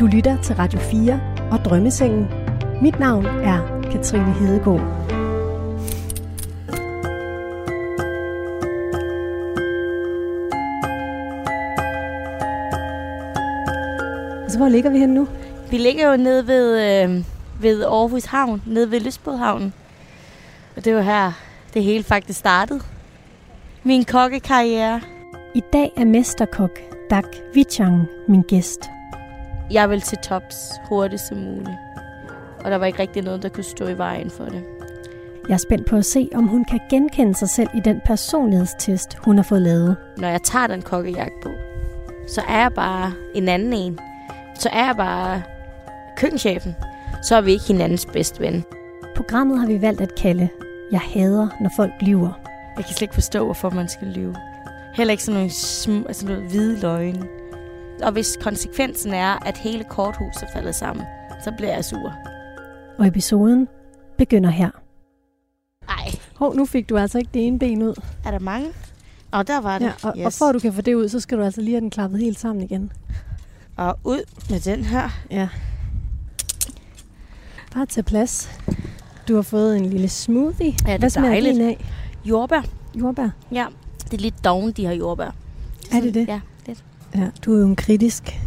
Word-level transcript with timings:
Du 0.00 0.06
lytter 0.06 0.42
til 0.42 0.56
Radio 0.56 0.78
4 0.78 1.20
og 1.50 1.58
Drømmesengen. 1.58 2.28
Mit 2.82 2.98
navn 2.98 3.26
er 3.26 3.80
Katrine 3.92 4.32
Hedegaard. 4.32 4.80
Så 14.48 14.58
hvor 14.58 14.68
ligger 14.68 14.90
vi 14.90 14.98
henne 14.98 15.14
nu? 15.14 15.28
Vi 15.70 15.78
ligger 15.78 16.10
jo 16.10 16.16
nede 16.16 16.46
ved, 16.46 16.80
øh, 16.80 17.24
ved 17.60 17.84
Aarhus 17.84 18.24
Havn, 18.24 18.62
nede 18.66 18.90
ved 18.90 19.00
Lystbådhavnen. 19.00 19.72
Og 20.76 20.84
det 20.84 20.94
var 20.94 21.02
her, 21.02 21.32
det 21.74 21.84
hele 21.84 22.04
faktisk 22.04 22.38
startede. 22.38 22.80
Min 23.82 24.04
kokkekarriere. 24.04 25.00
I 25.54 25.62
dag 25.72 25.92
er 25.96 26.04
mesterkok 26.04 26.78
Dak 27.10 27.26
Vichang 27.54 28.06
min 28.28 28.42
gæst. 28.42 28.90
Jeg 29.70 29.90
vil 29.90 30.00
til 30.00 30.18
tops 30.18 30.72
hurtigt 30.88 31.22
som 31.22 31.38
muligt. 31.38 31.76
Og 32.64 32.70
der 32.70 32.76
var 32.76 32.86
ikke 32.86 32.98
rigtig 32.98 33.22
noget, 33.22 33.42
der 33.42 33.48
kunne 33.48 33.64
stå 33.64 33.86
i 33.86 33.98
vejen 33.98 34.30
for 34.30 34.44
det. 34.44 34.62
Jeg 35.48 35.54
er 35.54 35.58
spændt 35.58 35.86
på 35.86 35.96
at 35.96 36.04
se, 36.04 36.28
om 36.34 36.46
hun 36.46 36.64
kan 36.64 36.80
genkende 36.90 37.34
sig 37.34 37.48
selv 37.48 37.68
i 37.74 37.80
den 37.80 38.00
personlighedstest, 38.04 39.14
hun 39.24 39.36
har 39.36 39.42
fået 39.42 39.62
lavet. 39.62 39.96
Når 40.16 40.28
jeg 40.28 40.42
tager 40.42 40.66
den 40.66 40.82
kokkejagt 40.82 41.32
på, 41.42 41.48
så 42.28 42.42
er 42.48 42.60
jeg 42.60 42.72
bare 42.72 43.12
en 43.34 43.48
anden 43.48 43.72
en. 43.72 43.98
Så 44.54 44.68
er 44.72 44.86
jeg 44.86 44.96
bare 44.96 45.42
køkkenchefen. 46.16 46.76
Så 47.22 47.36
er 47.36 47.40
vi 47.40 47.52
ikke 47.52 47.64
hinandens 47.64 48.06
bedste 48.06 48.40
ven. 48.40 48.64
Programmet 49.16 49.58
har 49.60 49.66
vi 49.66 49.82
valgt 49.82 50.00
at 50.00 50.14
kalde 50.14 50.48
Jeg 50.92 51.00
hader, 51.00 51.48
når 51.60 51.70
folk 51.76 51.92
lyver. 52.00 52.32
Jeg 52.76 52.84
kan 52.84 52.94
slet 52.94 53.02
ikke 53.02 53.14
forstå, 53.14 53.44
hvorfor 53.44 53.70
man 53.70 53.88
skal 53.88 54.08
lyve. 54.08 54.36
Heller 54.94 55.12
ikke 55.12 55.24
sådan 55.24 55.34
nogle, 55.40 55.50
sm- 55.50 56.08
altså 56.08 56.26
noget 56.26 56.42
hvide 56.42 56.80
løgne. 56.80 57.26
Og 58.02 58.12
hvis 58.12 58.38
konsekvensen 58.40 59.14
er, 59.14 59.46
at 59.46 59.58
hele 59.58 59.84
korthuset 59.84 60.48
falder 60.52 60.72
sammen, 60.72 61.04
så 61.44 61.52
bliver 61.56 61.74
jeg 61.74 61.84
sur. 61.84 62.12
Og 62.98 63.06
episoden 63.06 63.68
begynder 64.18 64.50
her. 64.50 64.70
Ej, 65.88 66.10
Hov, 66.36 66.54
nu 66.56 66.66
fik 66.66 66.88
du 66.88 66.96
altså 66.98 67.18
ikke 67.18 67.30
det 67.34 67.46
ene 67.46 67.58
ben 67.58 67.82
ud. 67.82 67.94
er 68.26 68.30
der 68.30 68.38
mange? 68.38 68.68
Og 69.32 69.46
der 69.46 69.60
var 69.60 69.78
det. 69.78 69.84
Ja, 69.86 69.92
og, 70.08 70.14
yes. 70.18 70.26
og 70.26 70.32
for 70.32 70.44
at 70.44 70.54
du 70.54 70.58
kan 70.58 70.72
få 70.72 70.80
det 70.82 70.94
ud, 70.94 71.08
så 71.08 71.20
skal 71.20 71.38
du 71.38 71.42
altså 71.42 71.60
lige 71.60 71.74
have 71.74 71.80
den 71.80 71.90
klappet 71.90 72.20
helt 72.20 72.38
sammen 72.38 72.64
igen. 72.64 72.92
og 73.76 73.98
ud 74.04 74.20
med 74.50 74.60
den 74.60 74.84
her. 74.84 75.08
Ja. 75.30 75.48
Bare 77.74 77.86
tag 77.86 78.04
plads. 78.04 78.60
Du 79.28 79.34
har 79.34 79.42
fået 79.42 79.76
en 79.76 79.86
lille 79.86 80.08
smoothie. 80.08 80.66
Ja, 80.66 80.72
det 80.86 80.94
er 80.94 80.98
Hvad 80.98 81.10
smager 81.10 81.28
dejligt. 81.30 81.54
din 81.56 81.64
af? 81.64 81.84
Jordbær. 82.24 82.62
Jordbær. 82.94 83.28
Ja, 83.52 83.66
det 84.04 84.12
er 84.14 84.18
lidt 84.20 84.44
doven, 84.44 84.72
de 84.72 84.86
har 84.86 84.92
jordbær. 84.92 85.34
Er 85.92 86.00
det 86.00 86.14
det? 86.14 86.28
Ja. 86.28 86.40
Ja, 87.14 87.30
du 87.44 87.54
er 87.54 87.58
jo 87.60 87.66
en 87.66 87.76
kritisk, 87.76 88.40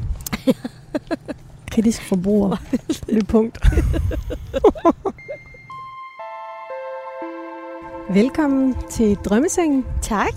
kritisk 1.72 2.02
forbruger. 2.02 2.58
det 3.06 3.28
punkt. 3.28 3.58
velkommen 8.14 8.76
til 8.90 9.16
Drømmesengen. 9.16 9.86
Tak. 10.02 10.34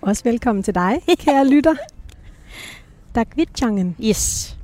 Også 0.00 0.24
velkommen 0.24 0.62
til 0.62 0.74
dig, 0.74 1.00
kære 1.18 1.46
lytter. 1.54 1.74
Dagvitchangen, 3.14 3.96
Yes. 4.04 4.56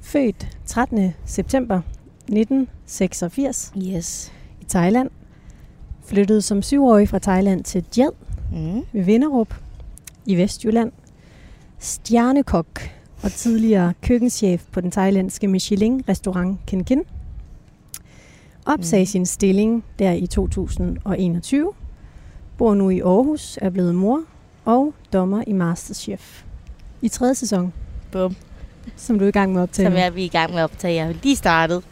født 0.00 0.58
13. 0.66 1.14
september 1.26 1.80
1986 2.22 3.72
Yes. 3.78 4.32
i 4.60 4.64
Thailand. 4.64 5.10
Flyttede 6.06 6.42
som 6.42 6.62
syvårig 6.62 7.08
fra 7.08 7.18
Thailand 7.18 7.64
til 7.64 7.84
Djed 7.94 8.10
Mm. 8.52 8.82
ved 8.92 9.02
Vinderup 9.04 9.54
i 10.26 10.36
Vestjylland. 10.36 10.92
Stjernekok 11.84 12.80
og 13.22 13.32
tidligere 13.32 13.94
køkkenchef 14.02 14.62
på 14.72 14.80
den 14.80 14.90
thailandske 14.90 15.48
Michelin-restaurant 15.48 16.58
Kin 16.66 16.84
Kin. 16.84 17.02
Opsag 18.66 19.00
Mm. 19.00 19.06
sin 19.06 19.26
stilling 19.26 19.84
der 19.98 20.12
i 20.12 20.26
2021. 20.26 21.72
Bor 22.58 22.74
nu 22.74 22.90
i 22.90 23.00
Aarhus, 23.00 23.58
er 23.62 23.70
blevet 23.70 23.94
mor 23.94 24.20
og 24.64 24.94
dommer 25.12 25.44
i 25.46 25.52
Masterchef. 25.52 26.42
I 27.02 27.08
tredje 27.08 27.34
sæson, 27.34 27.72
Bum. 28.12 28.36
som 28.96 29.18
du 29.18 29.24
er 29.24 29.28
i 29.28 29.32
gang 29.32 29.52
med 29.52 29.60
at 29.60 29.62
optage. 29.62 29.86
Som 29.86 29.94
er 29.96 30.10
vi 30.10 30.20
er 30.22 30.24
i 30.24 30.28
gang 30.28 30.50
med 30.50 30.58
at 30.60 30.64
optage. 30.64 30.94
Jeg 30.94 31.06
har 31.06 31.14
lige 31.22 31.36
startet. 31.36 31.84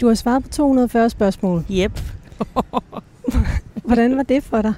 Du 0.00 0.06
har 0.06 0.14
svaret 0.14 0.42
på 0.42 0.48
240 0.48 1.10
spørgsmål. 1.10 1.64
Yep. 1.70 2.00
Hvordan 3.86 4.16
var 4.16 4.22
det 4.22 4.42
for 4.44 4.62
dig? 4.62 4.74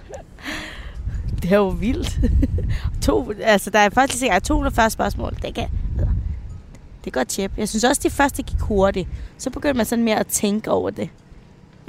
Det 1.46 1.52
er 1.54 1.56
jo 1.56 1.68
vildt. 1.68 2.20
to, 3.06 3.32
altså, 3.42 3.70
der 3.70 3.78
er 3.78 3.90
faktisk 3.90 4.22
ikke 4.22 4.40
240 4.40 4.90
spørgsmål. 4.90 5.36
Det 5.42 5.54
kan, 5.54 5.68
det 7.04 7.06
er 7.06 7.10
godt 7.10 7.28
tjep. 7.28 7.52
Jeg 7.56 7.68
synes 7.68 7.84
også, 7.84 8.00
de 8.04 8.10
første 8.10 8.42
gik 8.42 8.60
hurtigt. 8.60 9.08
Så 9.38 9.50
begyndte 9.50 9.76
man 9.76 9.86
sådan 9.86 10.04
mere 10.04 10.18
at 10.18 10.26
tænke 10.26 10.70
over 10.70 10.90
det. 10.90 11.08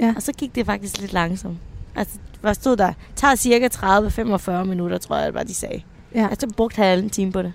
Ja. 0.00 0.12
Og 0.16 0.22
så 0.22 0.32
gik 0.32 0.54
det 0.54 0.66
faktisk 0.66 1.00
lidt 1.00 1.12
langsomt. 1.12 1.58
Altså, 1.94 2.18
hvad 2.40 2.54
stod 2.54 2.76
der? 2.76 2.92
Tager 3.16 3.34
cirka 3.34 3.68
30-45 3.68 4.64
minutter, 4.64 4.98
tror 4.98 5.16
jeg, 5.16 5.34
var 5.34 5.42
de 5.42 5.54
sagde. 5.54 5.82
Ja. 6.14 6.28
Altså, 6.30 6.46
jeg 6.46 6.56
brugte 6.56 6.76
halv 6.76 7.02
en 7.02 7.10
time 7.10 7.32
på 7.32 7.42
det. 7.42 7.52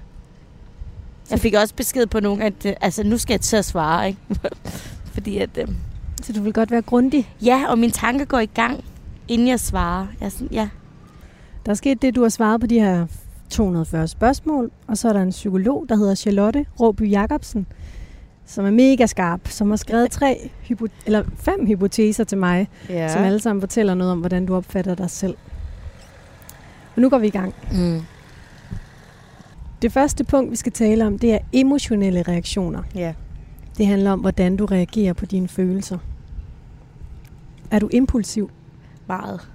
Jeg 1.30 1.40
fik 1.40 1.54
også 1.54 1.76
besked 1.76 2.06
på 2.06 2.20
nogen, 2.20 2.42
at 2.42 2.66
øh, 2.66 2.74
altså, 2.82 3.04
nu 3.04 3.18
skal 3.18 3.34
jeg 3.34 3.42
til 3.42 3.58
at 3.58 3.66
svare, 3.66 4.08
ikke? 4.08 4.20
Fordi 5.14 5.38
at, 5.38 5.50
øh, 5.58 5.68
Så 6.22 6.34
du 6.34 6.42
vil 6.42 6.54
godt 6.54 6.72
være 6.72 6.82
grundig. 6.82 7.30
ja, 7.42 7.64
og 7.70 7.80
min 7.80 7.92
tanke 7.92 8.26
går 8.26 8.40
i 8.40 8.46
gang, 8.46 8.84
inden 9.28 9.48
jeg 9.48 9.60
svarer. 9.60 10.08
Jeg 10.20 10.26
er 10.26 10.30
sådan, 10.30 10.48
ja, 10.52 10.70
Der 11.66 11.72
er 11.72 11.76
sket 11.76 12.02
det, 12.02 12.16
du 12.16 12.22
har 12.22 12.30
svaret 12.30 12.62
på 12.62 12.68
de 12.68 12.80
her 12.80 13.08
240 13.50 14.08
spørgsmål, 14.08 14.72
og 14.88 14.98
så 14.98 15.10
er 15.10 15.14
der 15.14 15.22
en 15.22 15.30
psykolog, 15.30 15.86
der 15.90 15.96
hedder 15.96 16.16
Charlotte 16.16 16.66
Råby 16.80 17.12
Jacobsen, 17.12 17.68
som 18.46 18.66
er 18.66 18.72
mega 18.72 19.06
skarp, 19.06 19.48
som 19.48 19.70
har 19.70 19.78
skrevet 19.78 20.12
tre 20.12 20.50
hypo- 20.70 20.88
eller 21.06 21.24
fem 21.36 21.68
hypoteser 21.68 22.24
til 22.24 22.38
mig, 22.38 22.68
ja. 22.90 22.94
ja. 22.94 23.14
som 23.14 23.24
alle 23.24 23.40
sammen 23.40 23.62
fortæller 23.62 23.94
noget 23.94 24.12
om, 24.12 24.20
hvordan 24.20 24.46
du 24.46 24.56
opfatter 24.56 24.96
dig 24.96 25.10
selv. 25.10 25.36
Og 26.96 27.02
nu 27.02 27.10
går 27.10 27.18
vi 27.18 27.28
i 27.28 27.30
gang. 27.30 27.54
Mm. 27.72 28.02
Det 29.82 29.92
første 29.92 30.24
punkt, 30.24 30.52
vi 30.52 30.56
skal 30.56 30.72
tale 30.72 31.08
om, 31.08 31.20
det 31.20 31.34
er 31.34 31.40
emotionelle 31.54 32.22
reaktioner. 32.22 32.84
Ja. 32.96 33.14
Det 33.78 33.88
handler 33.88 34.12
om, 34.12 34.20
hvordan 34.20 34.58
du 34.58 34.66
reagerer 34.66 35.14
på 35.14 35.26
dine 35.26 35.48
følelser. 35.48 35.98
Er 37.72 37.80
du 37.80 37.90
impulsiv? 37.92 38.52
Meget. 39.08 39.50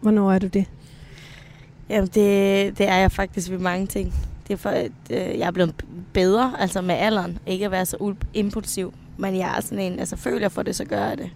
Hvornår 0.00 0.32
er 0.32 0.38
du 0.38 0.46
det? 0.46 0.66
Jamen, 1.92 2.06
det, 2.14 2.78
det 2.78 2.88
er 2.88 2.94
jeg 2.96 3.12
faktisk 3.12 3.50
ved 3.50 3.58
mange 3.58 3.86
ting. 3.86 4.14
Det 4.48 4.52
er 4.52 4.58
for, 4.58 4.70
at 4.70 4.90
øh, 5.10 5.16
jeg 5.18 5.46
er 5.46 5.50
blevet 5.50 5.74
bedre, 6.12 6.52
altså 6.58 6.80
med 6.82 6.94
alderen. 6.94 7.38
Ikke 7.46 7.64
at 7.64 7.70
være 7.70 7.86
så 7.86 7.96
ul- 8.00 8.26
impulsiv. 8.34 8.94
Men 9.16 9.36
jeg 9.36 9.54
er 9.56 9.60
sådan 9.60 9.78
en, 9.78 9.98
altså 9.98 10.16
føler 10.16 10.40
jeg 10.40 10.52
for 10.52 10.62
det, 10.62 10.76
så 10.76 10.84
gør 10.84 11.04
jeg 11.08 11.18
det. 11.18 11.30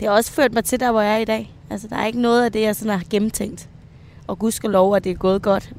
Det 0.00 0.08
har 0.08 0.14
også 0.14 0.32
ført 0.32 0.54
mig 0.54 0.64
til 0.64 0.80
der, 0.80 0.90
hvor 0.92 1.00
jeg 1.00 1.14
er 1.14 1.18
i 1.18 1.24
dag. 1.24 1.52
Altså, 1.70 1.88
der 1.88 1.96
er 1.96 2.06
ikke 2.06 2.20
noget 2.20 2.44
af 2.44 2.52
det, 2.52 2.60
jeg 2.62 2.76
sådan 2.76 2.92
har 2.98 3.04
gennemtænkt. 3.10 3.68
Og 4.26 4.38
gud 4.38 4.50
skal 4.50 4.70
lov, 4.70 4.96
at 4.96 5.04
det 5.04 5.10
er 5.12 5.16
gået 5.16 5.42
godt. 5.42 5.72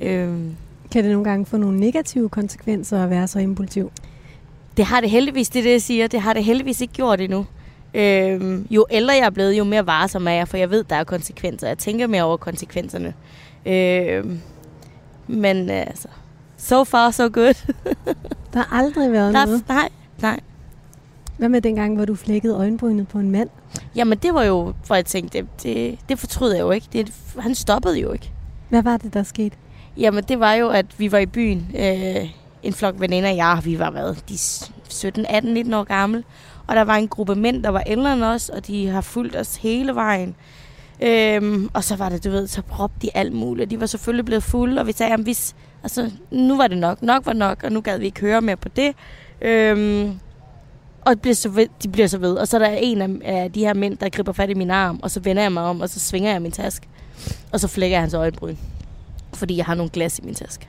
Øhm, 0.00 0.56
Kan 0.92 1.04
det 1.04 1.12
nogle 1.12 1.24
gange 1.30 1.46
få 1.46 1.56
nogle 1.56 1.80
negative 1.80 2.28
konsekvenser 2.28 3.04
at 3.04 3.10
være 3.10 3.28
så 3.28 3.38
impulsiv? 3.38 3.92
det 4.76 4.84
har 4.84 5.00
det 5.00 5.10
heldigvis, 5.10 5.48
det 5.48 5.58
er 5.58 5.62
det, 5.62 5.70
jeg 5.72 5.82
siger. 5.82 6.06
Det 6.06 6.20
har 6.20 6.32
det 6.32 6.44
heldigvis 6.44 6.80
ikke 6.80 6.94
gjort 6.94 7.20
endnu. 7.20 7.46
Øhm, 7.94 8.66
jo 8.70 8.86
ældre 8.90 9.14
jeg 9.14 9.26
er 9.26 9.30
blevet, 9.30 9.52
jo 9.52 9.64
mere 9.64 9.86
varsom 9.86 10.26
er 10.26 10.32
jeg, 10.32 10.48
for 10.48 10.56
jeg 10.56 10.70
ved, 10.70 10.84
der 10.84 10.96
er 10.96 11.04
konsekvenser. 11.04 11.68
Jeg 11.68 11.78
tænker 11.78 12.06
mere 12.06 12.22
over 12.22 12.36
konsekvenserne. 12.36 13.14
Øhm, 13.66 14.40
men 15.26 15.70
øh, 15.70 15.76
altså, 15.80 16.08
so 16.56 16.84
far 16.84 17.10
so 17.10 17.22
good. 17.22 17.54
Der 18.52 18.58
har 18.58 18.78
aldrig 18.78 19.12
været 19.12 19.34
Der, 19.34 19.44
noget. 19.46 19.68
nej, 19.68 19.88
nej. 20.22 20.40
Hvad 21.36 21.48
med 21.48 21.60
dengang, 21.60 21.96
hvor 21.96 22.04
du 22.04 22.14
flækkede 22.14 22.54
øjenbrynet 22.56 23.08
på 23.08 23.18
en 23.18 23.30
mand? 23.30 23.48
Jamen 23.96 24.18
det 24.18 24.34
var 24.34 24.42
jo, 24.42 24.74
hvor 24.86 24.96
jeg 24.96 25.06
tænkte, 25.06 25.38
det, 25.38 25.48
det, 25.62 25.98
det 26.08 26.18
fortryder 26.18 26.54
jeg 26.54 26.62
jo 26.62 26.70
ikke. 26.70 26.86
Det, 26.92 27.12
han 27.38 27.54
stoppede 27.54 28.00
jo 28.00 28.12
ikke. 28.12 28.30
Hvad 28.68 28.82
var 28.82 28.96
det, 28.96 29.14
der 29.14 29.22
skete? 29.22 29.56
Jamen 29.96 30.24
det 30.24 30.40
var 30.40 30.52
jo, 30.52 30.68
at 30.68 30.86
vi 30.98 31.12
var 31.12 31.18
i 31.18 31.26
byen. 31.26 31.70
Øh, 31.78 32.30
en 32.62 32.72
flok 32.72 32.94
veninder, 32.98 33.30
ja, 33.30 33.60
vi 33.60 33.78
var 33.78 33.90
hvad, 33.90 34.14
de 34.28 34.38
17, 34.88 35.26
18, 35.28 35.54
19 35.54 35.74
år 35.74 35.84
gamle. 35.84 36.24
Og 36.70 36.76
der 36.76 36.82
var 36.82 36.96
en 36.96 37.08
gruppe 37.08 37.34
mænd, 37.34 37.62
der 37.62 37.68
var 37.68 37.80
ældre 37.80 38.12
end 38.12 38.24
os, 38.24 38.48
og 38.48 38.66
de 38.66 38.88
har 38.88 39.00
fulgt 39.00 39.36
os 39.36 39.56
hele 39.56 39.94
vejen. 39.94 40.34
Øhm, 41.02 41.70
og 41.74 41.84
så 41.84 41.96
var 41.96 42.08
det, 42.08 42.24
du 42.24 42.30
ved, 42.30 42.46
så 42.46 42.62
råbte 42.80 42.96
de 43.02 43.10
alt 43.14 43.32
muligt. 43.32 43.70
De 43.70 43.80
var 43.80 43.86
selvfølgelig 43.86 44.24
blevet 44.24 44.42
fulde, 44.42 44.80
og 44.80 44.86
vi 44.86 44.92
sagde, 44.92 45.12
at 45.12 45.20
hvis, 45.20 45.56
altså, 45.82 46.10
nu 46.30 46.56
var 46.56 46.66
det 46.66 46.78
nok. 46.78 47.02
Nok 47.02 47.26
var 47.26 47.32
nok, 47.32 47.62
og 47.64 47.72
nu 47.72 47.80
gad 47.80 47.98
vi 47.98 48.04
ikke 48.04 48.20
høre 48.20 48.40
mere 48.40 48.56
på 48.56 48.68
det. 48.68 48.94
Øhm, 49.40 50.18
og 51.00 51.10
det 51.14 51.20
bliver 51.20 51.34
så 51.34 51.48
ved, 51.48 51.66
de 51.82 51.88
bliver 51.88 52.06
så 52.08 52.18
ved. 52.18 52.34
Og 52.34 52.48
så 52.48 52.56
er 52.56 52.58
der 52.58 52.68
en 52.68 53.02
af, 53.02 53.08
af 53.24 53.52
de 53.52 53.60
her 53.60 53.74
mænd, 53.74 53.98
der 53.98 54.08
griber 54.08 54.32
fat 54.32 54.50
i 54.50 54.54
min 54.54 54.70
arm, 54.70 55.00
og 55.02 55.10
så 55.10 55.20
vender 55.20 55.42
jeg 55.42 55.52
mig 55.52 55.62
om, 55.62 55.80
og 55.80 55.88
så 55.88 56.00
svinger 56.00 56.32
jeg 56.32 56.42
min 56.42 56.52
taske. 56.52 56.88
Og 57.52 57.60
så 57.60 57.68
flækker 57.68 57.96
jeg 57.96 58.02
hans 58.02 58.14
øjenbryn. 58.14 58.56
Fordi 59.34 59.56
jeg 59.56 59.64
har 59.64 59.74
nogle 59.74 59.90
glas 59.90 60.18
i 60.18 60.22
min 60.22 60.34
taske. 60.34 60.68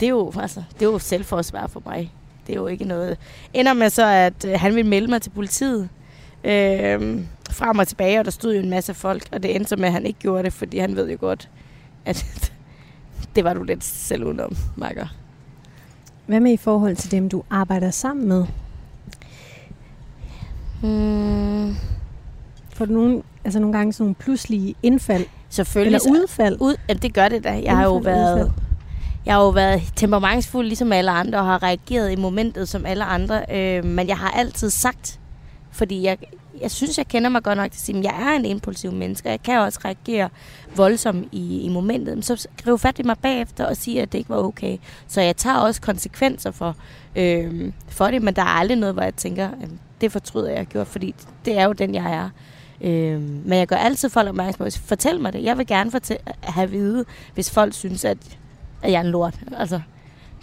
Det 0.00 0.06
er 0.06 0.10
jo, 0.10 0.32
altså, 0.40 0.62
det 0.74 0.82
er 0.86 0.90
jo 0.90 0.98
selvforsvar 0.98 1.66
for 1.66 1.82
mig. 1.86 2.12
Det 2.48 2.54
er 2.56 2.60
jo 2.60 2.66
ikke 2.66 2.84
noget... 2.84 3.18
Ender 3.54 3.72
med 3.72 3.90
så, 3.90 4.06
at 4.06 4.44
øh, 4.44 4.52
han 4.60 4.74
vil 4.74 4.86
melde 4.86 5.10
mig 5.10 5.22
til 5.22 5.30
politiet. 5.30 5.88
Øh, 6.44 7.20
frem 7.50 7.78
og 7.78 7.88
tilbage, 7.88 8.18
og 8.18 8.24
der 8.24 8.30
stod 8.30 8.54
jo 8.54 8.60
en 8.62 8.70
masse 8.70 8.94
folk. 8.94 9.22
Og 9.32 9.42
det 9.42 9.56
endte 9.56 9.68
så 9.68 9.76
med, 9.76 9.86
at 9.86 9.92
han 9.92 10.06
ikke 10.06 10.18
gjorde 10.18 10.42
det, 10.42 10.52
fordi 10.52 10.78
han 10.78 10.96
ved 10.96 11.10
jo 11.10 11.16
godt, 11.20 11.48
at 12.04 12.52
det 13.36 13.44
var 13.44 13.54
du 13.54 13.62
lidt 13.62 13.84
selv 13.84 14.24
udenom, 14.24 14.56
Marker. 14.76 15.06
Hvad 16.26 16.40
med 16.40 16.52
i 16.52 16.56
forhold 16.56 16.96
til 16.96 17.10
dem, 17.10 17.28
du 17.28 17.42
arbejder 17.50 17.90
sammen 17.90 18.28
med? 18.28 18.46
Hmm, 20.82 21.76
Får 22.74 22.84
du 22.84 22.92
nogle, 22.92 23.22
altså 23.44 23.60
nogle 23.60 23.76
gange 23.76 23.92
sådan 23.92 24.04
nogle 24.04 24.14
pludselige 24.14 24.74
indfald 24.82 25.24
selvfølgelig. 25.48 25.96
eller 25.96 26.20
udfald? 26.20 26.56
Ud, 26.60 26.76
jamen, 26.88 27.02
det 27.02 27.14
gør 27.14 27.28
det 27.28 27.44
da. 27.44 27.60
Jeg 27.64 27.76
har 27.76 27.84
jo 27.84 27.96
Indfald 27.96 28.14
været... 28.14 28.34
udfald. 28.34 28.67
Jeg 29.28 29.36
har 29.36 29.42
jo 29.42 29.48
været 29.48 29.82
temperamentsfuld 29.96 30.66
ligesom 30.66 30.92
alle 30.92 31.10
andre, 31.10 31.38
og 31.38 31.44
har 31.44 31.62
reageret 31.62 32.12
i 32.12 32.16
momentet 32.16 32.68
som 32.68 32.86
alle 32.86 33.04
andre. 33.04 33.44
Øh, 33.52 33.84
men 33.84 34.08
jeg 34.08 34.18
har 34.18 34.30
altid 34.30 34.70
sagt, 34.70 35.20
fordi 35.72 36.02
jeg, 36.02 36.18
jeg 36.60 36.70
synes, 36.70 36.98
jeg 36.98 37.08
kender 37.08 37.30
mig 37.30 37.42
godt 37.42 37.56
nok 37.56 37.70
til 37.70 37.78
at 37.78 37.82
sige, 37.82 37.98
at 37.98 38.04
jeg 38.04 38.32
er 38.32 38.36
en 38.36 38.44
impulsiv 38.44 38.92
menneske. 38.92 39.28
Jeg 39.28 39.42
kan 39.42 39.58
også 39.58 39.78
reagere 39.84 40.28
voldsomt 40.76 41.28
i, 41.32 41.60
i 41.60 41.68
momentet. 41.68 42.14
Men 42.14 42.22
så 42.22 42.48
skriv 42.58 42.78
fat 42.78 42.98
i 42.98 43.02
mig 43.02 43.18
bagefter 43.18 43.66
og 43.66 43.76
sige, 43.76 44.02
at 44.02 44.12
det 44.12 44.18
ikke 44.18 44.30
var 44.30 44.36
okay. 44.36 44.78
Så 45.06 45.20
jeg 45.20 45.36
tager 45.36 45.56
også 45.56 45.80
konsekvenser 45.80 46.50
for, 46.50 46.76
øh, 47.16 47.72
for 47.88 48.06
det, 48.06 48.22
men 48.22 48.36
der 48.36 48.42
er 48.42 48.58
aldrig 48.58 48.78
noget, 48.78 48.94
hvor 48.94 49.02
jeg 49.02 49.14
tænker, 49.14 49.48
at 49.48 49.68
det 50.00 50.12
fortryder 50.12 50.48
jeg 50.48 50.58
har 50.58 50.64
gjort, 50.64 50.86
fordi 50.86 51.14
det 51.44 51.58
er 51.58 51.64
jo 51.64 51.72
den, 51.72 51.94
jeg 51.94 52.14
er. 52.14 52.30
Øh, 52.80 53.20
men 53.20 53.58
jeg 53.58 53.66
gør 53.66 53.76
altid 53.76 54.08
folk 54.08 54.28
opmærksom 54.28 54.66
på, 54.66 54.70
fortæl 54.84 55.20
mig 55.20 55.32
det. 55.32 55.44
Jeg 55.44 55.58
vil 55.58 55.66
gerne 55.66 55.90
fortælle, 55.90 56.22
have 56.42 56.64
at 56.64 56.72
vide, 56.72 57.04
hvis 57.34 57.50
folk 57.50 57.74
synes, 57.74 58.04
at, 58.04 58.18
at 58.82 58.92
jeg 58.92 58.98
er 58.98 59.04
en 59.04 59.10
lort. 59.10 59.34
Altså, 59.56 59.80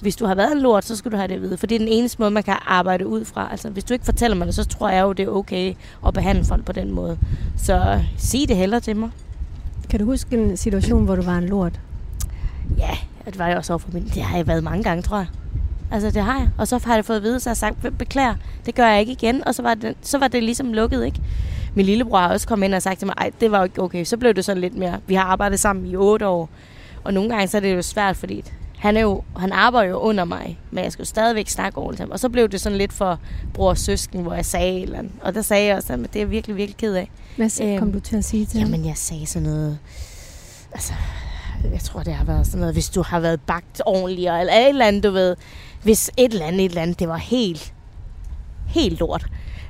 hvis 0.01 0.15
du 0.15 0.25
har 0.25 0.35
været 0.35 0.51
en 0.51 0.61
lort, 0.61 0.85
så 0.85 0.95
skal 0.95 1.11
du 1.11 1.17
have 1.17 1.27
det 1.27 1.35
at 1.35 1.41
vide. 1.41 1.57
For 1.57 1.67
det 1.67 1.75
er 1.75 1.79
den 1.79 1.87
eneste 1.87 2.17
måde, 2.19 2.31
man 2.31 2.43
kan 2.43 2.55
arbejde 2.65 3.07
ud 3.07 3.25
fra. 3.25 3.47
Altså, 3.51 3.69
hvis 3.69 3.83
du 3.83 3.93
ikke 3.93 4.05
fortæller 4.05 4.37
mig 4.37 4.47
det, 4.47 4.55
så 4.55 4.63
tror 4.63 4.89
jeg 4.89 5.01
jo, 5.01 5.13
det 5.13 5.25
er 5.25 5.29
okay 5.29 5.73
at 6.07 6.13
behandle 6.13 6.45
folk 6.45 6.65
på 6.65 6.71
den 6.71 6.91
måde. 6.91 7.17
Så 7.57 8.01
sig 8.17 8.39
det 8.47 8.57
hellere 8.57 8.79
til 8.79 8.95
mig. 8.95 9.09
Kan 9.89 9.99
du 9.99 10.05
huske 10.05 10.37
en 10.37 10.57
situation, 10.57 11.05
hvor 11.05 11.15
du 11.15 11.21
var 11.21 11.37
en 11.37 11.49
lort? 11.49 11.79
Ja, 12.77 12.97
det 13.25 13.39
var 13.39 13.47
jeg 13.47 13.57
også 13.57 13.73
over 13.73 13.77
for 13.77 13.89
min. 13.93 14.03
Det 14.13 14.23
har 14.23 14.37
jeg 14.37 14.47
været 14.47 14.63
mange 14.63 14.83
gange, 14.83 15.03
tror 15.03 15.17
jeg. 15.17 15.27
Altså, 15.91 16.11
det 16.11 16.21
har 16.23 16.39
jeg. 16.39 16.49
Og 16.57 16.67
så 16.67 16.79
har 16.85 16.95
jeg 16.95 17.05
fået 17.05 17.17
at 17.17 17.23
vide, 17.23 17.39
så 17.39 17.49
jeg 17.49 17.51
har 17.51 17.55
sagt, 17.55 17.81
"Be- 17.81 17.91
beklager, 17.91 18.35
det 18.65 18.75
gør 18.75 18.87
jeg 18.87 18.99
ikke 18.99 19.11
igen. 19.11 19.47
Og 19.47 19.55
så 19.55 19.61
var 19.61 19.73
det, 19.73 19.95
så 20.01 20.17
var 20.17 20.27
det 20.27 20.43
ligesom 20.43 20.73
lukket, 20.73 21.05
ikke? 21.05 21.21
Min 21.75 21.85
lillebror 21.85 22.17
har 22.17 22.29
også 22.29 22.47
kommet 22.47 22.65
ind 22.67 22.75
og 22.75 22.81
sagt 22.81 22.99
til 22.99 23.05
mig, 23.05 23.13
ej, 23.17 23.31
det 23.41 23.51
var 23.51 23.57
jo 23.57 23.63
ikke 23.63 23.81
okay. 23.81 24.03
Så 24.03 24.17
blev 24.17 24.33
det 24.33 24.45
sådan 24.45 24.61
lidt 24.61 24.77
mere. 24.77 24.99
Vi 25.07 25.15
har 25.15 25.23
arbejdet 25.23 25.59
sammen 25.59 25.85
i 25.85 25.95
otte 25.95 26.27
år. 26.27 26.49
Og 27.05 27.13
nogle 27.13 27.29
gange 27.29 27.47
så 27.47 27.57
er 27.57 27.61
det 27.61 27.75
jo 27.75 27.81
svært, 27.81 28.15
fordi 28.17 28.43
han, 28.77 28.97
er 28.97 29.01
jo, 29.01 29.23
han 29.37 29.51
arbejder 29.51 29.89
jo 29.89 29.97
under 29.97 30.25
mig, 30.25 30.59
men 30.71 30.83
jeg 30.83 30.91
skal 30.91 31.03
jo 31.03 31.07
stadigvæk 31.07 31.49
snakke 31.49 31.77
ordentligt 31.77 31.97
til 31.97 32.03
ham. 32.03 32.11
Og 32.11 32.19
så 32.19 32.29
blev 32.29 32.49
det 32.49 32.61
sådan 32.61 32.77
lidt 32.77 32.93
for 32.93 33.19
bror 33.53 33.69
og 33.69 33.77
søsken, 33.77 34.21
hvor 34.21 34.33
jeg 34.33 34.45
sagde 34.45 34.81
eller 34.81 34.99
andet. 34.99 35.11
Og 35.21 35.33
der 35.33 35.41
sagde 35.41 35.67
jeg 35.67 35.75
også, 35.75 35.93
at 35.93 35.99
det 35.99 36.15
er 36.15 36.19
jeg 36.19 36.29
virkelig, 36.31 36.55
virkelig 36.55 36.77
ked 36.77 36.93
af. 36.95 37.09
Hvad 37.35 37.61
øhm, 37.61 37.69
Øhm, 37.69 37.79
kom 37.79 37.91
du 37.91 37.99
til 37.99 38.17
at 38.17 38.25
sige 38.25 38.45
til 38.45 38.59
ham? 38.59 38.69
Jamen, 38.69 38.85
jeg 38.85 38.97
sagde 38.97 39.25
sådan 39.25 39.47
noget... 39.47 39.79
Altså, 40.73 40.93
jeg 41.71 41.79
tror, 41.79 42.03
det 42.03 42.13
har 42.13 42.25
været 42.25 42.47
sådan 42.47 42.59
noget, 42.59 42.75
hvis 42.75 42.89
du 42.89 43.01
har 43.01 43.19
været 43.19 43.41
bagt 43.41 43.81
ordentligt, 43.85 44.31
eller 44.31 44.53
et 44.53 44.69
eller 44.69 44.85
andet, 44.85 45.03
du 45.03 45.11
ved. 45.11 45.35
Hvis 45.83 46.11
et 46.17 46.31
eller 46.33 46.45
andet, 46.45 46.65
et 46.65 46.69
eller 46.69 46.81
andet, 46.81 46.99
det 46.99 47.07
var 47.07 47.17
helt, 47.17 47.73
helt 48.67 48.99
lort. 48.99 49.25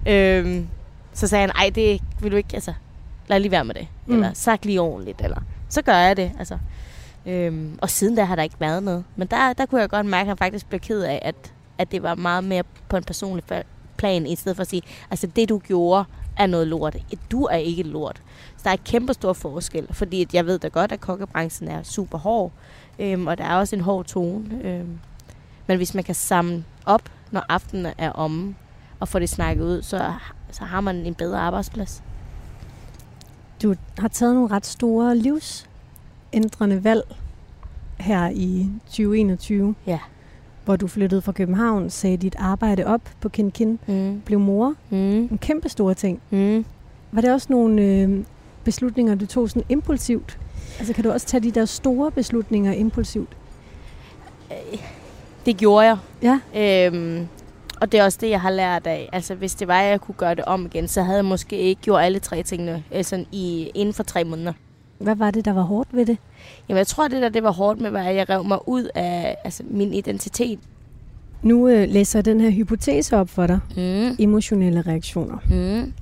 Øhm, 0.08 0.68
så 1.14 1.28
sagde 1.28 1.42
han, 1.42 1.50
ej, 1.50 1.72
det 1.76 2.02
vil 2.22 2.32
du 2.32 2.38
ikke, 2.38 2.50
altså, 2.54 2.74
lad 3.28 3.40
lige 3.40 3.52
være 3.52 3.66
med 3.66 3.76
det. 3.76 3.88
Mm. 4.06 4.14
Eller 4.14 4.34
sagt 4.34 4.66
lige 4.66 4.82
ordentligt, 4.82 5.22
eller 5.22 5.42
så 5.70 5.82
gør 5.82 5.96
jeg 5.98 6.18
det, 6.18 6.32
altså. 6.40 6.58
Øhm, 7.25 7.80
og 7.81 7.89
siden 7.89 8.16
da 8.16 8.24
har 8.24 8.36
der 8.36 8.44
ikke 8.44 8.60
været 8.60 8.83
noget. 8.83 9.04
Men 9.16 9.27
der, 9.27 9.54
der 9.54 9.66
kunne 9.66 9.81
jeg 9.81 9.89
godt 9.89 10.06
mærke, 10.06 10.22
at 10.22 10.27
han 10.27 10.38
faktisk 10.38 10.69
blev 10.69 10.80
ked 10.80 11.01
af, 11.01 11.19
at, 11.22 11.54
at 11.77 11.92
det 11.92 12.04
var 12.04 12.16
meget 12.16 12.44
mere 12.44 12.63
på 12.89 12.98
en 12.98 13.04
personlig 13.04 13.63
plan, 13.98 14.27
i 14.27 14.36
stedet 14.36 14.56
for 14.56 14.62
at 14.62 14.68
sige, 14.68 14.81
altså 15.12 15.27
det 15.27 15.50
du 15.50 15.57
gjorde 15.57 16.06
er 16.38 16.48
noget 16.48 16.68
lort. 16.68 16.98
Du 17.31 17.44
er 17.44 17.56
ikke 17.56 17.83
lort. 17.83 18.22
Så 18.57 18.62
der 18.63 18.69
er 18.69 18.74
et 18.74 18.83
kæmpe 18.83 19.13
stor 19.13 19.33
forskel, 19.33 19.88
fordi 19.94 20.22
at 20.22 20.33
jeg 20.33 20.45
ved 20.45 20.60
da 20.60 20.68
godt, 20.68 20.92
at 20.92 21.00
kokkebranchen 21.00 21.69
er 21.69 21.83
super 21.83 22.18
hård, 22.18 22.51
øhm, 23.00 23.27
og 23.27 23.38
der 23.38 23.44
er 23.44 23.56
også 23.56 23.75
en 23.75 23.81
hård 23.81 24.06
tone. 24.06 24.60
Øhm, 24.63 25.00
men 25.68 25.77
hvis 25.77 25.94
man 25.94 26.04
kan 26.04 26.16
samle 26.16 26.63
op, 26.86 27.01
når 27.31 27.45
aftenen 27.50 27.94
er 27.98 28.12
omme, 28.12 28.56
og 29.00 29.07
få 29.07 29.19
det 29.19 29.30
snakket 29.30 29.63
ud, 29.63 29.81
så, 29.81 30.13
så 30.51 30.63
har 30.63 30.81
man 30.81 30.95
en 30.95 31.16
bedre 31.16 31.39
arbejdsplads. 31.39 32.04
Du 33.63 33.75
har 33.98 34.07
taget 34.07 34.36
nogle 34.36 34.51
ret 34.51 34.66
store 34.66 35.18
livsændrende 36.36 36.84
valg 36.84 37.04
her 38.00 38.30
i 38.30 38.68
2021. 38.86 39.76
Ja. 39.88 40.00
Hvor 40.66 40.76
du 40.76 40.88
flyttede 40.88 41.22
fra 41.22 41.32
København, 41.32 41.90
sagde 41.90 42.18
dit 42.18 42.36
arbejde 42.40 42.86
op 42.86 43.02
på 43.22 43.30
Kin 43.30 43.52
Kin, 43.52 43.80
Mm. 43.88 44.22
blev 44.26 44.40
mor. 44.40 44.74
Mm. 44.90 44.98
En 44.98 45.38
kæmpe 45.42 45.70
store 45.70 45.94
ting. 45.94 46.22
Mm. 46.30 46.66
Var 47.12 47.22
det 47.22 47.32
også 47.34 47.48
nogle 47.50 47.82
øh, 47.82 48.24
beslutninger, 48.64 49.16
du 49.16 49.26
tog 49.26 49.50
sådan 49.50 49.64
impulsivt? 49.70 50.40
Altså 50.80 50.94
kan 50.94 51.04
du 51.04 51.12
også 51.12 51.28
tage 51.28 51.42
de 51.44 51.52
der 51.52 51.66
store 51.66 52.12
beslutninger 52.12 52.74
impulsivt? 52.74 53.38
Det 55.46 55.58
gjorde 55.58 55.86
jeg. 55.86 55.98
Ja. 56.22 56.40
Øhm, 56.88 57.28
og 57.82 57.92
det 57.92 58.00
er 58.00 58.04
også 58.04 58.18
det, 58.22 58.30
jeg 58.30 58.42
har 58.42 58.50
lært 58.52 58.88
af. 58.88 59.10
Altså, 59.14 59.36
hvis 59.36 59.56
det 59.56 59.68
var, 59.68 59.82
at 59.82 59.90
jeg 59.90 60.02
kunne 60.02 60.16
gøre 60.16 60.36
det 60.36 60.46
om 60.46 60.66
igen, 60.66 60.88
så 60.88 61.02
havde 61.04 61.18
jeg 61.18 61.26
måske 61.26 61.58
ikke 61.58 61.82
gjort 61.82 62.02
alle 62.04 62.20
tre 62.20 62.44
tingene 62.44 62.84
altså, 62.92 63.26
i, 63.32 63.72
inden 63.76 63.94
for 63.94 64.04
tre 64.04 64.24
måneder. 64.24 64.54
Hvad 64.97 65.15
var 65.15 65.31
det, 65.31 65.45
der 65.45 65.53
var 65.53 65.62
hårdt 65.62 65.89
ved 65.92 66.06
det? 66.06 66.18
Jamen, 66.69 66.77
jeg 66.77 66.88
tror, 66.88 67.07
det 67.07 67.21
der 67.21 67.30
det 67.30 67.44
var 67.44 67.51
hårdt 67.51 67.81
med, 67.81 67.89
var, 67.89 68.03
at 68.03 68.15
jeg 68.15 68.30
rev 68.30 68.44
mig 68.44 68.68
ud 68.68 68.89
af 68.95 69.38
altså, 69.44 69.63
min 69.69 69.94
identitet. 69.94 70.59
Nu 71.42 71.68
øh, 71.68 71.89
læser 71.89 72.19
jeg 72.19 72.25
den 72.25 72.42
her 72.42 72.50
hypotese 72.50 73.18
op 73.18 73.30
for 73.30 73.47
dig. 73.47 73.59
Mm. 73.77 74.15
Emotionelle 74.19 74.81
reaktioner. 74.81 75.38
Mm. 75.50 75.94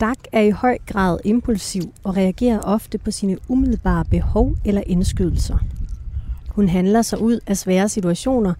Dak 0.00 0.18
er 0.32 0.40
i 0.40 0.50
høj 0.50 0.78
grad 0.86 1.18
impulsiv 1.24 1.82
og 2.04 2.16
reagerer 2.16 2.60
ofte 2.60 2.98
på 2.98 3.10
sine 3.10 3.36
umiddelbare 3.48 4.04
behov 4.04 4.54
eller 4.64 4.82
indskydelser. 4.86 5.58
Hun 6.48 6.68
handler 6.68 7.02
sig 7.02 7.20
ud 7.20 7.40
af 7.46 7.56
svære 7.56 7.88
situationer, 7.88 8.54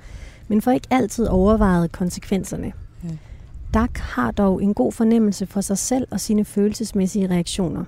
men 0.48 0.62
får 0.62 0.70
ikke 0.70 0.86
altid 0.90 1.26
overvejet 1.26 1.92
konsekvenserne. 1.92 2.72
Mm. 3.02 3.18
Dak 3.74 3.98
har 3.98 4.30
dog 4.30 4.62
en 4.62 4.74
god 4.74 4.92
fornemmelse 4.92 5.46
for 5.46 5.60
sig 5.60 5.78
selv 5.78 6.06
og 6.10 6.20
sine 6.20 6.44
følelsesmæssige 6.44 7.30
reaktioner. 7.30 7.84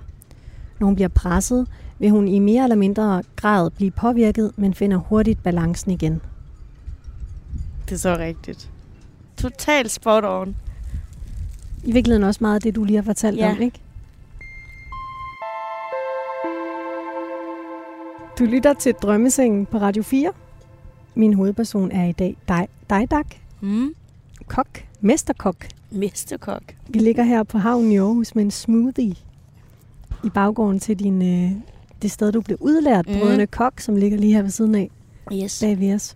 Når 0.79 0.85
hun 0.85 0.95
bliver 0.95 1.07
presset, 1.07 1.67
vil 1.99 2.09
hun 2.09 2.27
i 2.27 2.39
mere 2.39 2.63
eller 2.63 2.75
mindre 2.75 3.23
grad 3.35 3.69
blive 3.69 3.91
påvirket, 3.91 4.51
men 4.55 4.73
finder 4.73 4.97
hurtigt 4.97 5.43
balancen 5.43 5.91
igen. 5.91 6.21
Det 7.85 7.91
er 7.95 7.99
så 7.99 8.15
rigtigt. 8.17 8.69
Totalt 9.37 9.91
spot 9.91 10.23
on. 10.25 10.55
I 11.83 11.91
virkeligheden 11.91 12.23
også 12.23 12.37
meget 12.43 12.63
det, 12.63 12.75
du 12.75 12.83
lige 12.83 12.95
har 12.95 13.03
fortalt 13.03 13.37
Ja. 13.37 13.51
om, 13.51 13.61
ikke? 13.61 13.79
Du 18.39 18.43
lytter 18.45 18.73
til 18.73 18.93
Drømmesengen 18.93 19.65
på 19.65 19.77
Radio 19.77 20.03
4. 20.03 20.31
Min 21.15 21.33
hovedperson 21.33 21.91
er 21.91 22.05
i 22.05 22.11
dag 22.11 22.37
dig, 22.47 22.67
dig 22.89 23.11
Dak, 23.11 23.25
Mm. 23.61 23.93
kok, 24.47 24.67
mesterkok. 25.01 25.55
Mesterkok. 25.91 26.61
Vi 26.87 26.99
ligger 26.99 27.23
her 27.23 27.43
på 27.43 27.57
havnen 27.57 27.91
i 27.91 27.97
Aarhus 27.97 28.35
med 28.35 28.43
en 28.43 28.51
smoothie 28.51 29.15
i 30.23 30.29
baggården 30.29 30.79
til 30.79 30.99
din, 30.99 31.21
øh, 31.21 31.51
det 32.01 32.11
sted, 32.11 32.31
du 32.31 32.41
blev 32.41 32.57
udlært, 32.61 33.07
mm. 33.07 33.13
Brødrene 33.19 33.47
Kok, 33.47 33.79
som 33.79 33.95
ligger 33.95 34.17
lige 34.17 34.33
her 34.33 34.41
ved 34.41 34.49
siden 34.49 34.75
af, 34.75 34.89
Yes. 35.33 35.59
bag 35.61 35.79
ved 35.79 35.93
os. 35.93 36.15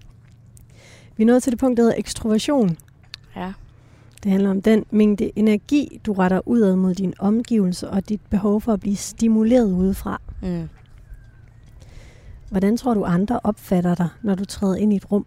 Vi 1.17 1.23
er 1.23 1.27
nået 1.27 1.43
til 1.43 1.51
det 1.51 1.59
punkt, 1.59 1.77
der 1.77 1.83
hedder 1.83 1.95
ekstroversion. 1.97 2.77
Ja. 3.35 3.53
Det 4.23 4.31
handler 4.31 4.49
om 4.49 4.61
den 4.61 4.85
mængde 4.91 5.31
energi, 5.35 5.99
du 6.05 6.13
retter 6.13 6.41
udad 6.47 6.75
mod 6.75 6.95
dine 6.95 7.13
omgivelser 7.19 7.87
og 7.87 8.09
dit 8.09 8.21
behov 8.29 8.61
for 8.61 8.73
at 8.73 8.79
blive 8.79 8.95
stimuleret 8.95 9.71
udefra. 9.71 10.21
Mm. 10.41 10.69
Hvordan 12.49 12.77
tror 12.77 12.93
du, 12.93 13.03
andre 13.03 13.39
opfatter 13.43 13.95
dig, 13.95 14.09
når 14.23 14.35
du 14.35 14.45
træder 14.45 14.75
ind 14.75 14.93
i 14.93 14.95
et 14.95 15.11
rum? 15.11 15.25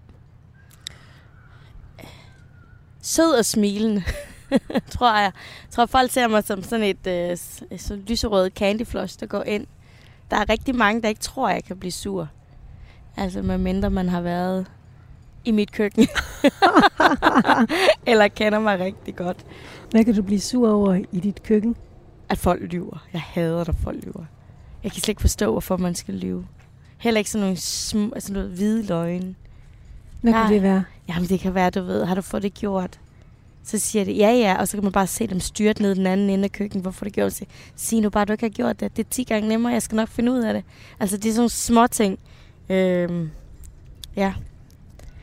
Sød 3.03 3.39
og 3.39 3.45
smilende, 3.45 4.03
tror 4.91 5.15
jeg. 5.17 5.33
Jeg 5.65 5.71
tror, 5.71 5.87
folk 5.87 6.11
ser 6.11 6.29
mig 6.29 6.45
som 6.45 6.63
sådan 6.63 6.85
et 6.85 7.07
øh, 7.07 7.37
så 7.79 7.97
lyserød 8.07 8.51
candyfloss, 8.51 9.17
der 9.17 9.27
går 9.27 9.43
ind. 9.43 9.67
Der 10.31 10.37
er 10.37 10.49
rigtig 10.51 10.75
mange, 10.75 11.03
der 11.03 11.09
ikke 11.09 11.21
tror, 11.21 11.49
jeg 11.49 11.65
kan 11.65 11.77
blive 11.79 11.93
sur. 11.93 12.29
Altså, 13.17 13.43
medmindre 13.43 13.91
man 13.91 14.09
har 14.09 14.21
været 14.21 14.67
i 15.45 15.51
mit 15.51 15.73
køkken. 15.73 16.09
Eller 18.07 18.29
kender 18.29 18.59
mig 18.59 18.79
rigtig 18.79 19.17
godt. 19.17 19.47
Hvad 19.91 20.05
kan 20.05 20.15
du 20.15 20.23
blive 20.23 20.41
sur 20.41 20.73
over 20.73 20.95
i 21.13 21.21
dit 21.21 21.43
køkken? 21.43 21.77
At 22.29 22.39
folk 22.39 22.63
lyver. 22.63 23.07
Jeg 23.13 23.21
hader, 23.21 23.65
når 23.67 23.75
folk 23.83 24.05
lyver. 24.05 24.25
Jeg 24.83 24.93
kan 24.93 25.01
slet 25.01 25.09
ikke 25.09 25.21
forstå, 25.21 25.53
hvorfor 25.53 25.77
man 25.77 25.95
skal 25.95 26.15
lyve. 26.15 26.47
Heller 26.99 27.19
ikke 27.19 27.31
sådan 27.31 27.43
nogle, 27.43 27.57
sm- 27.57 28.15
altså 28.15 28.33
noget 28.33 28.51
hvide 28.51 28.87
løgne. 28.87 29.35
Hvad 30.21 30.33
Nej. 30.33 30.43
kan 30.43 30.53
det 30.55 30.63
være? 30.63 30.85
Jamen, 31.09 31.29
det 31.29 31.41
kan 31.41 31.55
være, 31.55 31.71
du 31.71 31.83
ved, 31.83 32.05
har 32.05 32.15
du 32.15 32.23
fået 32.23 32.43
det 32.43 32.55
gjort? 32.55 33.01
Så 33.69 33.79
siger 33.79 34.05
det, 34.05 34.17
ja, 34.19 34.31
ja, 34.33 34.57
og 34.59 34.69
så 34.69 34.77
kan 34.77 34.85
man 34.85 34.93
bare 34.93 35.07
se 35.07 35.27
dem 35.27 35.41
styrt 35.41 35.81
ned 35.81 35.95
den 35.95 36.07
anden 36.07 36.31
ende 36.31 36.45
af 36.45 36.53
køkkenet. 36.53 36.83
Hvorfor 36.85 37.05
det 37.05 37.15
gjort? 37.15 37.33
Så 37.33 37.45
sig 37.77 38.01
nu 38.01 38.11
bare, 38.11 38.25
du 38.25 38.33
ikke 38.33 38.45
har 38.45 38.49
gjort 38.51 38.81
det. 38.81 38.97
Det 38.97 39.05
er 39.05 39.09
10 39.11 39.25
gange 39.25 39.49
nemmere, 39.49 39.73
jeg 39.73 39.83
skal 39.83 39.97
nok 39.97 40.09
finde 40.09 40.33
ud 40.33 40.39
af 40.39 40.55
det. 40.55 40.65
Altså, 41.01 41.17
det 41.17 41.29
er 41.31 41.35
sådan 41.35 41.49
små 41.49 41.87
ting. 41.87 42.19
Øhm, 42.69 43.31
ja. 44.17 44.35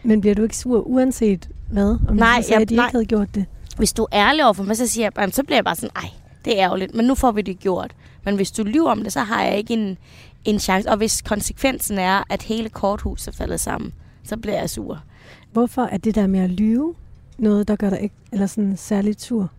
Men 0.03 0.21
bliver 0.21 0.35
du 0.35 0.43
ikke 0.43 0.57
sur 0.57 0.79
uanset 0.88 1.50
hvad? 1.71 1.97
Om 2.09 2.15
Nej, 2.15 2.41
så 2.41 2.47
sagde, 2.47 2.53
jeg- 2.53 2.62
at 2.62 2.69
de 2.69 2.75
nej. 2.75 2.85
ikke 2.85 2.91
havde 2.95 3.05
gjort 3.05 3.35
det? 3.35 3.45
Hvis 3.77 3.93
du 3.93 4.03
er 4.03 4.07
ærlig 4.27 4.43
over 4.43 4.53
for 4.53 4.63
mig, 4.63 4.77
så 4.77 4.88
siger 4.88 5.05
jeg, 5.05 5.12
"Jamen, 5.17 5.31
så 5.33 5.43
bliver 5.43 5.57
jeg 5.57 5.63
bare 5.65 5.75
sådan, 5.75 5.89
ej, 5.95 6.09
det 6.45 6.59
er 6.59 6.63
ærgerligt, 6.65 6.95
men 6.95 7.05
nu 7.05 7.15
får 7.15 7.31
vi 7.31 7.41
det 7.41 7.59
gjort. 7.59 7.95
Men 8.25 8.35
hvis 8.35 8.51
du 8.51 8.63
lyver 8.63 8.91
om 8.91 9.03
det, 9.03 9.13
så 9.13 9.19
har 9.19 9.43
jeg 9.43 9.57
ikke 9.57 9.73
en, 9.73 9.97
en 10.45 10.59
chance. 10.59 10.89
Og 10.89 10.97
hvis 10.97 11.21
konsekvensen 11.21 11.97
er, 11.97 12.23
at 12.29 12.43
hele 12.43 12.69
korthuset 12.69 13.27
er 13.27 13.31
faldet 13.31 13.59
sammen, 13.59 13.93
så 14.23 14.38
bliver 14.38 14.59
jeg 14.59 14.69
sur. 14.69 15.03
Hvorfor 15.51 15.81
er 15.81 15.97
det 15.97 16.15
der 16.15 16.27
med 16.27 16.39
at 16.39 16.50
lyve 16.50 16.95
noget, 17.43 17.67
der 17.67 17.75
gør 17.75 17.89
dig 17.89 18.01
ikke, 18.01 18.15
eller 18.31 18.47
sådan 18.47 18.77
særligt 18.77 19.21
sur? 19.21 19.51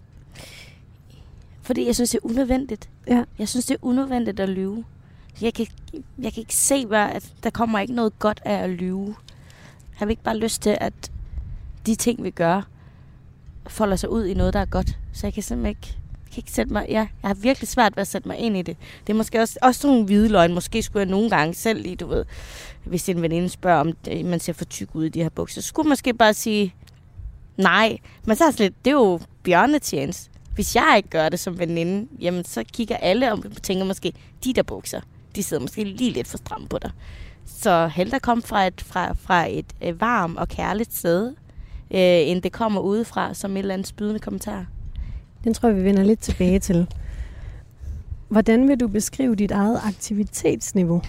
Fordi 1.63 1.87
jeg 1.87 1.95
synes, 1.95 2.11
det 2.11 2.19
er 2.19 2.27
unødvendigt. 2.27 2.89
Ja. 3.09 3.25
Jeg 3.39 3.49
synes, 3.49 3.67
det 3.67 3.75
er 3.75 3.79
unødvendigt 3.83 4.41
at 4.41 4.49
lyve. 4.49 4.85
Jeg 5.41 5.55
kan, 5.55 5.67
jeg 6.19 6.33
kan 6.33 6.41
ikke 6.41 6.55
se, 6.55 6.87
hvad, 6.87 7.09
at 7.11 7.33
der 7.43 7.51
kommer 7.51 7.79
ikke 7.79 7.95
noget 7.95 8.19
godt 8.19 8.41
af 8.45 8.63
at 8.63 8.71
lyve. 8.71 9.07
Jeg 9.07 9.99
har 9.99 10.07
ikke 10.07 10.23
bare 10.23 10.37
lyst 10.37 10.63
til, 10.63 10.79
at 10.81 10.93
de 11.87 11.95
ting, 11.95 12.25
vi 12.25 12.31
gør, 12.31 12.63
folder 13.67 13.97
sig 13.97 14.11
ud 14.11 14.25
i 14.25 14.35
noget, 14.35 14.55
der 14.55 14.61
er 14.61 14.65
godt. 14.65 14.99
Så 15.13 15.27
jeg 15.27 15.35
kan 15.35 15.43
simpelthen 15.43 15.71
ikke, 15.71 15.97
jeg 16.25 16.33
kan 16.33 16.39
ikke 16.39 16.53
sætte 16.53 16.73
mig... 16.73 16.87
Ja, 16.89 16.95
jeg 16.95 17.09
har 17.29 17.35
virkelig 17.35 17.69
svært 17.69 17.97
ved 17.97 18.01
at 18.01 18.09
sætte 18.09 18.29
mig 18.29 18.37
ind 18.39 18.57
i 18.57 18.63
det. 18.63 18.77
Det 19.07 19.13
er 19.13 19.17
måske 19.17 19.41
også, 19.41 19.59
også 19.63 19.87
nogle 19.87 20.05
hvide 20.05 20.29
løgn. 20.29 20.55
Måske 20.55 20.83
skulle 20.83 21.01
jeg 21.01 21.11
nogle 21.11 21.31
gange 21.31 21.55
selv 21.55 21.83
lige, 21.83 21.97
du 21.97 22.07
ved... 22.07 22.25
Hvis 22.85 23.09
en 23.09 23.23
veninde 23.23 23.49
spørger, 23.49 23.81
om 23.81 23.93
man 24.25 24.41
ser 24.41 24.53
for 24.53 24.65
tyk 24.65 24.95
ud 24.95 25.05
i 25.05 25.09
de 25.09 25.23
her 25.23 25.29
bukser, 25.29 25.63
så 25.63 25.69
skulle 25.69 25.87
man 25.87 25.91
måske 25.91 26.15
bare 26.15 26.35
sige 26.35 26.75
nej. 27.57 27.99
Men 28.27 28.37
så 28.37 28.45
er 28.45 28.49
det 28.49 28.59
sådan 28.59 28.65
lidt, 28.65 28.85
det 28.85 28.91
er 28.91 28.95
jo 28.95 29.21
bjørnetjeneste. 29.43 30.31
Hvis 30.55 30.77
jeg 30.77 30.95
ikke 30.97 31.09
gør 31.09 31.29
det 31.29 31.41
som 31.41 31.59
veninde, 31.59 32.09
jamen 32.21 32.45
så 32.45 32.65
kigger 32.73 32.97
alle 32.97 33.33
og 33.33 33.63
tænker 33.63 33.85
måske, 33.85 34.13
de 34.45 34.53
der 34.53 34.63
bukser, 34.63 35.01
de 35.37 35.43
sidder 35.43 35.63
måske 35.63 35.85
lige 35.85 36.11
lidt 36.11 36.29
for 36.29 36.39
stramme 36.39 36.69
på 36.69 36.79
dig. 36.79 36.91
Så 37.47 37.87
hellere 37.87 38.21
komme 38.21 38.43
fra 38.43 38.67
et, 38.67 38.81
fra, 38.81 39.13
fra 39.13 39.47
et 39.51 39.67
øh, 39.83 40.01
varmt 40.01 40.39
og 40.39 40.49
kærligt 40.49 40.95
sted, 40.95 41.29
øh, 41.91 42.29
end 42.29 42.43
det 42.43 42.53
kommer 42.53 42.81
udefra 42.81 43.35
som 43.35 43.53
et 43.53 43.59
eller 43.59 43.75
andet 43.75 43.87
spydende 43.87 44.21
kommentar. 44.21 44.67
Den 45.45 45.55
tror 45.55 45.69
jeg, 45.69 45.77
vi 45.77 45.85
vender 45.85 46.03
lidt 46.03 46.21
tilbage 46.21 46.59
til. 46.59 46.87
Hvordan 48.29 48.69
vil 48.69 48.81
du 48.81 48.89
beskrive 48.89 49.35
dit 49.35 49.51
eget 49.51 49.81
aktivitetsniveau? 49.85 51.03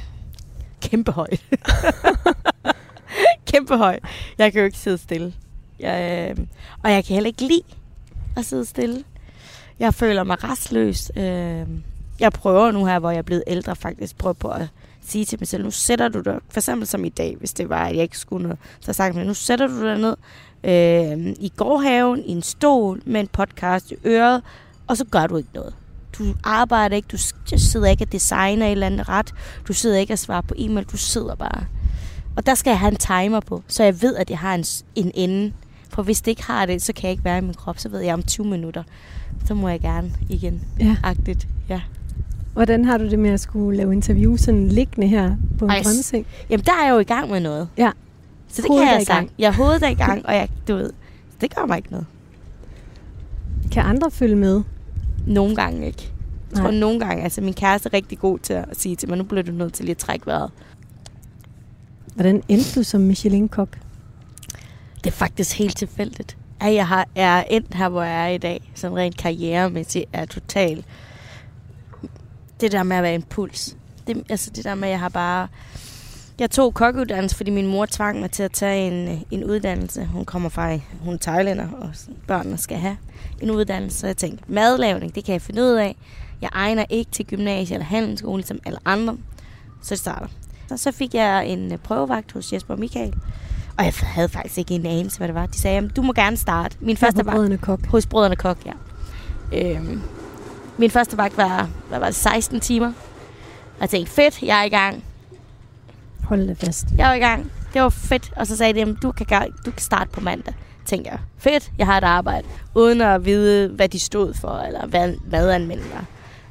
Kæmpe 0.81 1.11
højt. 1.11 1.45
Kæmpe 3.51 3.77
højt. 3.77 4.03
Jeg 4.37 4.51
kan 4.51 4.59
jo 4.59 4.65
ikke 4.65 4.77
sidde 4.77 4.97
stille. 4.97 5.33
Jeg, 5.79 6.29
øh, 6.37 6.45
og 6.83 6.91
jeg 6.91 7.05
kan 7.05 7.13
heller 7.13 7.27
ikke 7.27 7.41
lide 7.41 7.63
at 8.37 8.45
sidde 8.45 8.65
stille. 8.65 9.03
Jeg 9.79 9.93
føler 9.93 10.23
mig 10.23 10.43
restløs. 10.43 11.11
Øh, 11.15 11.67
jeg 12.19 12.31
prøver 12.33 12.71
nu 12.71 12.85
her, 12.85 12.99
hvor 12.99 13.11
jeg 13.11 13.17
er 13.17 13.21
blevet 13.21 13.43
ældre, 13.47 13.75
faktisk 13.75 14.17
prøver 14.17 14.33
på 14.33 14.47
at 14.47 14.67
sige 15.07 15.25
til 15.25 15.39
mig 15.39 15.47
selv, 15.47 15.63
nu 15.63 15.71
sætter 15.71 16.07
du 16.07 16.21
dig, 16.21 16.39
for 16.49 16.59
eksempel 16.59 16.87
som 16.87 17.05
i 17.05 17.09
dag, 17.09 17.35
hvis 17.39 17.53
det 17.53 17.69
var, 17.69 17.85
at 17.85 17.95
jeg 17.95 18.03
ikke 18.03 18.17
skulle 18.17 18.43
noget, 18.43 18.59
så 18.79 18.93
sagt 18.93 19.15
mig, 19.15 19.25
nu 19.25 19.33
sætter 19.33 19.67
du 19.67 19.85
dig 19.85 19.97
ned 19.97 20.15
øh, 20.63 21.35
i 21.39 21.51
gårdhaven, 21.57 22.23
i 22.25 22.31
en 22.31 22.41
stol, 22.41 23.01
med 23.05 23.19
en 23.21 23.27
podcast 23.27 23.91
i 23.91 23.95
øret, 24.05 24.41
og 24.87 24.97
så 24.97 25.05
gør 25.05 25.27
du 25.27 25.37
ikke 25.37 25.49
noget. 25.53 25.73
Du 26.17 26.23
arbejder 26.43 26.95
ikke, 26.95 27.07
du 27.11 27.17
sidder 27.57 27.87
ikke 27.87 28.03
og 28.03 28.11
designer 28.11 28.65
et 28.65 28.71
eller 28.71 28.87
andet 28.87 29.09
ret, 29.09 29.33
du 29.67 29.73
sidder 29.73 29.97
ikke 29.97 30.13
og 30.13 30.19
svarer 30.19 30.41
på 30.41 30.53
e-mail, 30.57 30.85
du 30.85 30.97
sidder 30.97 31.35
bare. 31.35 31.65
Og 32.35 32.45
der 32.45 32.55
skal 32.55 32.71
jeg 32.71 32.79
have 32.79 32.91
en 32.91 32.97
timer 32.97 33.39
på, 33.39 33.63
så 33.67 33.83
jeg 33.83 34.01
ved, 34.01 34.15
at 34.15 34.29
jeg 34.29 34.39
har 34.39 34.55
en, 34.55 34.65
en 34.95 35.11
ende. 35.15 35.53
For 35.95 36.03
hvis 36.03 36.21
det 36.21 36.31
ikke 36.31 36.43
har 36.43 36.65
det, 36.65 36.81
så 36.81 36.93
kan 36.93 37.03
jeg 37.03 37.11
ikke 37.11 37.23
være 37.23 37.37
i 37.37 37.41
min 37.41 37.53
krop, 37.53 37.79
så 37.79 37.89
ved 37.89 37.99
jeg 37.99 38.13
om 38.13 38.23
20 38.23 38.47
minutter, 38.47 38.83
så 39.45 39.53
må 39.53 39.69
jeg 39.69 39.79
gerne 39.79 40.11
igen. 40.29 40.61
Ja. 40.79 40.97
Agtigt, 41.03 41.47
ja. 41.69 41.81
Hvordan 42.53 42.85
har 42.85 42.97
du 42.97 43.09
det 43.09 43.19
med 43.19 43.29
at 43.29 43.39
skulle 43.39 43.77
lave 43.77 43.93
interview 43.93 44.35
sådan 44.35 44.67
liggende 44.67 45.07
her 45.07 45.35
på 45.59 45.65
en 45.65 45.71
Ej, 45.71 45.81
drømmeseng? 45.83 46.25
Jamen, 46.49 46.65
der 46.65 46.71
er 46.71 46.85
jeg 46.85 46.93
jo 46.93 46.99
i 46.99 47.03
gang 47.03 47.31
med 47.31 47.39
noget. 47.39 47.67
Ja. 47.77 47.91
Så 48.47 48.61
det 48.61 48.67
Hovedet 48.67 48.87
kan 48.87 48.97
jeg 48.97 49.05
sagt. 49.05 49.29
Jeg 49.39 49.55
hovedet 49.55 49.83
er 49.83 49.87
i 49.87 49.93
gang, 49.93 50.25
og 50.25 50.35
jeg, 50.35 50.49
du 50.67 50.75
ved, 50.75 50.89
det 51.41 51.55
gør 51.55 51.65
mig 51.65 51.77
ikke 51.77 51.91
noget. 51.91 52.05
Kan 53.71 53.83
andre 53.83 54.11
følge 54.11 54.35
med? 54.35 54.63
Nogle 55.27 55.55
gange 55.55 55.87
ikke. 55.87 56.11
Jeg 56.51 56.57
tror, 56.57 56.71
Nej. 56.71 56.79
nogle 56.79 56.99
gange, 56.99 57.23
altså 57.23 57.41
min 57.41 57.53
kæreste 57.53 57.89
er 57.89 57.93
rigtig 57.93 58.19
god 58.19 58.39
til 58.39 58.53
at 58.53 58.65
sige 58.73 58.95
til 58.95 59.09
mig, 59.09 59.17
nu 59.17 59.23
bliver 59.23 59.43
du 59.43 59.51
nødt 59.51 59.73
til 59.73 59.85
lige 59.85 59.91
at 59.91 59.97
trække 59.97 60.25
vejret. 60.25 60.51
Hvordan 62.15 62.43
endte 62.47 62.79
du 62.79 62.83
som 62.83 63.01
Michelin-kok? 63.01 63.77
Det 65.05 65.11
er 65.11 65.15
faktisk 65.15 65.57
helt 65.57 65.77
tilfældigt. 65.77 66.37
At 66.59 66.73
jeg 66.73 66.87
har, 66.87 67.07
er 67.15 67.43
endt 67.49 67.73
her, 67.73 67.89
hvor 67.89 68.03
jeg 68.03 68.25
er 68.25 68.27
i 68.27 68.37
dag, 68.37 68.71
sådan 68.75 68.97
rent 68.97 69.17
karrieremæssigt, 69.17 70.05
er 70.13 70.25
totalt 70.25 70.85
det 72.61 72.71
der 72.71 72.83
med 72.83 72.97
at 72.97 73.03
være 73.03 73.15
impuls. 73.15 73.77
Det, 74.07 74.23
altså 74.29 74.49
det 74.49 74.63
der 74.63 74.75
med, 74.75 74.87
at 74.87 74.91
jeg 74.91 74.99
har 74.99 75.09
bare... 75.09 75.47
Jeg 76.39 76.51
tog 76.51 76.73
kokkeuddannelse, 76.73 77.35
fordi 77.35 77.51
min 77.51 77.67
mor 77.67 77.85
tvang 77.85 78.19
mig 78.19 78.31
til 78.31 78.43
at 78.43 78.51
tage 78.51 78.87
en, 78.87 79.25
en 79.31 79.43
uddannelse. 79.43 80.05
Hun 80.05 80.25
kommer 80.25 80.49
fra, 80.49 80.77
hun 81.01 81.13
er 81.13 81.17
thailander, 81.17 81.71
og 81.71 81.89
børnene 82.27 82.57
skal 82.57 82.77
have 82.77 82.97
en 83.41 83.51
uddannelse. 83.51 83.99
Så 83.99 84.07
jeg 84.07 84.17
tænkte, 84.17 84.43
madlavning, 84.47 85.15
det 85.15 85.25
kan 85.25 85.33
jeg 85.33 85.41
finde 85.41 85.61
ud 85.61 85.71
af. 85.71 85.95
Jeg 86.41 86.49
egner 86.53 86.85
ikke 86.89 87.11
til 87.11 87.25
gymnasie 87.25 87.73
eller 87.73 87.85
handelsskole, 87.85 88.43
som 88.43 88.59
alle 88.65 88.79
andre. 88.85 89.17
Så 89.81 89.89
det 89.89 89.99
starter. 89.99 90.27
Og 90.71 90.79
så 90.79 90.91
fik 90.91 91.13
jeg 91.13 91.47
en 91.47 91.71
øh, 91.71 91.77
prøvevagt 91.77 92.31
hos 92.31 92.53
Jesper 92.53 92.73
og 92.73 92.79
Michael. 92.79 93.13
Og 93.77 93.85
jeg 93.85 93.93
havde 94.01 94.29
faktisk 94.29 94.57
ikke 94.57 94.73
en 94.73 94.85
anelse, 94.85 95.17
hvad 95.17 95.27
det 95.27 95.35
var. 95.35 95.45
De 95.45 95.59
sagde, 95.59 95.75
"Jamen, 95.75 95.89
du 95.95 96.01
må 96.01 96.13
gerne 96.13 96.37
starte. 96.37 96.77
Min 96.79 96.97
Første 96.97 97.15
første 97.17 97.25
var 97.25 97.31
brødrene 97.31 97.57
kok. 97.57 97.85
hos 97.85 98.05
Brødrene 98.05 98.35
Kok, 98.35 98.57
ja. 98.65 98.71
Øhm, 99.53 100.01
min 100.77 100.91
første 100.91 101.17
vagt 101.17 101.37
var, 101.37 101.69
hvad 101.89 101.99
var 101.99 102.05
det, 102.05 102.15
16 102.15 102.59
timer. 102.59 102.87
Og 102.87 103.81
jeg 103.81 103.89
tænkte, 103.89 104.11
fedt, 104.11 104.41
jeg 104.41 104.59
er 104.59 104.63
i 104.63 104.69
gang. 104.69 105.03
Hold 106.23 106.47
det 106.47 106.57
fast. 106.57 106.85
Jeg 106.97 107.07
var 107.07 107.13
i 107.13 107.19
gang. 107.19 107.51
Det 107.73 107.81
var 107.81 107.89
fedt. 107.89 108.33
Og 108.35 108.47
så 108.47 108.57
sagde 108.57 108.73
de, 108.73 108.79
"Jamen, 108.79 108.97
du 109.01 109.11
kan, 109.11 109.25
ga- 109.31 109.61
du 109.65 109.71
kan 109.71 109.79
starte 109.81 110.09
på 110.11 110.21
mandag. 110.21 110.53
Tænkte 110.85 111.09
jeg, 111.11 111.19
fedt, 111.37 111.71
jeg 111.77 111.85
har 111.85 111.97
et 111.97 112.03
arbejde. 112.03 112.47
Uden 112.75 113.01
at 113.01 113.25
vide, 113.25 113.67
hvad 113.69 113.89
de 113.89 113.99
stod 113.99 114.33
for, 114.33 114.57
eller 114.67 114.85
hvad 114.87 115.13
madanmeldte 115.31 115.85
var. 115.93 116.05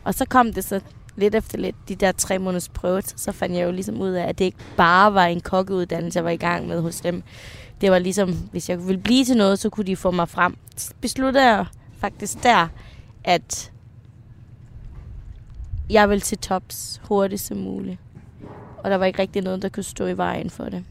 Og 0.04 0.14
så 0.14 0.24
kom 0.24 0.52
det 0.52 0.64
så 0.64 0.80
lidt 1.16 1.34
efter 1.34 1.58
lidt, 1.58 1.76
de 1.88 1.94
der 1.94 2.12
tre 2.12 2.38
måneders 2.38 2.68
prøve, 2.68 3.02
så 3.02 3.32
fandt 3.32 3.56
jeg 3.56 3.64
jo 3.64 3.70
ligesom 3.70 4.00
ud 4.00 4.10
af, 4.10 4.28
at 4.28 4.38
det 4.38 4.44
ikke 4.44 4.58
bare 4.76 5.14
var 5.14 5.24
en 5.24 5.40
kokkeuddannelse, 5.40 6.16
jeg 6.16 6.24
var 6.24 6.30
i 6.30 6.36
gang 6.36 6.66
med 6.66 6.80
hos 6.80 7.00
dem. 7.00 7.22
Det 7.80 7.90
var 7.90 7.98
ligesom, 7.98 8.32
hvis 8.50 8.68
jeg 8.68 8.86
ville 8.86 9.02
blive 9.02 9.24
til 9.24 9.36
noget, 9.36 9.58
så 9.58 9.70
kunne 9.70 9.86
de 9.86 9.96
få 9.96 10.10
mig 10.10 10.28
frem. 10.28 10.56
Så 10.76 10.94
besluttede 11.00 11.46
jeg 11.46 11.66
faktisk 11.98 12.42
der, 12.42 12.68
at 13.24 13.72
jeg 15.90 16.08
ville 16.08 16.20
til 16.20 16.38
tops 16.38 17.00
hurtigst 17.04 17.46
som 17.46 17.56
muligt. 17.56 17.98
Og 18.78 18.90
der 18.90 18.96
var 18.96 19.06
ikke 19.06 19.18
rigtig 19.18 19.42
noget, 19.42 19.62
der 19.62 19.68
kunne 19.68 19.82
stå 19.82 20.06
i 20.06 20.16
vejen 20.16 20.50
for 20.50 20.64
det. 20.64 20.84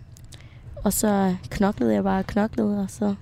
Og 0.83 0.93
så 0.93 1.35
knoklede 1.49 1.93
jeg 1.93 2.03
bare 2.03 2.19
og 2.19 2.27
knoklede, 2.27 2.79
og 2.79 2.89
så 2.89 3.15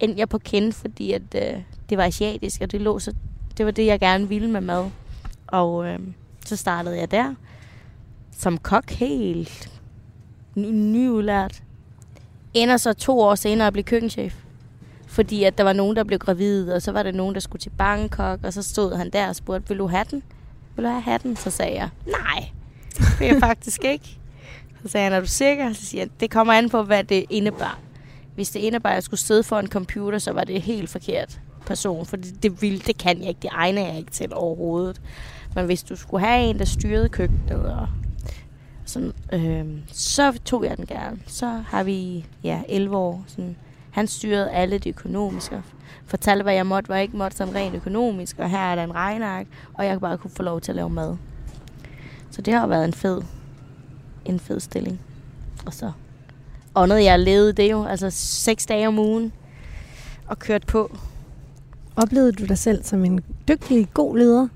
endte 0.00 0.18
jeg 0.18 0.28
på 0.28 0.38
kende, 0.38 0.72
fordi 0.72 1.12
at, 1.12 1.22
øh, 1.34 1.62
det 1.90 1.98
var 1.98 2.04
asiatisk, 2.04 2.60
og 2.60 2.72
det, 2.72 2.80
lå 2.80 2.98
så, 2.98 3.14
det 3.56 3.66
var 3.66 3.72
det, 3.72 3.86
jeg 3.86 4.00
gerne 4.00 4.28
ville 4.28 4.50
med 4.50 4.60
mad. 4.60 4.90
Og 5.48 5.86
øh, 5.86 5.98
så 6.46 6.56
startede 6.56 6.98
jeg 6.98 7.10
der, 7.10 7.34
som 8.36 8.58
kok 8.58 8.90
helt 8.90 9.70
ny- 10.54 10.70
nyudlært. 10.70 11.62
Ender 12.54 12.76
så 12.76 12.92
to 12.92 13.20
år 13.20 13.34
senere 13.34 13.66
at 13.66 13.72
blive 13.72 13.84
køkkenchef. 13.84 14.34
Fordi 15.06 15.44
at 15.44 15.58
der 15.58 15.64
var 15.64 15.72
nogen, 15.72 15.96
der 15.96 16.04
blev 16.04 16.18
gravid, 16.18 16.70
og 16.72 16.82
så 16.82 16.92
var 16.92 17.02
der 17.02 17.12
nogen, 17.12 17.34
der 17.34 17.40
skulle 17.40 17.60
til 17.60 17.70
Bangkok, 17.70 18.40
og 18.44 18.52
så 18.52 18.62
stod 18.62 18.96
han 18.96 19.10
der 19.10 19.28
og 19.28 19.36
spurgte, 19.36 19.68
vil 19.68 19.78
du 19.78 19.86
have 19.86 20.04
den? 20.10 20.22
Vil 20.76 20.84
du 20.84 20.90
have 20.90 21.02
hatten? 21.02 21.36
Så 21.36 21.50
sagde 21.50 21.74
jeg, 21.74 21.88
nej, 22.06 22.48
det 22.98 23.20
vil 23.20 23.26
jeg 23.28 23.36
faktisk 23.40 23.84
ikke. 23.84 24.18
Så 24.82 24.88
sagde 24.88 25.04
han, 25.04 25.12
er 25.12 25.20
du 25.20 25.26
sikker? 25.26 25.72
Så 25.72 25.86
siger 25.86 26.02
jeg, 26.02 26.10
det 26.20 26.30
kommer 26.30 26.52
an 26.52 26.70
på, 26.70 26.82
hvad 26.82 27.04
det 27.04 27.24
indebar. 27.30 27.78
Hvis 28.34 28.50
det 28.50 28.60
indebar, 28.60 28.88
at 28.90 28.94
jeg 28.94 29.02
skulle 29.02 29.20
sidde 29.20 29.42
for 29.42 29.58
en 29.58 29.68
computer, 29.68 30.18
så 30.18 30.32
var 30.32 30.44
det 30.44 30.62
helt 30.62 30.90
forkert 30.90 31.40
person, 31.66 32.06
for 32.06 32.16
det, 32.16 32.42
det, 32.42 32.62
ville, 32.62 32.78
det 32.78 32.98
kan 32.98 33.20
jeg 33.20 33.28
ikke, 33.28 33.40
det 33.42 33.50
egner 33.52 33.86
jeg 33.86 33.98
ikke 33.98 34.10
til 34.10 34.28
overhovedet. 34.34 35.00
Men 35.54 35.66
hvis 35.66 35.82
du 35.82 35.96
skulle 35.96 36.26
have 36.26 36.44
en, 36.44 36.58
der 36.58 36.64
styrede 36.64 37.08
køkkenet, 37.08 37.64
og 37.64 37.88
sådan, 38.84 39.12
øh, 39.32 39.66
så 39.92 40.38
tog 40.44 40.64
jeg 40.64 40.76
den 40.76 40.86
gerne. 40.86 41.18
Så 41.26 41.46
har 41.46 41.82
vi 41.82 42.26
ja, 42.44 42.62
11 42.68 42.96
år. 42.96 43.24
Sådan, 43.26 43.56
han 43.90 44.06
styrede 44.06 44.50
alle 44.50 44.78
det 44.78 44.90
økonomiske. 44.90 45.62
Fortalte, 46.04 46.42
hvad 46.42 46.54
jeg 46.54 46.66
måtte, 46.66 46.86
hvad 46.86 46.96
jeg 46.96 47.02
ikke 47.02 47.16
måtte, 47.16 47.36
sådan 47.36 47.54
rent 47.54 47.74
økonomisk. 47.74 48.38
Og 48.38 48.50
her 48.50 48.58
er 48.58 48.74
der 48.74 48.84
en 48.84 48.94
regnark, 48.94 49.46
og 49.74 49.86
jeg 49.86 50.00
bare 50.00 50.18
kunne 50.18 50.30
få 50.30 50.42
lov 50.42 50.60
til 50.60 50.72
at 50.72 50.76
lave 50.76 50.90
mad. 50.90 51.16
Så 52.30 52.42
det 52.42 52.54
har 52.54 52.66
været 52.66 52.84
en 52.84 52.92
fed, 52.92 53.22
en 54.24 54.40
fed 54.40 54.60
stilling. 54.60 55.00
Og 55.66 55.74
så 55.74 55.92
åndede 56.74 57.04
jeg 57.04 57.18
levede 57.18 57.52
det 57.52 57.70
jo, 57.70 57.84
altså 57.84 58.10
seks 58.10 58.66
dage 58.66 58.88
om 58.88 58.98
ugen, 58.98 59.32
og 60.26 60.38
kørt 60.38 60.66
på. 60.66 60.96
Oplevede 61.96 62.32
du 62.32 62.44
dig 62.44 62.58
selv 62.58 62.84
som 62.84 63.04
en 63.04 63.20
dygtig, 63.48 63.88
god 63.94 64.18
leder? 64.18 64.48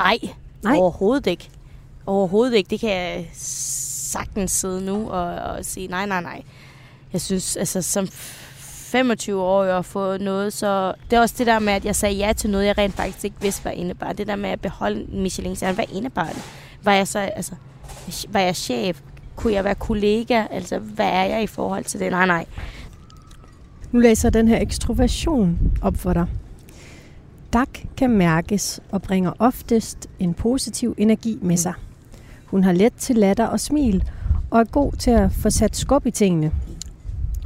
Nej, 0.00 0.18
Nej. 0.62 0.76
Overhovedet 0.76 1.26
ikke. 1.26 1.50
Overhovedet 2.06 2.54
ikke. 2.54 2.70
Det 2.70 2.80
kan 2.80 2.90
jeg 2.90 3.30
sagtens 3.34 4.52
sidde 4.52 4.84
nu 4.84 5.10
og, 5.10 5.24
og 5.34 5.64
sige, 5.64 5.86
nej, 5.86 6.06
nej, 6.06 6.22
nej. 6.22 6.42
Jeg 7.12 7.20
synes, 7.20 7.56
altså 7.56 7.82
som 7.82 8.08
25 8.08 9.42
år 9.42 9.64
at 9.64 9.84
få 9.84 10.16
noget, 10.16 10.52
så 10.52 10.92
det 11.10 11.16
er 11.16 11.20
også 11.20 11.34
det 11.38 11.46
der 11.46 11.58
med, 11.58 11.72
at 11.72 11.84
jeg 11.84 11.96
sagde 11.96 12.14
ja 12.14 12.32
til 12.32 12.50
noget, 12.50 12.66
jeg 12.66 12.78
rent 12.78 12.94
faktisk 12.94 13.24
ikke 13.24 13.36
vidste, 13.40 13.62
hvad 13.62 13.72
indebar. 13.72 14.12
Det 14.12 14.26
der 14.26 14.36
med 14.36 14.50
at 14.50 14.60
beholde 14.60 15.06
Michelin, 15.12 15.56
så 15.56 15.72
hvad 15.72 15.84
indebar 15.92 16.26
det? 16.26 16.42
Var 16.82 16.92
jeg 16.92 17.08
så, 17.08 17.18
altså, 17.18 17.52
var 18.28 18.40
jeg 18.40 18.56
chef? 18.56 19.00
Kunne 19.36 19.52
jeg 19.52 19.64
være 19.64 19.74
kollega? 19.74 20.44
Altså, 20.50 20.78
hvad 20.78 21.06
er 21.06 21.24
jeg 21.24 21.42
i 21.42 21.46
forhold 21.46 21.84
til 21.84 22.00
det? 22.00 22.10
Nej, 22.10 22.26
nej. 22.26 22.46
Nu 23.92 23.98
læser 24.00 24.28
jeg 24.28 24.34
den 24.34 24.48
her 24.48 24.60
ekstroversion 24.60 25.58
op 25.82 25.96
for 25.96 26.12
dig. 26.12 26.26
Dak 27.52 27.68
kan 27.96 28.10
mærkes 28.10 28.80
og 28.90 29.02
bringer 29.02 29.32
oftest 29.38 30.08
en 30.18 30.34
positiv 30.34 30.94
energi 30.98 31.38
med 31.42 31.56
sig. 31.56 31.74
Hun 32.46 32.64
har 32.64 32.72
let 32.72 32.92
til 32.98 33.16
latter 33.16 33.46
og 33.46 33.60
smil 33.60 34.04
og 34.50 34.60
er 34.60 34.64
god 34.64 34.92
til 34.92 35.10
at 35.10 35.32
få 35.32 35.50
sat 35.50 35.76
skub 35.76 36.06
i 36.06 36.10
tingene. 36.10 36.52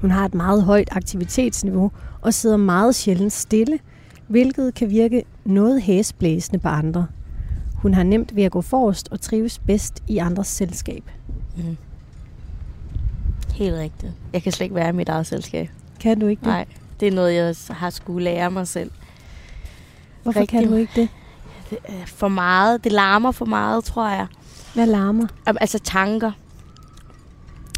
Hun 0.00 0.10
har 0.10 0.24
et 0.24 0.34
meget 0.34 0.62
højt 0.62 0.88
aktivitetsniveau 0.90 1.90
og 2.20 2.34
sidder 2.34 2.56
meget 2.56 2.94
sjældent 2.94 3.32
stille, 3.32 3.78
hvilket 4.28 4.74
kan 4.74 4.90
virke 4.90 5.24
noget 5.44 5.82
hæsblæsende 5.82 6.58
på 6.58 6.68
andre. 6.68 7.06
Hun 7.74 7.94
har 7.94 8.02
nemt 8.02 8.36
ved 8.36 8.42
at 8.44 8.52
gå 8.52 8.60
forrest 8.60 9.08
og 9.10 9.20
trives 9.20 9.58
bedst 9.58 10.02
i 10.08 10.18
andres 10.18 10.48
selskab. 10.48 11.10
Mm. 11.56 11.76
Helt 13.54 13.74
rigtigt. 13.74 14.12
Jeg 14.32 14.42
kan 14.42 14.52
slet 14.52 14.64
ikke 14.64 14.74
være 14.74 14.88
i 14.88 14.92
mit 14.92 15.08
eget 15.08 15.26
selskab. 15.26 15.68
Kan 16.00 16.20
du 16.20 16.26
ikke 16.26 16.40
det? 16.40 16.46
Nej, 16.46 16.66
det 17.00 17.08
er 17.08 17.12
noget, 17.12 17.34
jeg 17.34 17.76
har 17.76 17.90
skulle 17.90 18.24
lære 18.24 18.50
mig 18.50 18.68
selv. 18.68 18.90
Hvorfor 20.24 20.40
Rigtig. 20.40 20.60
kan 20.60 20.68
du 20.68 20.74
ikke 20.74 20.92
det? 20.96 21.08
for 22.06 22.28
meget. 22.28 22.84
Det 22.84 22.92
larmer 22.92 23.32
for 23.32 23.44
meget, 23.44 23.84
tror 23.84 24.08
jeg. 24.08 24.26
Hvad 24.74 24.86
larmer? 24.86 25.26
Altså 25.46 25.78
tanker. 25.78 26.32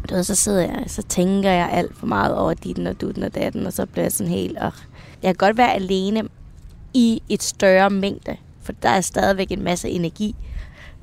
Du 0.09 0.15
ved, 0.15 0.23
så 0.23 0.35
sidder 0.35 0.61
jeg, 0.61 0.83
så 0.87 1.01
tænker 1.01 1.51
jeg 1.51 1.69
alt 1.71 1.97
for 1.97 2.07
meget 2.07 2.35
over 2.35 2.53
dit 2.53 2.79
og 2.79 3.01
dutten 3.01 3.23
og 3.23 3.35
datten, 3.35 3.65
og 3.65 3.73
så 3.73 3.85
bliver 3.85 4.05
jeg 4.05 4.11
sådan 4.11 4.33
helt... 4.33 4.57
Og 4.57 4.71
jeg 5.23 5.29
kan 5.29 5.47
godt 5.47 5.57
være 5.57 5.73
alene 5.73 6.23
i 6.93 7.21
et 7.29 7.43
større 7.43 7.89
mængde, 7.89 8.37
for 8.61 8.71
der 8.71 8.89
er 8.89 9.01
stadigvæk 9.01 9.51
en 9.51 9.63
masse 9.63 9.89
energi 9.89 10.35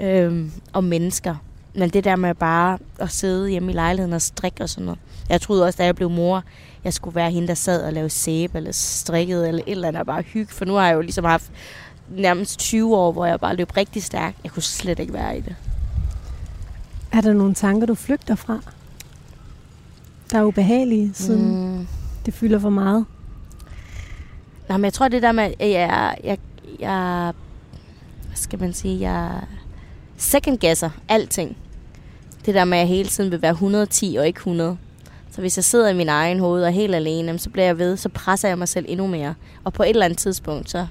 øhm, 0.01 0.53
og 0.73 0.85
mennesker. 0.85 1.35
Men 1.75 1.91
det 1.91 2.05
der 2.05 2.17
med 2.17 2.35
bare 2.35 2.79
at 2.99 3.11
sidde 3.11 3.49
hjemme 3.51 3.73
i 3.73 3.75
lejligheden 3.75 4.13
og 4.13 4.23
strikke 4.23 4.63
og 4.63 4.69
sådan 4.69 4.85
noget. 4.85 5.01
Jeg 5.29 5.41
troede 5.41 5.65
også, 5.65 5.77
da 5.77 5.85
jeg 5.85 5.97
blev 5.97 6.11
mor, 6.11 6.45
jeg 6.85 6.95
skulle 6.95 7.15
være 7.15 7.31
hende, 7.31 7.49
der 7.49 7.55
sad 7.55 7.83
og 7.85 7.93
lavede 7.93 8.11
sæbe 8.11 8.57
eller 8.59 8.73
strikket 8.73 9.49
eller 9.49 9.63
et 9.67 9.71
eller 9.71 9.89
andet 9.89 10.01
og 10.01 10.07
bare 10.07 10.23
hygge. 10.23 10.53
For 10.53 10.65
nu 10.65 10.75
har 10.75 10.87
jeg 10.87 10.95
jo 10.95 11.01
ligesom 11.01 11.25
haft 11.25 11.51
nærmest 12.09 12.59
20 12.59 12.97
år, 12.97 13.13
hvor 13.13 13.27
jeg 13.27 13.41
bare 13.41 13.57
løb 13.57 13.77
rigtig 13.77 14.03
stærkt. 14.03 14.37
Jeg 14.45 14.53
kunne 14.53 14.63
slet 14.63 14.99
ikke 14.99 15.13
være 15.13 15.39
i 15.39 15.41
det. 15.41 15.57
Er 17.13 17.21
der 17.21 17.33
nogle 17.33 17.55
tanker, 17.55 17.87
du 17.87 17.95
flygter 17.95 18.35
fra? 18.35 18.61
Der 20.31 20.39
er 20.39 20.45
ubehagelige, 20.45 21.11
siden 21.15 21.77
mm. 21.79 21.87
det 22.27 22.35
fylder 22.35 22.59
for 22.59 22.71
meget? 22.71 23.05
Nej, 24.69 24.79
men 24.79 24.85
jeg 24.85 24.93
tror 24.93 25.09
det 25.09 25.23
der 25.23 25.33
med, 25.33 25.45
at 25.59 25.71
jeg, 25.71 26.17
jeg, 26.25 26.39
jeg 26.81 27.33
hvad 28.27 28.37
skal 28.37 28.61
man 28.61 28.73
sige, 28.73 29.01
jeg 29.01 29.41
second 30.17 30.59
guesser 30.59 30.91
alting. 31.09 31.57
Det 32.47 32.55
der 32.55 32.65
med, 32.65 32.79
at 32.79 32.81
jeg 32.81 32.89
hele 32.89 33.09
tiden 33.09 33.31
vil 33.31 33.43
være 33.43 33.51
110 33.51 34.17
og 34.19 34.27
ikke 34.27 34.39
100. 34.39 34.77
Så 35.31 35.41
hvis 35.41 35.59
jeg 35.59 35.65
sidder 35.65 35.89
i 35.89 35.95
min 35.95 36.09
egen 36.09 36.41
hoved 36.41 36.63
og 36.63 36.69
er 36.69 36.73
helt 36.73 36.95
alene, 36.95 37.39
så 37.39 37.51
bliver 37.51 37.67
jeg 37.67 37.79
ved, 37.79 37.97
så 37.97 38.09
presser 38.09 38.49
jeg 38.49 38.59
mig 38.59 38.69
selv 38.69 38.85
endnu 38.89 39.07
mere. 39.07 39.35
Og 39.65 39.73
på 39.73 39.83
et 39.83 39.89
eller 39.89 40.05
andet 40.05 40.19
tidspunkt, 40.19 40.71
så, 40.71 40.87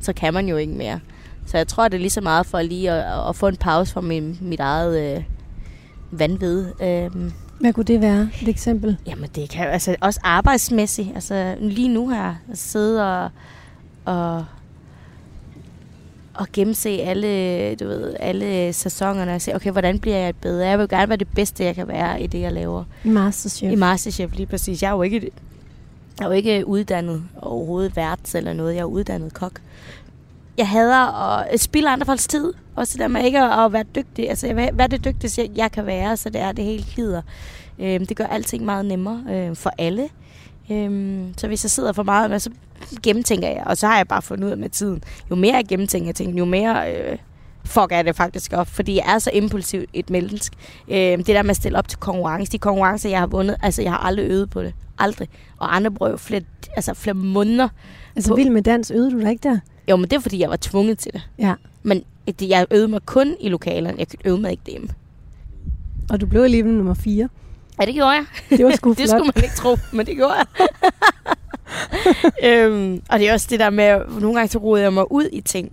så 0.00 0.12
kan 0.12 0.34
man 0.34 0.48
jo 0.48 0.56
ikke 0.56 0.72
mere. 0.72 1.00
Så 1.46 1.56
jeg 1.56 1.68
tror, 1.68 1.88
det 1.88 1.94
er 1.94 2.00
lige 2.00 2.10
så 2.10 2.20
meget 2.20 2.46
for 2.46 2.62
lige 2.62 2.90
at, 2.90 3.28
at 3.28 3.36
få 3.36 3.48
en 3.48 3.56
pause 3.56 3.92
fra 3.92 4.00
min, 4.00 4.38
mit 4.40 4.60
eget 4.60 5.16
øh, 5.16 5.22
vanvid. 6.10 6.66
Øh, 6.82 7.10
Hvad 7.60 7.72
kunne 7.72 7.84
det 7.84 8.00
være? 8.00 8.28
Et 8.42 8.48
eksempel? 8.48 8.96
Jamen 9.06 9.30
det 9.34 9.50
kan 9.50 9.64
jo 9.64 9.70
altså 9.70 9.96
også 10.00 10.20
arbejdsmæssigt. 10.22 11.08
Altså 11.14 11.56
lige 11.60 11.88
nu 11.88 12.08
her, 12.08 12.34
at 12.52 12.58
sidde 12.58 13.22
og, 13.24 13.30
og 14.04 14.44
at 16.40 16.52
gennemse 16.52 16.88
alle, 16.88 17.74
du 17.74 17.86
ved, 17.86 18.14
alle 18.20 18.72
sæsonerne 18.72 19.34
og 19.34 19.40
se, 19.40 19.54
okay, 19.54 19.70
hvordan 19.70 19.98
bliver 19.98 20.16
jeg 20.16 20.34
bedre? 20.36 20.66
Jeg 20.66 20.78
vil 20.78 20.88
gerne 20.88 21.08
være 21.08 21.18
det 21.18 21.28
bedste, 21.34 21.64
jeg 21.64 21.74
kan 21.74 21.88
være 21.88 22.22
i 22.22 22.26
det, 22.26 22.40
jeg 22.40 22.52
laver. 22.52 22.84
I 23.04 23.08
Masterchef. 23.08 23.72
I 23.72 23.74
Masterchef, 23.74 24.36
lige 24.36 24.46
præcis. 24.46 24.82
Jeg 24.82 24.88
er 24.88 24.94
jo 24.94 25.02
ikke, 25.02 25.30
jeg 26.18 26.24
er 26.24 26.28
jo 26.28 26.32
ikke 26.32 26.66
uddannet 26.66 27.22
overhovedet 27.42 27.96
værts 27.96 28.34
eller 28.34 28.52
noget. 28.52 28.74
Jeg 28.74 28.80
er 28.80 28.84
uddannet 28.84 29.34
kok. 29.34 29.60
Jeg 30.58 30.68
hader 30.68 31.40
at 31.40 31.60
spille 31.60 31.90
andre 31.90 32.06
folks 32.06 32.26
tid. 32.26 32.52
Også 32.76 32.92
det 32.92 33.00
der 33.00 33.08
med 33.08 33.24
ikke 33.24 33.40
at 33.40 33.72
være 33.72 33.84
dygtig. 33.94 34.28
Altså, 34.28 34.52
hvad 34.52 34.70
er 34.78 34.86
det 34.86 35.04
dygtigste, 35.04 35.50
jeg 35.56 35.72
kan 35.72 35.86
være, 35.86 36.16
så 36.16 36.30
det 36.30 36.40
er 36.40 36.52
det 36.52 36.64
hele 36.64 36.84
gider. 36.96 37.22
Øhm, 37.78 38.06
det 38.06 38.16
gør 38.16 38.26
alting 38.26 38.64
meget 38.64 38.84
nemmere 38.84 39.24
øh, 39.30 39.56
for 39.56 39.70
alle. 39.78 40.08
Øhm, 40.70 41.34
så 41.36 41.46
hvis 41.46 41.64
jeg 41.64 41.70
sidder 41.70 41.92
for 41.92 42.02
meget 42.02 42.30
med, 42.30 42.38
så 42.38 42.50
gennemtænker 43.02 43.48
jeg. 43.48 43.62
Og 43.66 43.78
så 43.78 43.86
har 43.86 43.96
jeg 43.96 44.08
bare 44.08 44.22
fundet 44.22 44.44
ud 44.44 44.50
af 44.50 44.58
med 44.58 44.68
tiden. 44.68 45.02
Jo 45.30 45.34
mere 45.34 45.54
jeg 45.54 45.64
gennemtænker 45.68 46.12
ting, 46.12 46.38
jo 46.38 46.44
mere 46.44 46.94
øh, 46.94 47.18
fuck 47.64 47.92
er 47.92 48.02
det 48.02 48.16
faktisk 48.16 48.52
op. 48.52 48.66
Fordi 48.66 48.96
jeg 48.96 49.14
er 49.14 49.18
så 49.18 49.30
impulsiv 49.34 49.84
et 49.92 50.10
menneske. 50.10 50.56
Øh, 50.88 51.18
det 51.18 51.26
der 51.26 51.42
med 51.42 51.50
at 51.50 51.56
stille 51.56 51.78
op 51.78 51.88
til 51.88 51.98
konkurrence. 51.98 52.52
De 52.52 52.58
konkurrencer, 52.58 53.10
jeg 53.10 53.18
har 53.18 53.26
vundet, 53.26 53.56
altså 53.62 53.82
jeg 53.82 53.90
har 53.90 53.98
aldrig 53.98 54.26
øvet 54.26 54.50
på 54.50 54.62
det. 54.62 54.74
Aldrig. 54.98 55.28
Og 55.58 55.76
andre 55.76 55.92
jo 56.00 56.16
flere, 56.16 56.42
altså 56.76 56.94
flere 56.94 57.14
måneder. 57.14 57.68
Altså 58.16 58.34
vild 58.34 58.50
med 58.50 58.62
dans, 58.62 58.90
øvede 58.90 59.10
du 59.10 59.20
da 59.20 59.28
ikke 59.28 59.48
der? 59.48 59.58
Jo, 59.90 59.96
men 59.96 60.04
det 60.04 60.12
er 60.12 60.20
fordi, 60.20 60.38
jeg 60.38 60.50
var 60.50 60.58
tvunget 60.60 60.98
til 60.98 61.12
det. 61.12 61.28
Ja. 61.38 61.54
Men 61.82 62.02
jeg 62.40 62.66
øvede 62.70 62.88
mig 62.88 63.00
kun 63.06 63.36
i 63.40 63.48
lokalerne. 63.48 63.98
Jeg 63.98 64.06
øvede 64.24 64.42
mig 64.42 64.50
ikke 64.50 64.62
derhjemme. 64.66 64.88
Og 66.10 66.20
du 66.20 66.26
blev 66.26 66.42
alligevel 66.42 66.72
nummer 66.72 66.94
4. 66.94 67.28
Ja, 67.80 67.86
det 67.86 67.94
gjorde 67.94 68.10
jeg. 68.10 68.24
Det 68.50 68.64
var 68.64 68.76
sgu 68.76 68.92
Det 68.98 69.08
skulle 69.08 69.32
man 69.34 69.44
ikke 69.44 69.56
tro, 69.56 69.76
men 69.92 70.06
det 70.06 70.16
gjorde 70.16 70.34
jeg. 70.34 70.46
øhm, 72.68 73.02
og 73.08 73.18
det 73.18 73.28
er 73.28 73.32
også 73.32 73.46
det 73.50 73.60
der 73.60 73.70
med, 73.70 73.84
at 73.84 74.02
nogle 74.20 74.34
gange 74.34 74.48
så 74.48 74.58
roder 74.58 74.82
jeg 74.82 74.92
mig 74.92 75.12
ud 75.12 75.28
i 75.32 75.40
ting, 75.40 75.72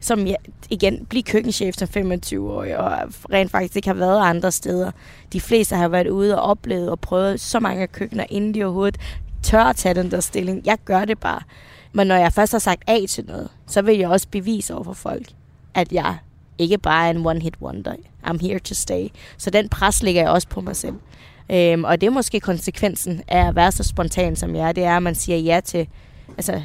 som 0.00 0.26
jeg, 0.26 0.36
igen, 0.70 1.06
blive 1.06 1.22
køkkenchef 1.22 1.74
som 1.74 1.88
25-årig, 1.96 2.78
og 2.78 2.92
rent 3.32 3.50
faktisk 3.50 3.76
ikke 3.76 3.88
har 3.88 3.94
været 3.94 4.20
andre 4.20 4.52
steder. 4.52 4.90
De 5.32 5.40
fleste 5.40 5.76
har 5.76 5.88
været 5.88 6.08
ude 6.08 6.40
og 6.40 6.50
oplevet 6.50 6.90
og 6.90 7.00
prøvet 7.00 7.40
så 7.40 7.60
mange 7.60 7.86
køkkener, 7.86 8.24
inden 8.30 8.54
de 8.54 8.64
overhovedet 8.64 9.00
tør 9.42 9.64
at 9.64 9.76
tage 9.76 9.94
den 9.94 10.10
der 10.10 10.20
stilling. 10.20 10.62
Jeg 10.66 10.78
gør 10.84 11.04
det 11.04 11.18
bare. 11.18 11.40
Men 11.92 12.06
når 12.06 12.16
jeg 12.16 12.32
først 12.32 12.52
har 12.52 12.58
sagt 12.58 12.82
A 12.86 13.06
til 13.06 13.24
noget, 13.26 13.48
så 13.66 13.82
vil 13.82 13.98
jeg 13.98 14.08
også 14.08 14.28
bevise 14.30 14.74
over 14.74 14.84
for 14.84 14.92
folk, 14.92 15.26
at 15.74 15.92
jeg 15.92 16.16
ikke 16.58 16.78
bare 16.78 17.06
er 17.06 17.10
en 17.10 17.26
one-hit 17.26 17.54
wonder. 17.62 17.94
I'm 18.26 18.38
here 18.40 18.58
to 18.58 18.74
stay. 18.74 19.08
Så 19.36 19.50
den 19.50 19.68
pres 19.68 20.02
ligger 20.02 20.22
jeg 20.22 20.30
også 20.30 20.48
på 20.48 20.60
mig 20.60 20.76
selv. 20.76 20.94
Øhm, 21.50 21.84
og 21.84 22.00
det 22.00 22.06
er 22.06 22.10
måske 22.10 22.40
konsekvensen 22.40 23.22
af 23.28 23.48
at 23.48 23.56
være 23.56 23.72
så 23.72 23.82
spontan 23.82 24.36
som 24.36 24.56
jeg 24.56 24.68
er. 24.68 24.72
Det 24.72 24.84
er, 24.84 24.96
at 24.96 25.02
man 25.02 25.14
siger 25.14 25.38
ja 25.38 25.60
til... 25.64 25.88
Altså, 26.28 26.62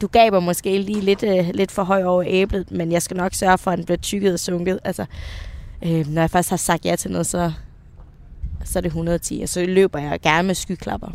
du 0.00 0.06
gaber 0.06 0.40
måske 0.40 0.78
lige 0.78 1.00
lidt, 1.00 1.22
øh, 1.22 1.50
lidt 1.54 1.72
for 1.72 1.82
høj 1.82 2.04
over 2.04 2.24
æblet, 2.26 2.70
men 2.70 2.92
jeg 2.92 3.02
skal 3.02 3.16
nok 3.16 3.34
sørge 3.34 3.58
for, 3.58 3.70
at 3.70 3.78
den 3.78 3.84
bliver 3.84 3.98
tykket 3.98 4.32
og 4.32 4.40
sunket. 4.40 4.78
Altså, 4.84 5.04
øh, 5.82 6.08
når 6.08 6.22
jeg 6.22 6.30
først 6.30 6.50
har 6.50 6.56
sagt 6.56 6.84
ja 6.84 6.96
til 6.96 7.10
noget, 7.10 7.26
så, 7.26 7.52
så 8.64 8.78
er 8.78 8.80
det 8.80 8.88
110, 8.88 9.40
og 9.42 9.48
så 9.48 9.64
løber 9.66 9.98
jeg 9.98 10.20
gerne 10.20 10.46
med 10.46 10.54
skyklapper. 10.54 11.08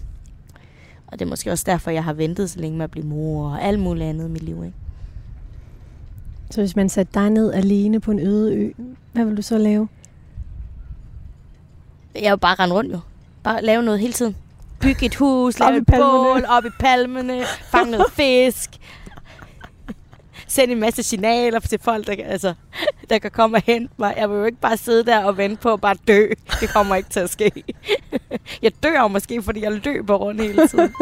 Og 1.07 1.19
det 1.19 1.25
er 1.25 1.29
måske 1.29 1.51
også 1.51 1.63
derfor, 1.67 1.91
jeg 1.91 2.03
har 2.03 2.13
ventet 2.13 2.49
så 2.49 2.59
længe 2.59 2.77
med 2.77 2.83
at 2.83 2.91
blive 2.91 3.05
mor 3.05 3.49
og 3.49 3.63
alt 3.63 3.79
muligt 3.79 4.05
andet 4.05 4.27
i 4.27 4.31
mit 4.31 4.43
liv. 4.43 4.63
Ikke? 4.65 4.77
Så 6.51 6.61
hvis 6.61 6.75
man 6.75 6.89
satte 6.89 7.13
dig 7.13 7.29
ned 7.29 7.53
alene 7.53 7.99
på 7.99 8.11
en 8.11 8.19
øde 8.19 8.55
ø, 8.55 8.71
hvad 9.13 9.25
vil 9.25 9.37
du 9.37 9.41
så 9.41 9.57
lave? 9.57 9.87
Jeg 12.21 12.31
vil 12.31 12.37
bare 12.37 12.55
rende 12.55 12.75
rundt 12.75 12.93
jo. 12.93 12.99
Bare 13.43 13.63
lave 13.63 13.83
noget 13.83 13.99
hele 13.99 14.13
tiden. 14.13 14.35
Bygge 14.79 15.05
et 15.05 15.15
hus, 15.15 15.59
lave 15.59 15.77
et 15.77 15.85
bål, 15.85 16.45
op 16.49 16.65
i 16.65 16.69
palmene, 16.79 17.43
fange 17.71 17.91
noget 17.91 18.11
fisk. 18.11 18.69
Sende 20.47 20.73
en 20.73 20.79
masse 20.79 21.03
signaler 21.03 21.59
til 21.59 21.79
folk, 21.81 22.07
der, 22.07 22.15
altså, 22.25 22.53
der 23.09 23.19
kan 23.19 23.31
komme 23.31 23.57
og 23.57 23.63
hente 23.65 23.93
mig. 23.97 24.13
Jeg 24.17 24.29
vil 24.29 24.37
jo 24.37 24.45
ikke 24.45 24.57
bare 24.57 24.77
sidde 24.77 25.05
der 25.05 25.23
og 25.23 25.37
vente 25.37 25.61
på 25.61 25.73
at 25.73 25.81
bare 25.81 25.95
dø. 26.07 26.27
Det 26.59 26.69
kommer 26.69 26.95
ikke 26.95 27.09
til 27.09 27.19
at 27.19 27.29
ske. 27.29 27.63
Jeg 28.61 28.71
dør 28.83 29.07
måske, 29.07 29.41
fordi 29.41 29.63
jeg 29.63 29.71
løber 29.71 30.15
rundt 30.15 30.41
hele 30.41 30.67
tiden. 30.67 30.93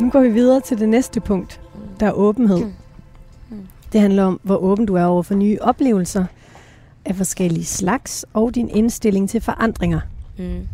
Nu 0.00 0.10
går 0.10 0.20
vi 0.20 0.28
videre 0.28 0.60
til 0.60 0.78
det 0.78 0.88
næste 0.88 1.20
punkt, 1.20 1.60
der 2.00 2.06
er 2.06 2.12
åbenhed. 2.12 2.58
Mm. 2.58 2.72
Mm. 3.48 3.66
Det 3.92 4.00
handler 4.00 4.24
om, 4.24 4.40
hvor 4.42 4.56
åben 4.56 4.86
du 4.86 4.94
er 4.94 5.04
over 5.04 5.22
for 5.22 5.34
nye 5.34 5.58
oplevelser 5.60 6.24
af 7.04 7.16
forskellige 7.16 7.64
slags, 7.64 8.24
og 8.32 8.54
din 8.54 8.68
indstilling 8.68 9.30
til 9.30 9.40
forandringer. 9.40 10.00
Mm. 10.38 10.68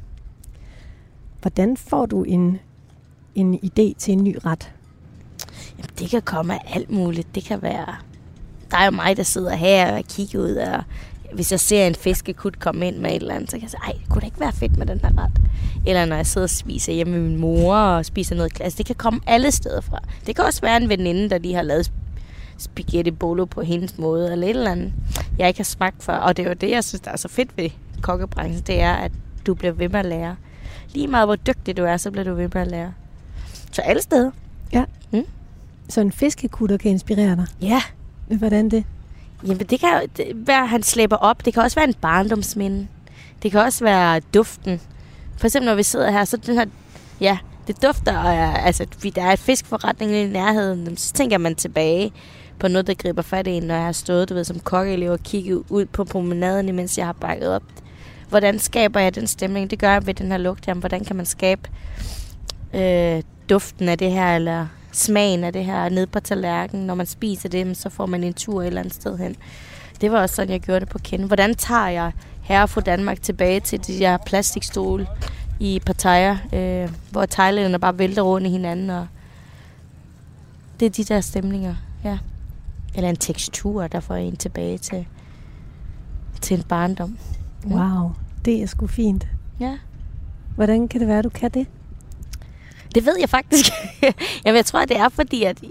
Hvordan 1.40 1.76
får 1.76 2.06
du 2.06 2.22
en, 2.22 2.58
en 3.34 3.54
idé 3.54 3.94
til 3.98 4.12
en 4.12 4.24
ny 4.24 4.36
ret? 4.44 4.72
Jamen, 5.78 5.90
det 5.98 6.10
kan 6.10 6.22
komme 6.22 6.54
af 6.54 6.74
alt 6.74 6.90
muligt. 6.90 7.34
Det 7.34 7.44
kan 7.44 7.62
være... 7.62 7.94
Der 8.70 8.76
er 8.76 8.84
jo 8.84 8.90
mig, 8.90 9.16
der 9.16 9.22
sidder 9.22 9.54
her 9.54 9.96
og 9.96 10.04
kigger 10.04 10.38
ud, 10.40 10.54
og 10.54 10.82
hvis 11.32 11.52
jeg 11.52 11.60
ser 11.60 11.86
en 11.86 11.94
fiskekut 11.94 12.58
komme 12.58 12.88
ind 12.88 12.96
med 12.96 13.10
et 13.10 13.16
eller 13.16 13.34
andet, 13.34 13.50
så 13.50 13.56
kan 13.56 13.62
jeg 13.62 13.70
sige, 13.70 13.80
ej, 13.84 13.92
kunne 14.08 14.20
det 14.20 14.26
ikke 14.26 14.40
være 14.40 14.52
fedt 14.52 14.76
med 14.76 14.86
den 14.86 15.00
her 15.00 15.24
ret? 15.24 15.40
Eller 15.86 16.04
når 16.04 16.16
jeg 16.16 16.26
sidder 16.26 16.44
og 16.44 16.50
spiser 16.50 16.92
hjemme 16.92 17.12
med 17.12 17.28
min 17.28 17.40
mor 17.40 17.76
og 17.76 18.04
spiser 18.04 18.36
noget 18.36 18.54
klasse. 18.54 18.78
Det 18.78 18.86
kan 18.86 18.94
komme 18.94 19.20
alle 19.26 19.50
steder 19.50 19.80
fra. 19.80 19.98
Det 20.26 20.36
kan 20.36 20.44
også 20.44 20.60
være 20.60 20.76
en 20.76 20.88
veninde, 20.88 21.30
der 21.30 21.38
lige 21.38 21.54
har 21.54 21.62
lavet 21.62 21.92
spaghetti 22.58 23.10
bolo 23.10 23.44
på 23.44 23.62
hendes 23.62 23.98
måde, 23.98 24.32
eller 24.32 24.46
et 24.46 24.50
eller 24.50 24.70
andet, 24.70 24.92
jeg 25.38 25.48
ikke 25.48 25.58
har 25.58 25.64
smagt 25.64 26.02
før. 26.02 26.16
Og 26.16 26.36
det 26.36 26.44
er 26.44 26.48
jo 26.48 26.54
det, 26.54 26.70
jeg 26.70 26.84
synes, 26.84 27.00
der 27.00 27.10
er 27.10 27.16
så 27.16 27.28
fedt 27.28 27.56
ved 27.56 27.70
kokkebranchen, 28.02 28.62
det 28.66 28.80
er, 28.80 28.94
at 28.94 29.12
du 29.46 29.54
bliver 29.54 29.72
ved 29.72 29.88
med 29.88 30.00
at 30.00 30.06
lære. 30.06 30.36
Lige 30.92 31.06
meget, 31.06 31.26
hvor 31.26 31.36
dygtig 31.36 31.76
du 31.76 31.84
er, 31.84 31.96
så 31.96 32.10
bliver 32.10 32.24
du 32.24 32.34
ved 32.34 32.48
med 32.54 32.62
at 32.62 32.68
lære. 32.68 32.92
Så 33.72 33.82
alle 33.82 34.02
steder. 34.02 34.30
Ja. 34.72 34.84
Mm? 35.12 35.26
Så 35.88 36.00
en 36.00 36.12
fiskekutter 36.12 36.76
kan 36.76 36.90
inspirere 36.90 37.36
dig? 37.36 37.46
Ja. 37.62 37.82
Hvordan 38.28 38.68
det? 38.68 38.84
Jamen, 39.42 39.58
det 39.58 39.80
kan 39.80 40.08
være, 40.34 40.66
han 40.66 40.82
slæber 40.82 41.16
op. 41.16 41.44
Det 41.44 41.54
kan 41.54 41.62
også 41.62 41.74
være 41.74 41.88
en 41.88 41.94
barndomsminde. 41.94 42.86
Det 43.42 43.50
kan 43.50 43.60
også 43.60 43.84
være 43.84 44.20
duften. 44.34 44.80
For 45.36 45.46
eksempel, 45.46 45.66
når 45.66 45.74
vi 45.74 45.82
sidder 45.82 46.10
her, 46.10 46.24
så 46.24 46.36
den 46.36 46.54
her... 46.54 46.66
Ja, 47.20 47.38
det 47.66 47.82
dufter, 47.82 48.18
og 48.18 48.34
altså, 48.66 48.86
der 49.14 49.22
er 49.22 49.32
et 49.32 49.38
fiskforretning 49.38 50.12
i 50.12 50.26
nærheden, 50.26 50.96
så 50.96 51.12
tænker 51.12 51.38
man 51.38 51.54
tilbage 51.54 52.12
på 52.58 52.68
noget, 52.68 52.86
der 52.86 52.94
griber 52.94 53.22
fat 53.22 53.46
i 53.46 53.50
en, 53.50 53.62
når 53.62 53.74
jeg 53.74 53.84
har 53.84 53.92
stået 53.92 54.28
du 54.28 54.34
ved, 54.34 54.44
som 54.44 54.60
kokkeelev 54.60 55.10
og 55.10 55.20
kigget 55.20 55.62
ud 55.68 55.86
på 55.86 56.04
promenaden, 56.04 56.76
mens 56.76 56.98
jeg 56.98 57.06
har 57.06 57.12
bakket 57.12 57.48
op. 57.48 57.62
hvordan 58.28 58.58
skaber 58.58 59.00
jeg 59.00 59.14
den 59.14 59.26
stemning? 59.26 59.70
Det 59.70 59.78
gør 59.78 59.92
jeg 59.92 60.06
ved 60.06 60.14
den 60.14 60.30
her 60.30 60.38
lugt. 60.38 60.68
Jamen, 60.68 60.80
hvordan 60.80 61.04
kan 61.04 61.16
man 61.16 61.26
skabe 61.26 61.70
øh, 62.74 63.22
duften 63.50 63.88
af 63.88 63.98
det 63.98 64.12
her, 64.12 64.36
eller 64.36 64.66
smagen 64.92 65.44
af 65.44 65.52
det 65.52 65.64
her 65.64 65.88
ned 65.88 66.06
på 66.06 66.20
tallerkenen. 66.20 66.86
Når 66.86 66.94
man 66.94 67.06
spiser 67.06 67.48
det, 67.48 67.76
så 67.76 67.90
får 67.90 68.06
man 68.06 68.24
en 68.24 68.34
tur 68.34 68.62
et 68.62 68.66
eller 68.66 68.80
andet 68.80 68.94
sted 68.94 69.18
hen. 69.18 69.36
Det 70.00 70.12
var 70.12 70.22
også 70.22 70.34
sådan, 70.34 70.52
jeg 70.52 70.60
gjorde 70.60 70.80
det 70.80 70.88
på 70.88 70.98
kende. 70.98 71.26
Hvordan 71.26 71.54
tager 71.54 71.88
jeg 71.88 72.12
herre 72.42 72.68
fra 72.68 72.80
Danmark 72.80 73.22
tilbage 73.22 73.60
til 73.60 73.86
de 73.86 73.98
der 73.98 74.16
plastikstole 74.26 75.06
i 75.60 75.80
Pattaya, 75.86 76.36
øh, 76.52 76.90
hvor 77.10 77.26
thailænderne 77.26 77.78
bare 77.78 77.98
vælter 77.98 78.22
rundt 78.22 78.46
i 78.46 78.50
hinanden. 78.50 78.90
Og 78.90 79.06
det 80.80 80.86
er 80.86 80.90
de 80.90 81.04
der 81.04 81.20
stemninger, 81.20 81.74
ja. 82.04 82.18
Eller 82.94 83.10
en 83.10 83.16
tekstur, 83.16 83.86
der 83.86 84.00
får 84.00 84.14
en 84.14 84.36
tilbage 84.36 84.78
til, 84.78 85.06
til 86.40 86.56
en 86.56 86.62
barndom. 86.62 87.18
Ja. 87.70 87.74
Wow, 87.74 88.10
det 88.44 88.62
er 88.62 88.66
sgu 88.66 88.86
fint. 88.86 89.26
Ja. 89.60 89.78
Hvordan 90.54 90.88
kan 90.88 91.00
det 91.00 91.08
være, 91.08 91.22
du 91.22 91.28
kan 91.28 91.50
det? 91.50 91.66
Det 92.94 93.06
ved 93.06 93.16
jeg 93.20 93.28
faktisk. 93.28 93.72
Jamen, 94.44 94.56
jeg 94.56 94.66
tror, 94.66 94.84
det 94.84 94.96
er 94.96 95.08
fordi, 95.08 95.42
at 95.42 95.62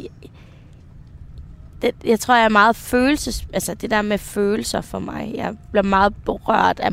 det, 1.82 1.96
jeg 2.06 2.20
tror, 2.20 2.36
jeg 2.36 2.46
er 2.46 2.50
meget 2.50 2.76
følelses... 2.76 3.48
Altså, 3.54 3.74
det 3.74 3.92
der 3.92 4.02
med 4.02 4.18
følelser 4.18 4.82
for 4.82 5.00
mig. 5.00 5.32
Jeg 5.36 5.56
bliver 5.72 5.84
meget 5.84 6.16
berørt 6.26 6.80
af 6.80 6.92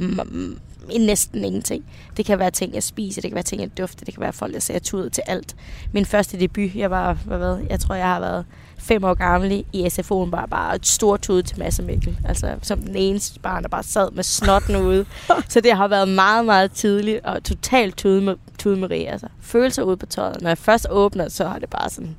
næsten 0.99 1.45
ingenting. 1.45 1.85
Det 2.16 2.27
kan 2.27 2.38
være 2.38 2.51
ting, 2.51 2.75
jeg 2.75 2.83
spiser, 2.83 3.23
det 3.23 3.31
kan 3.31 3.35
være 3.35 3.43
ting, 3.43 3.62
jeg 3.62 3.79
dufter, 3.79 4.05
det 4.05 4.14
kan 4.14 4.21
være 4.21 4.33
folk, 4.33 4.55
der 4.55 4.61
ser 4.61 4.79
tudet 4.79 5.12
til 5.12 5.23
alt. 5.27 5.57
Min 5.93 6.05
første 6.07 6.40
debut, 6.40 6.75
jeg 6.75 6.90
var, 6.90 7.12
hvad 7.12 7.38
ved, 7.38 7.59
jeg 7.71 7.81
tror, 7.81 7.95
jeg 7.95 8.07
har 8.07 8.21
været 8.21 8.45
fem 8.79 9.05
år 9.05 9.14
gammel 9.14 9.64
i 9.73 9.87
SFO'en, 9.87 10.31
bare, 10.31 10.49
bare 10.49 10.75
et 10.75 10.87
stort 10.87 11.21
tude 11.23 11.43
til 11.43 11.59
Mads 11.59 11.79
og 11.79 11.85
Mikkel. 11.85 12.19
Altså 12.25 12.55
som 12.62 12.81
den 12.81 12.97
eneste 12.97 13.40
barn, 13.40 13.62
der 13.62 13.69
bare 13.69 13.83
sad 13.83 14.11
med 14.11 14.25
snotten 14.25 14.77
ude. 14.87 15.07
Så 15.49 15.61
det 15.61 15.73
har 15.73 15.88
været 15.88 16.09
meget, 16.09 16.45
meget 16.45 16.73
tidligt 16.73 17.25
og 17.25 17.45
totalt 17.45 17.97
tude 17.97 18.23
med, 18.23 18.37
tude 18.59 18.77
Marie. 18.77 19.07
Altså, 19.07 19.27
følelser 19.40 19.83
ude 19.83 19.97
på 19.97 20.07
tøjet. 20.07 20.43
Når 20.43 20.51
jeg 20.51 20.59
først 20.59 20.87
åbner, 20.90 21.29
så 21.29 21.45
har 21.45 21.59
det 21.59 21.71
bare 21.71 21.90
sådan 21.90 22.16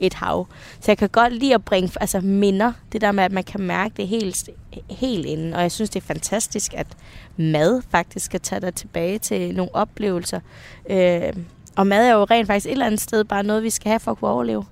et 0.00 0.14
hav. 0.14 0.46
Så 0.80 0.90
jeg 0.90 0.98
kan 0.98 1.08
godt 1.08 1.32
lide 1.32 1.54
at 1.54 1.64
bringe 1.64 1.90
altså 2.00 2.20
minder. 2.20 2.72
Det 2.92 3.00
der 3.00 3.12
med, 3.12 3.24
at 3.24 3.32
man 3.32 3.44
kan 3.44 3.60
mærke 3.60 3.94
det 3.96 4.08
helt, 4.08 4.48
helt 4.90 5.26
inden. 5.26 5.54
Og 5.54 5.62
jeg 5.62 5.72
synes, 5.72 5.90
det 5.90 6.02
er 6.02 6.06
fantastisk, 6.06 6.74
at 6.74 6.86
mad 7.36 7.82
faktisk 7.90 8.30
kan 8.30 8.40
tage 8.40 8.60
dig 8.60 8.74
tilbage 8.74 9.18
til 9.18 9.54
nogle 9.54 9.74
oplevelser. 9.74 10.40
Øh, 10.90 11.32
og 11.76 11.86
mad 11.86 12.06
er 12.06 12.12
jo 12.12 12.24
rent 12.24 12.46
faktisk 12.46 12.66
et 12.66 12.72
eller 12.72 12.86
andet 12.86 13.00
sted 13.00 13.24
bare 13.24 13.42
noget, 13.42 13.62
vi 13.62 13.70
skal 13.70 13.88
have 13.88 14.00
for 14.00 14.10
at 14.10 14.18
kunne 14.18 14.30
overleve. 14.30 14.64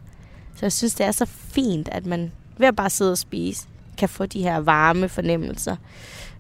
Så 0.54 0.66
jeg 0.66 0.72
synes, 0.72 0.94
det 0.94 1.06
er 1.06 1.12
så 1.12 1.26
fint, 1.26 1.88
at 1.92 2.06
man 2.06 2.32
ved 2.56 2.66
at 2.66 2.76
bare 2.76 2.90
sidde 2.90 3.12
og 3.12 3.18
spise, 3.18 3.66
kan 3.98 4.08
få 4.08 4.26
de 4.26 4.42
her 4.42 4.56
varme 4.56 5.08
fornemmelser. 5.08 5.76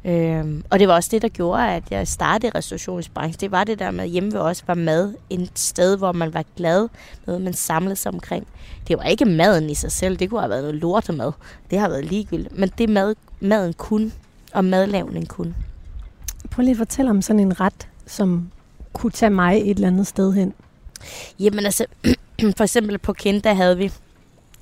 Øhm, 0.08 0.64
og 0.70 0.78
det 0.78 0.88
var 0.88 0.94
også 0.94 1.08
det, 1.12 1.22
der 1.22 1.28
gjorde, 1.28 1.68
at 1.68 1.82
jeg 1.90 2.08
startede 2.08 2.52
restaurationsbranchen. 2.54 3.40
Det 3.40 3.50
var 3.50 3.64
det 3.64 3.78
der 3.78 3.90
med, 3.90 4.04
at 4.04 4.10
hjemme 4.10 4.32
ved 4.32 4.40
os 4.40 4.68
var 4.68 4.74
mad 4.74 5.14
et 5.30 5.50
sted, 5.54 5.96
hvor 5.96 6.12
man 6.12 6.34
var 6.34 6.44
glad, 6.56 6.88
noget 7.26 7.42
man 7.42 7.52
samlede 7.52 7.96
sig 7.96 8.12
omkring. 8.12 8.46
Det 8.88 8.98
var 8.98 9.04
ikke 9.04 9.24
maden 9.24 9.70
i 9.70 9.74
sig 9.74 9.92
selv, 9.92 10.16
det 10.16 10.30
kunne 10.30 10.40
have 10.40 10.50
været 10.50 10.62
noget 10.62 10.76
lortemad. 10.76 11.32
Det 11.70 11.78
har 11.78 11.88
været 11.88 12.04
ligegyldigt. 12.04 12.58
Men 12.58 12.70
det 12.78 12.88
mad, 12.88 13.14
maden 13.40 13.72
kun, 13.72 14.12
og 14.52 14.64
madlavning 14.64 15.28
kun. 15.28 15.54
Prøv 16.50 16.62
lige 16.62 16.70
at 16.70 16.78
fortælle 16.78 17.10
om 17.10 17.22
sådan 17.22 17.40
en 17.40 17.60
ret, 17.60 17.88
som 18.06 18.50
kunne 18.92 19.12
tage 19.12 19.30
mig 19.30 19.56
et 19.56 19.70
eller 19.70 19.88
andet 19.88 20.06
sted 20.06 20.32
hen. 20.32 20.54
Jamen 21.40 21.64
altså, 21.64 21.86
for 22.56 22.62
eksempel 22.62 22.98
på 22.98 23.12
Kent, 23.12 23.44
der 23.44 23.54
havde 23.54 23.78
vi 23.78 23.92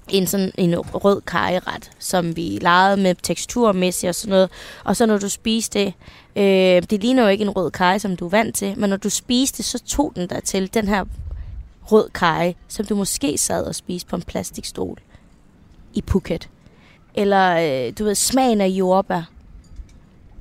en 0.09 0.27
sådan 0.27 0.53
en 0.59 0.79
rød 0.79 1.21
kajeret, 1.21 1.91
som 1.99 2.37
vi 2.37 2.59
legede 2.61 2.97
med 2.97 3.15
teksturmæssigt 3.23 4.09
og 4.09 4.15
sådan 4.15 4.31
noget. 4.31 4.51
Og 4.85 4.97
så 4.97 5.07
når 5.07 5.19
du 5.19 5.29
spiste 5.29 5.79
det, 5.79 5.95
øh, 6.37 6.83
det 6.91 7.03
ligner 7.03 7.23
jo 7.23 7.29
ikke 7.29 7.45
en 7.45 7.51
rød 7.51 7.71
kaj, 7.71 7.99
som 7.99 8.17
du 8.17 8.25
er 8.25 8.31
vant 8.31 8.55
til, 8.55 8.79
men 8.79 8.91
når 8.91 8.97
du 8.97 9.11
spiste, 9.11 9.63
så 9.63 9.79
tog 9.79 10.13
den 10.17 10.29
der 10.29 10.41
til 10.41 10.75
den 10.75 10.89
her 10.89 11.05
rød 11.93 12.09
kaj, 12.15 12.55
som 12.69 12.87
du 12.87 12.95
måske 12.95 13.39
sad 13.39 13.65
og 13.65 13.75
spiste 13.75 14.09
på 14.09 14.17
en 14.17 14.23
plastikstol 14.23 14.99
i 15.95 16.03
Phuket. 16.03 16.49
Eller, 17.15 17.87
øh, 17.87 17.93
du 17.99 18.05
ved, 18.05 18.15
smagen 18.15 18.61
af 18.61 18.69
jordbær. 18.69 19.31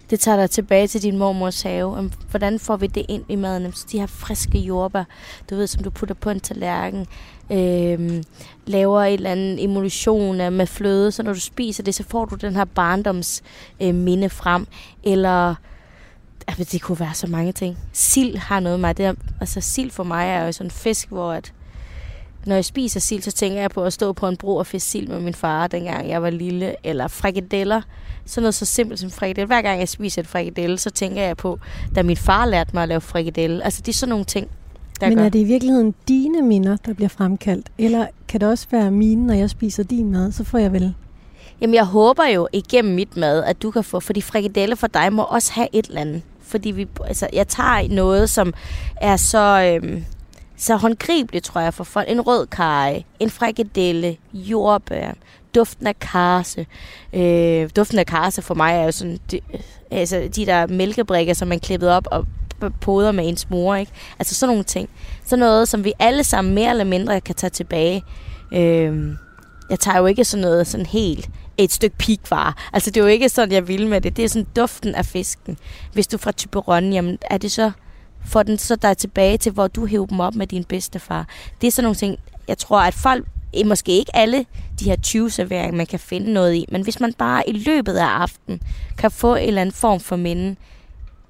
Det 0.09 0.19
tager 0.19 0.37
dig 0.37 0.49
tilbage 0.49 0.87
til 0.87 1.01
din 1.01 1.17
mormors 1.17 1.61
have. 1.61 2.11
Hvordan 2.29 2.59
får 2.59 2.77
vi 2.77 2.87
det 2.87 3.05
ind 3.09 3.23
i 3.29 3.35
maden? 3.35 3.73
De 3.91 3.99
her 3.99 4.07
friske 4.07 4.57
jordbær, 4.57 5.03
du 5.49 5.55
ved, 5.55 5.67
som 5.67 5.83
du 5.83 5.89
putter 5.89 6.15
på 6.15 6.29
en 6.29 6.39
tallerken. 6.39 7.07
Øh, 7.51 8.23
laver 8.65 9.01
en 9.01 9.13
eller 9.13 9.31
anden 9.31 9.59
emulsion 9.59 10.37
med 10.37 10.67
fløde, 10.67 11.11
så 11.11 11.23
når 11.23 11.33
du 11.33 11.39
spiser 11.39 11.83
det, 11.83 11.95
så 11.95 12.03
får 12.03 12.25
du 12.25 12.35
den 12.35 12.55
her 12.55 12.65
barndoms 12.65 13.43
øh, 13.81 13.95
minde 13.95 14.29
frem. 14.29 14.67
Eller 15.03 15.55
altså, 16.47 16.63
det 16.71 16.81
kunne 16.81 16.99
være 16.99 17.13
så 17.13 17.27
mange 17.27 17.51
ting. 17.51 17.77
Sild 17.93 18.37
har 18.37 18.59
noget 18.59 18.79
med 18.79 18.93
det. 18.93 19.15
Altså 19.41 19.61
sild 19.61 19.91
for 19.91 20.03
mig 20.03 20.27
er 20.27 20.45
jo 20.45 20.51
sådan 20.51 20.67
en 20.67 20.71
fisk, 20.71 21.09
hvor 21.09 21.31
at, 21.31 21.53
når 22.45 22.55
jeg 22.55 22.65
spiser 22.65 22.99
sild, 22.99 23.21
så 23.21 23.31
tænker 23.31 23.61
jeg 23.61 23.71
på 23.71 23.83
at 23.83 23.93
stå 23.93 24.13
på 24.13 24.27
en 24.27 24.37
bro 24.37 24.55
og 24.55 24.67
fiske 24.67 24.89
sild 24.89 25.07
med 25.07 25.19
min 25.19 25.33
far, 25.33 25.67
dengang 25.67 26.09
jeg 26.09 26.21
var 26.21 26.29
lille. 26.29 26.75
Eller 26.83 27.07
frikadeller. 27.07 27.81
Sådan 28.25 28.43
noget 28.43 28.55
så 28.55 28.65
simpelt 28.65 28.99
som 28.99 29.11
frikadelle. 29.11 29.47
Hver 29.47 29.61
gang 29.61 29.79
jeg 29.79 29.89
spiser 29.89 30.21
et 30.21 30.27
frikadelle, 30.27 30.77
så 30.77 30.89
tænker 30.89 31.21
jeg 31.21 31.37
på, 31.37 31.59
da 31.95 32.03
min 32.03 32.17
far 32.17 32.45
lærte 32.45 32.71
mig 32.73 32.83
at 32.83 32.89
lave 32.89 33.01
frikadelle. 33.01 33.63
Altså 33.63 33.81
det 33.81 33.91
er 33.91 33.93
sådan 33.93 34.09
nogle 34.09 34.25
ting, 34.25 34.47
der 35.01 35.09
Men 35.09 35.17
gør. 35.17 35.25
er 35.25 35.29
det 35.29 35.39
i 35.39 35.43
virkeligheden 35.43 35.95
dine 36.07 36.41
minder, 36.41 36.77
der 36.85 36.93
bliver 36.93 37.09
fremkaldt? 37.09 37.71
Eller 37.77 38.07
kan 38.27 38.41
det 38.41 38.49
også 38.49 38.67
være 38.71 38.91
mine, 38.91 39.27
når 39.27 39.33
jeg 39.33 39.49
spiser 39.49 39.83
din 39.83 40.11
mad? 40.11 40.31
Så 40.31 40.43
får 40.43 40.57
jeg 40.57 40.73
vel 40.73 40.93
Jamen, 41.61 41.73
jeg 41.73 41.85
håber 41.85 42.25
jo 42.25 42.47
igennem 42.53 42.95
mit 42.95 43.17
mad, 43.17 43.43
at 43.43 43.61
du 43.61 43.71
kan 43.71 43.83
få, 43.83 43.99
fordi 43.99 44.21
frikadelle 44.21 44.75
for 44.75 44.87
dig 44.87 45.13
må 45.13 45.23
også 45.23 45.53
have 45.53 45.67
et 45.73 45.85
eller 45.85 46.01
andet. 46.01 46.21
Fordi 46.41 46.71
vi, 46.71 46.87
altså, 47.07 47.27
jeg 47.33 47.47
tager 47.47 47.87
noget, 47.89 48.29
som 48.29 48.53
er 49.01 49.17
så, 49.17 49.79
øhm, 49.83 50.05
så 50.57 50.75
håndgribeligt, 50.75 51.45
tror 51.45 51.61
jeg, 51.61 51.73
for 51.73 51.83
folk. 51.83 52.09
En 52.09 52.21
rød 52.21 52.47
kaj, 52.47 53.03
en 53.19 53.29
frikadelle, 53.29 54.17
jordbær, 54.33 55.11
duften 55.55 55.87
af 55.87 55.99
karse. 55.99 56.65
Øh, 57.13 57.69
duften 57.75 57.99
af 57.99 58.05
karse 58.05 58.41
for 58.41 58.53
mig 58.53 58.73
er 58.73 58.83
jo 58.83 58.91
sådan, 58.91 59.19
de, 59.31 59.39
altså 59.91 60.29
de 60.35 60.45
der 60.45 60.67
mælkebrikker, 60.67 61.33
som 61.33 61.47
man 61.47 61.59
klippet 61.59 61.89
op 61.89 62.07
og 62.11 62.25
poder 62.81 63.11
med 63.11 63.27
ens 63.29 63.49
mor, 63.49 63.75
ikke? 63.75 63.91
Altså 64.19 64.35
sådan 64.35 64.51
nogle 64.51 64.63
ting. 64.63 64.89
Sådan 65.25 65.39
noget, 65.39 65.67
som 65.67 65.83
vi 65.83 65.93
alle 65.99 66.23
sammen 66.23 66.53
mere 66.53 66.69
eller 66.69 66.83
mindre 66.83 67.21
kan 67.21 67.35
tage 67.35 67.49
tilbage. 67.49 68.03
Øh, 68.53 69.15
jeg 69.69 69.79
tager 69.79 69.97
jo 69.97 70.05
ikke 70.05 70.23
sådan 70.25 70.41
noget 70.41 70.67
sådan 70.67 70.85
helt 70.85 71.29
et 71.57 71.71
stykke 71.71 71.97
pikvare. 71.97 72.53
Altså 72.73 72.91
det 72.91 72.97
er 72.99 73.03
jo 73.03 73.07
ikke 73.07 73.29
sådan, 73.29 73.51
jeg 73.51 73.67
vil 73.67 73.87
med 73.87 74.01
det. 74.01 74.17
Det 74.17 74.25
er 74.25 74.29
sådan 74.29 74.47
duften 74.55 74.95
af 74.95 75.05
fisken. 75.05 75.57
Hvis 75.93 76.07
du 76.07 76.17
er 76.17 76.21
fra 76.21 76.31
Typeron, 76.31 76.93
jamen 76.93 77.17
er 77.21 77.37
det 77.37 77.51
så, 77.51 77.71
får 78.25 78.43
den 78.43 78.57
så 78.57 78.75
dig 78.75 78.97
tilbage 78.97 79.37
til, 79.37 79.51
hvor 79.51 79.67
du 79.67 79.85
hæver 79.85 80.05
dem 80.05 80.19
op 80.19 80.35
med 80.35 80.47
din 80.47 80.63
bedstefar. 80.63 81.27
Det 81.61 81.67
er 81.67 81.71
sådan 81.71 81.83
nogle 81.83 81.95
ting, 81.95 82.19
jeg 82.47 82.57
tror, 82.57 82.79
at 82.79 82.93
folk, 82.93 83.25
eh, 83.53 83.67
måske 83.67 83.91
ikke 83.91 84.15
alle 84.15 84.45
de 84.79 84.85
her 84.85 84.95
20 84.95 85.29
serveringer, 85.29 85.77
man 85.77 85.85
kan 85.85 85.99
finde 85.99 86.33
noget 86.33 86.55
i, 86.55 86.65
men 86.71 86.81
hvis 86.81 86.99
man 86.99 87.13
bare 87.13 87.49
i 87.49 87.51
løbet 87.51 87.93
af 87.93 88.05
aftenen 88.05 88.61
kan 88.97 89.11
få 89.11 89.35
en 89.35 89.47
eller 89.47 89.61
anden 89.61 89.75
form 89.75 89.99
for 89.99 90.15
minde 90.15 90.55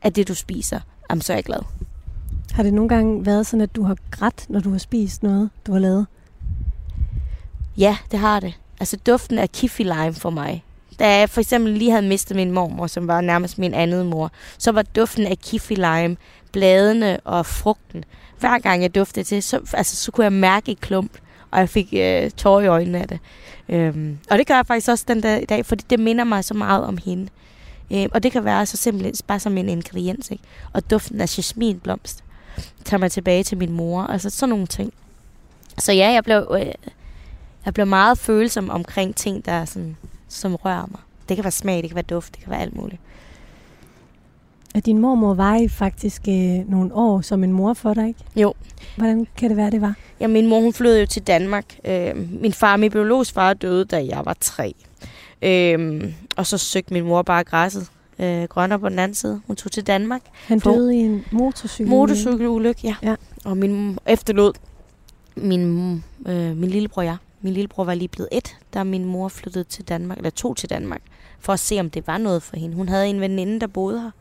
af 0.01 0.13
det, 0.13 0.27
du 0.27 0.35
spiser, 0.35 0.79
jamen, 1.09 1.21
så 1.21 1.33
er 1.33 1.37
jeg 1.37 1.43
glad. 1.43 1.59
Har 2.51 2.63
det 2.63 2.73
nogle 2.73 2.89
gange 2.89 3.25
været 3.25 3.47
sådan, 3.47 3.61
at 3.61 3.75
du 3.75 3.83
har 3.83 3.97
grædt, 4.11 4.45
når 4.49 4.59
du 4.59 4.71
har 4.71 4.77
spist 4.77 5.23
noget, 5.23 5.49
du 5.67 5.71
har 5.71 5.79
lavet? 5.79 6.05
Ja, 7.77 7.97
det 8.11 8.19
har 8.19 8.39
det. 8.39 8.53
Altså 8.79 8.97
duften 8.97 9.39
af 9.39 9.51
kiffi 9.51 9.83
lime 9.83 10.13
for 10.13 10.29
mig. 10.29 10.63
Da 10.99 11.19
jeg 11.19 11.29
for 11.29 11.41
eksempel 11.41 11.73
lige 11.73 11.91
havde 11.91 12.07
mistet 12.07 12.35
min 12.35 12.51
mormor, 12.51 12.87
som 12.87 13.07
var 13.07 13.21
nærmest 13.21 13.57
min 13.57 13.73
anden 13.73 14.09
mor, 14.09 14.31
så 14.57 14.71
var 14.71 14.81
duften 14.81 15.27
af 15.27 15.37
kiffi 15.39 15.75
lime, 15.75 16.17
bladene 16.51 17.19
og 17.23 17.45
frugten. 17.45 18.03
Hver 18.39 18.59
gang 18.59 18.81
jeg 18.81 18.95
duftede 18.95 19.25
til, 19.25 19.43
så, 19.43 19.59
altså, 19.73 19.95
så 19.95 20.11
kunne 20.11 20.23
jeg 20.23 20.33
mærke 20.33 20.71
et 20.71 20.81
klump, 20.81 21.11
og 21.51 21.59
jeg 21.59 21.69
fik 21.69 21.93
øh, 21.93 22.31
tårer 22.31 22.61
i 22.61 22.67
øjnene 22.67 22.99
af 22.99 23.07
det. 23.07 23.19
Øhm, 23.69 24.17
og 24.29 24.37
det 24.37 24.47
gør 24.47 24.55
jeg 24.55 24.65
faktisk 24.67 24.89
også 24.89 25.05
den 25.07 25.21
dag 25.21 25.41
i 25.41 25.45
dag, 25.45 25.65
fordi 25.65 25.83
det 25.89 25.99
minder 25.99 26.23
mig 26.23 26.43
så 26.43 26.53
meget 26.53 26.83
om 26.83 26.97
hende. 27.05 27.27
Øhm, 27.91 28.09
og 28.13 28.23
det 28.23 28.31
kan 28.31 28.45
være 28.45 28.65
så 28.65 28.77
simpelthen 28.77 29.15
bare 29.27 29.39
som 29.39 29.57
en 29.57 29.69
ingrediens, 29.69 30.31
ikke? 30.31 30.43
Og 30.73 30.91
duften 30.91 31.21
af 31.21 31.37
jasminblomst 31.37 32.23
tager 32.85 32.99
mig 32.99 33.11
tilbage 33.11 33.43
til 33.43 33.57
min 33.57 33.71
mor. 33.71 34.03
Altså 34.03 34.29
sådan 34.29 34.49
nogle 34.49 34.67
ting. 34.67 34.93
Så 35.77 35.91
ja, 35.93 36.11
jeg 36.11 36.23
blev... 36.23 36.47
Øh, 36.59 36.73
jeg 37.65 37.73
bliver 37.73 37.85
meget 37.85 38.17
følsom 38.17 38.69
omkring 38.69 39.15
ting, 39.15 39.45
der 39.45 39.65
sådan, 39.65 39.97
som 40.27 40.55
rører 40.55 40.85
mig. 40.91 40.99
Det 41.29 41.37
kan 41.37 41.43
være 41.43 41.51
smag, 41.51 41.81
det 41.81 41.89
kan 41.89 41.95
være 41.95 42.03
duft, 42.03 42.35
det 42.35 42.43
kan 42.43 42.51
være 42.51 42.61
alt 42.61 42.75
muligt. 42.75 43.01
Og 44.75 44.85
din 44.85 44.99
mormor 44.99 45.33
var 45.33 45.55
I 45.55 45.67
faktisk 45.67 46.21
øh, 46.27 46.69
nogle 46.69 46.93
år 46.93 47.21
som 47.21 47.43
en 47.43 47.51
mor 47.51 47.73
for 47.73 47.93
dig, 47.93 48.07
ikke? 48.07 48.19
Jo. 48.35 48.53
Hvordan 48.97 49.27
kan 49.37 49.49
det 49.49 49.57
være, 49.57 49.71
det 49.71 49.81
var? 49.81 49.93
Ja, 50.19 50.27
min 50.27 50.47
mor 50.47 50.59
hun 50.59 50.73
flyttede 50.73 50.99
jo 50.99 51.05
til 51.05 51.21
Danmark. 51.21 51.65
Øh, 51.85 52.41
min 52.41 52.53
far, 52.53 52.77
min 52.77 52.91
biologisk 52.91 53.33
far, 53.33 53.53
døde, 53.53 53.85
da 53.85 54.05
jeg 54.05 54.21
var 54.25 54.35
tre. 54.39 54.75
Øh, 55.41 56.13
og 56.35 56.47
så 56.47 56.57
søgte 56.57 56.93
min 56.93 57.03
mor 57.03 57.21
bare 57.21 57.43
græsset 57.43 57.87
øh, 58.19 58.43
grønner 58.43 58.77
på 58.77 58.89
den 58.89 58.99
anden 58.99 59.15
side. 59.15 59.41
Hun 59.47 59.55
tog 59.55 59.71
til 59.71 59.87
Danmark. 59.87 60.21
Han 60.33 60.59
døde 60.59 60.95
i 60.95 60.99
en 60.99 61.25
motorcykel? 61.31 61.89
Motorcykelulykke, 61.89 62.81
ja. 62.83 62.95
ja. 63.03 63.15
Og 63.45 63.57
min 63.57 63.99
efterlod 64.05 64.53
min, 65.35 66.03
øh, 66.25 66.57
min 66.57 66.69
lillebror, 66.69 67.01
ja. 67.01 67.15
Min 67.41 67.53
lillebror 67.53 67.83
var 67.83 67.93
lige 67.93 68.07
blevet 68.07 68.29
et, 68.31 68.55
da 68.73 68.83
min 68.83 69.05
mor 69.05 69.27
flyttede 69.27 69.63
til 69.63 69.83
Danmark, 69.83 70.17
eller 70.17 70.29
tog 70.29 70.57
til 70.57 70.69
Danmark, 70.69 71.01
for 71.39 71.53
at 71.53 71.59
se, 71.59 71.79
om 71.79 71.89
det 71.89 72.07
var 72.07 72.17
noget 72.17 72.43
for 72.43 72.57
hende. 72.57 72.75
Hun 72.75 72.89
havde 72.89 73.07
en 73.07 73.21
veninde, 73.21 73.59
der 73.59 73.67
boede 73.67 74.01
her. 74.01 74.11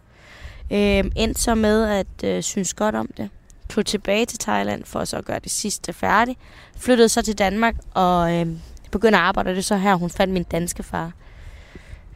Øh, 1.05 1.11
endte 1.17 1.41
så 1.41 1.55
med 1.55 1.85
at 1.85 2.25
øh, 2.25 2.43
synes 2.43 2.75
godt 2.75 2.95
om 2.95 3.11
det. 3.17 3.31
Tog 3.69 3.87
tilbage 3.87 4.27
til 4.27 4.39
Thailand 4.39 4.85
for 4.85 5.05
så 5.05 5.17
at 5.17 5.25
gøre 5.25 5.39
det 5.39 5.51
sidste 5.51 5.93
færdigt. 5.93 6.39
Flyttede 6.77 7.09
så 7.09 7.23
til 7.23 7.39
Danmark 7.39 7.75
og 7.95 8.33
øh, 8.33 8.47
begyndte 8.99 9.19
at 9.19 9.25
arbejde. 9.25 9.49
Og 9.49 9.55
det 9.55 9.59
er 9.59 9.63
så 9.65 9.77
her, 9.77 9.95
hun 9.95 10.11
fandt 10.11 10.33
min 10.33 10.43
danske 10.43 10.83
far. 10.83 11.13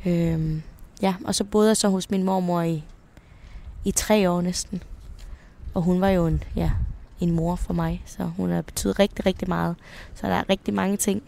Øh, 0.07 0.61
ja, 1.03 1.14
og 1.25 1.35
så 1.35 1.45
boede 1.45 1.69
jeg 1.69 1.77
så 1.77 1.88
hos 1.88 2.11
min 2.11 2.23
mormor 2.23 2.62
i, 2.62 2.85
i 3.85 3.91
tre 3.91 4.31
år 4.31 4.41
næsten. 4.41 4.83
Og 5.75 5.83
hun 5.83 6.01
var 6.01 6.09
jo 6.09 6.27
en, 6.27 6.43
ja, 6.57 6.71
en 7.21 7.31
mor 7.31 7.57
for 7.57 7.73
mig, 7.75 8.03
så 8.07 8.25
hun 8.37 8.51
har 8.51 8.62
betydet 8.62 8.99
rigtig, 8.99 9.27
rigtig 9.27 9.49
meget. 9.49 9.77
Så 10.14 10.27
der 10.27 10.35
er 10.35 10.45
rigtig 10.51 10.75
mange 10.75 10.97
ting. 10.97 11.23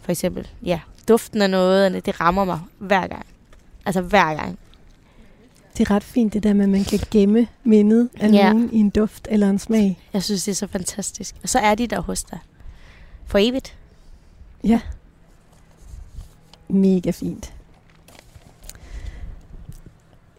For 0.00 0.10
eksempel, 0.10 0.48
ja, 0.62 0.80
duften 1.08 1.42
af 1.42 1.50
noget, 1.50 2.06
det 2.06 2.20
rammer 2.20 2.44
mig 2.44 2.60
hver 2.78 3.06
gang. 3.06 3.26
Altså 3.86 4.00
hver 4.00 4.34
gang. 4.34 4.58
Det 5.78 5.90
er 5.90 5.94
ret 5.94 6.04
fint, 6.04 6.32
det 6.32 6.42
der 6.42 6.52
med, 6.52 6.64
at 6.64 6.68
man 6.70 6.84
kan 6.84 6.98
gemme 7.10 7.46
mindet 7.64 8.08
af 8.20 8.32
Ja. 8.32 8.48
nogen 8.52 8.70
i 8.72 8.78
en 8.78 8.90
duft 8.90 9.28
eller 9.30 9.50
en 9.50 9.58
smag. 9.58 10.08
Jeg 10.12 10.22
synes, 10.22 10.44
det 10.44 10.52
er 10.52 10.56
så 10.56 10.66
fantastisk. 10.66 11.36
Og 11.42 11.48
så 11.48 11.58
er 11.58 11.74
de 11.74 11.86
der 11.86 12.00
hos 12.00 12.22
dig. 12.24 12.38
For 13.26 13.38
evigt. 13.38 13.77
Ja. 14.64 14.80
Mega 16.68 17.10
fint. 17.10 17.54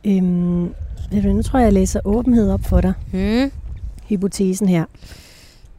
Øhm, 0.06 0.74
ved 1.12 1.22
du, 1.24 1.34
nu 1.34 1.42
tror 1.42 1.60
jeg, 1.60 1.66
jeg 1.66 1.74
læser 1.74 2.00
åbenhed 2.06 2.52
op 2.52 2.66
for 2.66 2.82
dig. 2.82 2.94
Hmm. 3.12 3.52
Hypotesen 4.10 4.68
her. 4.68 4.86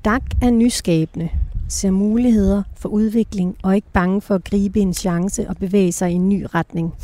Dak 0.04 0.22
er 0.42 0.50
nyskabende, 0.50 1.28
ser 1.68 1.90
muligheder 1.90 2.62
for 2.76 2.88
udvikling 2.88 3.56
og 3.62 3.76
ikke 3.76 3.88
bange 3.92 4.20
for 4.20 4.34
at 4.34 4.44
gribe 4.44 4.80
en 4.80 4.94
chance 4.94 5.48
og 5.48 5.56
bevæge 5.56 5.92
sig 5.92 6.10
i 6.10 6.14
en 6.14 6.28
ny 6.28 6.46
retning. 6.54 6.94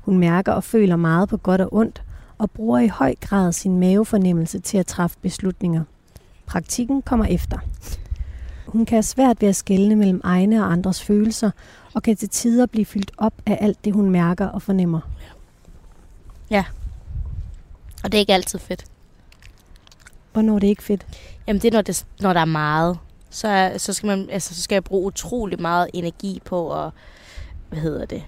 Hun 0.00 0.18
mærker 0.18 0.52
og 0.52 0.64
føler 0.64 0.96
meget 0.96 1.28
på 1.28 1.36
godt 1.36 1.60
og 1.60 1.74
ondt 1.74 2.02
og 2.38 2.50
bruger 2.50 2.78
i 2.78 2.88
høj 2.88 3.14
grad 3.20 3.52
sin 3.52 3.80
mavefornemmelse 3.80 4.58
til 4.58 4.78
at 4.78 4.86
træffe 4.86 5.16
beslutninger. 5.22 5.84
Praktikken 6.46 7.02
kommer 7.02 7.24
efter. 7.24 7.58
Hun 8.68 8.86
kan 8.86 8.96
have 8.96 9.02
svært 9.02 9.40
ved 9.40 9.48
at 9.48 9.56
skelne 9.56 9.96
mellem 9.96 10.20
egne 10.24 10.64
og 10.64 10.72
andres 10.72 11.02
følelser 11.02 11.50
og 11.94 12.02
kan 12.02 12.16
til 12.16 12.28
tider 12.28 12.66
blive 12.66 12.84
fyldt 12.84 13.12
op 13.18 13.34
af 13.46 13.58
alt 13.60 13.84
det, 13.84 13.92
hun 13.92 14.10
mærker 14.10 14.46
og 14.46 14.62
fornemmer. 14.62 15.00
Og 18.04 18.12
det 18.12 18.18
er 18.18 18.20
ikke 18.20 18.34
altid 18.34 18.58
fedt. 18.58 18.84
Hvornår 20.32 20.54
er 20.54 20.58
det 20.58 20.66
ikke 20.66 20.82
fedt? 20.82 21.06
Jamen 21.46 21.62
det 21.62 21.68
er, 21.68 21.72
når, 21.72 21.82
det, 21.82 22.06
når 22.20 22.32
der 22.32 22.40
er 22.40 22.44
meget. 22.44 22.98
Så, 23.30 23.72
så, 23.76 23.92
skal 23.92 24.06
man, 24.06 24.30
altså, 24.30 24.54
så 24.54 24.62
skal 24.62 24.74
jeg 24.76 24.84
bruge 24.84 25.06
utrolig 25.06 25.60
meget 25.60 25.90
energi 25.94 26.40
på 26.44 26.84
at, 26.84 26.90
hvad 27.68 27.78
hedder 27.78 28.06
det, 28.06 28.22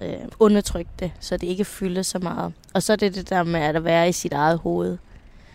øh, 0.00 0.18
undertrykke 0.38 0.90
det, 0.98 1.12
så 1.20 1.36
det 1.36 1.46
ikke 1.46 1.64
fylder 1.64 2.02
så 2.02 2.18
meget. 2.18 2.52
Og 2.74 2.82
så 2.82 2.92
er 2.92 2.96
det 2.96 3.14
det 3.14 3.30
der 3.30 3.42
med 3.42 3.60
at 3.60 3.84
være 3.84 4.08
i 4.08 4.12
sit 4.12 4.32
eget 4.32 4.58
hoved. 4.58 4.98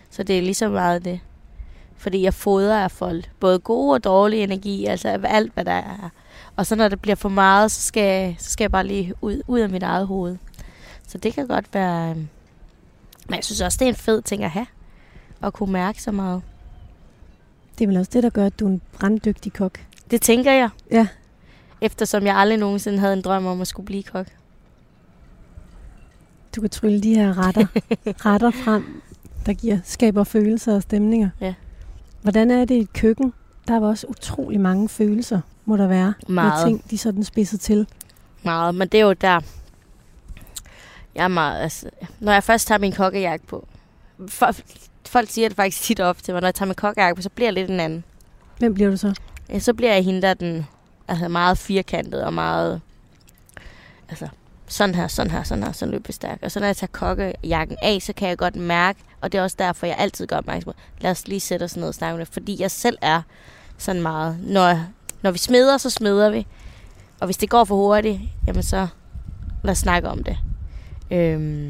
Så 0.10 0.24
det 0.24 0.38
er 0.38 0.42
lige 0.42 0.54
så 0.54 0.70
meget 0.70 1.06
det. 1.06 1.20
Fordi 2.02 2.22
jeg 2.22 2.34
fodrer 2.34 2.84
af 2.84 2.92
folk. 2.92 3.30
Både 3.40 3.60
god 3.60 3.94
og 3.94 4.04
dårlig 4.04 4.44
energi, 4.44 4.86
altså 4.86 5.08
alt, 5.24 5.54
hvad 5.54 5.66
der 5.66 5.72
er. 5.72 6.10
Og 6.56 6.66
så 6.66 6.76
når 6.76 6.88
det 6.88 7.02
bliver 7.02 7.16
for 7.16 7.30
meget, 7.30 7.72
så 7.72 7.82
skal, 7.82 8.36
så 8.40 8.52
skal 8.52 8.64
jeg 8.64 8.72
bare 8.72 8.88
lige 8.88 9.14
ud, 9.22 9.42
ud 9.48 9.60
af 9.60 9.70
mit 9.70 9.84
eget 9.84 10.08
hoved. 10.08 10.38
Så 11.08 11.18
det 11.18 11.34
kan 11.34 11.48
godt 11.48 11.66
være... 11.74 12.10
øh, 12.10 12.16
Men 12.16 13.36
jeg 13.36 13.44
synes 13.44 13.62
også, 13.62 13.78
det 13.80 13.86
er 13.86 13.90
en 13.90 13.96
fed 13.96 14.22
ting 14.22 14.44
at 14.44 14.50
have. 14.50 14.66
At 15.44 15.54
kunne 15.54 15.72
mærke 15.74 16.02
så 16.02 16.12
meget. 16.12 16.42
Det 17.78 17.84
er 17.84 17.88
vel 17.88 17.98
også 17.98 18.12
det, 18.14 18.24
der 18.24 18.30
gør, 18.30 18.46
at 18.46 18.60
du 18.60 18.66
er 18.66 18.70
en 18.70 18.82
branddygtig 19.00 19.54
kok. 19.54 19.80
Det 20.12 20.22
tænker 20.22 20.52
jeg. 20.52 20.70
Ja. 20.92 21.08
Eftersom 21.82 22.26
jeg 22.26 22.36
aldrig 22.38 22.58
nogensinde 22.60 23.00
havde 23.00 23.14
en 23.14 23.22
drøm 23.22 23.46
om 23.46 23.62
at 23.62 23.68
skulle 23.68 23.86
blive 23.86 24.04
kok. 24.04 24.28
Du 26.56 26.62
kan 26.62 26.70
trylle 26.70 27.02
de 27.02 27.16
her 27.16 27.38
retter, 27.48 27.66
retter 28.26 28.52
frem, 28.52 29.02
der 29.46 29.54
giver, 29.54 29.80
skaber 29.84 30.24
følelser 30.24 30.76
og 30.76 30.82
stemninger. 30.82 31.30
Ja. 31.42 31.54
Hvordan 32.22 32.52
er 32.52 32.66
det 32.66 32.76
i 32.76 32.80
et 32.80 32.94
køkken? 32.94 33.34
Der 33.68 33.74
er 33.74 33.80
jo 33.80 33.84
også 33.84 34.08
utrolig 34.08 34.60
mange 34.60 34.90
følelser, 34.90 35.42
må 35.66 35.78
der 35.78 35.88
være. 35.88 36.14
Meget. 36.28 36.54
Med 36.54 36.66
ting, 36.66 36.92
de 36.92 36.98
sådan 36.98 37.24
spidset 37.24 37.60
til. 37.60 37.88
Meget. 38.44 38.76
Men 38.76 38.88
det 38.88 39.00
er 39.00 39.06
jo 39.06 39.14
der... 39.14 39.42
Jeg 41.16 41.24
er 41.24 41.28
meget... 41.28 41.62
Altså, 41.62 41.90
når 42.20 42.32
jeg 42.32 42.44
først 42.44 42.68
tager 42.68 42.80
min 42.80 42.92
kokkejakke 42.92 43.48
på... 43.48 43.68
For, 44.28 44.52
folk 45.08 45.30
siger 45.30 45.48
det 45.50 45.56
faktisk 45.56 45.84
tit 45.84 46.00
op 46.00 46.24
til 46.24 46.34
mig. 46.34 46.42
Når 46.42 46.48
jeg 46.48 46.56
tager 46.56 46.68
min 46.68 46.76
kokkejakke 46.76 47.16
på, 47.16 47.22
så 47.22 47.30
bliver 47.30 47.48
jeg 47.48 47.54
lidt 47.54 47.70
en 47.70 47.80
anden. 47.80 48.04
Hvem 48.58 48.74
bliver 48.74 48.90
du 48.90 48.98
så? 48.98 49.20
Ja, 49.50 49.60
så 49.60 49.74
bliver 49.74 49.94
jeg 49.94 50.04
hende, 50.04 50.22
der 50.22 50.28
er 50.28 50.34
den 50.34 50.66
altså 51.08 51.28
meget 51.28 51.58
firkantet 51.58 52.24
og 52.24 52.34
meget... 52.34 52.82
Altså, 54.10 54.28
sådan 54.68 54.96
her, 54.96 55.08
sådan 55.08 55.32
her, 55.32 55.44
sådan 55.44 55.64
her, 55.64 55.72
sådan 55.72 55.92
løbestærk. 55.92 56.40
Og 56.42 56.52
så 56.52 56.60
når 56.60 56.68
jeg 56.68 56.78
tager 56.78 56.92
kokkejakken 56.92 57.78
af, 57.82 58.02
så 58.02 58.14
kan 58.14 58.30
jeg 58.30 58.38
godt 58.38 58.56
mærke, 58.56 59.00
og 59.22 59.32
det 59.32 59.38
er 59.38 59.42
også 59.44 59.56
derfor, 59.60 59.86
jeg 59.86 59.96
altid 60.00 60.28
gør 60.28 60.38
opmærksom 60.38 60.74
på, 60.74 60.80
lad 61.02 61.12
os 61.12 61.28
lige 61.28 61.40
sætte 61.40 61.64
os 61.64 61.76
ned 61.78 61.88
og 61.88 61.94
snakke 61.94 62.14
om 62.14 62.20
det, 62.20 62.28
fordi 62.28 62.62
jeg 62.62 62.72
selv 62.72 62.98
er 63.02 63.22
sådan 63.78 64.02
meget, 64.02 64.38
når, 64.44 64.80
når 65.22 65.32
vi 65.32 65.38
smeder, 65.38 65.78
så 65.78 65.90
smeder 65.90 66.30
vi. 66.30 66.48
Og 67.20 67.26
hvis 67.26 67.38
det 67.38 67.50
går 67.50 67.64
for 67.64 67.76
hurtigt, 67.76 68.20
jamen 68.48 68.64
så 68.64 68.88
lad 69.64 69.72
os 69.72 69.78
snakke 69.78 70.10
om 70.10 70.24
det. 70.24 70.38
Øhm, 71.12 71.70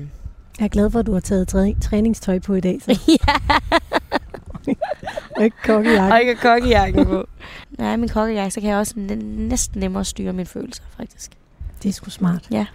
Jeg 0.59 0.65
er 0.65 0.69
glad 0.69 0.91
for, 0.91 0.99
at 0.99 1.05
du 1.05 1.13
har 1.13 1.19
taget 1.19 1.47
træ- 1.55 1.79
træningstøj 1.81 2.39
på 2.39 2.53
i 2.53 2.59
dag, 2.61 2.81
så. 2.81 2.99
ja, 3.27 3.33
og 5.37 5.43
ikke 5.43 5.57
kokkejakke. 5.63 6.13
og 6.13 6.19
ikke 6.21 6.35
kokkejakken 6.35 7.05
på. 7.05 7.25
Nej, 7.79 7.95
min 7.97 8.09
kokkejakke, 8.09 8.51
så 8.51 8.61
kan 8.61 8.69
jeg 8.69 8.77
også 8.77 8.93
næ- 8.97 9.15
næsten 9.49 9.79
nemmere 9.79 10.05
styre 10.05 10.33
mine 10.33 10.45
følelser, 10.45 10.83
faktisk. 10.97 11.31
Det 11.83 11.89
er 11.89 11.93
sgu 11.93 12.09
smart. 12.09 12.47
Ja. 12.51 12.65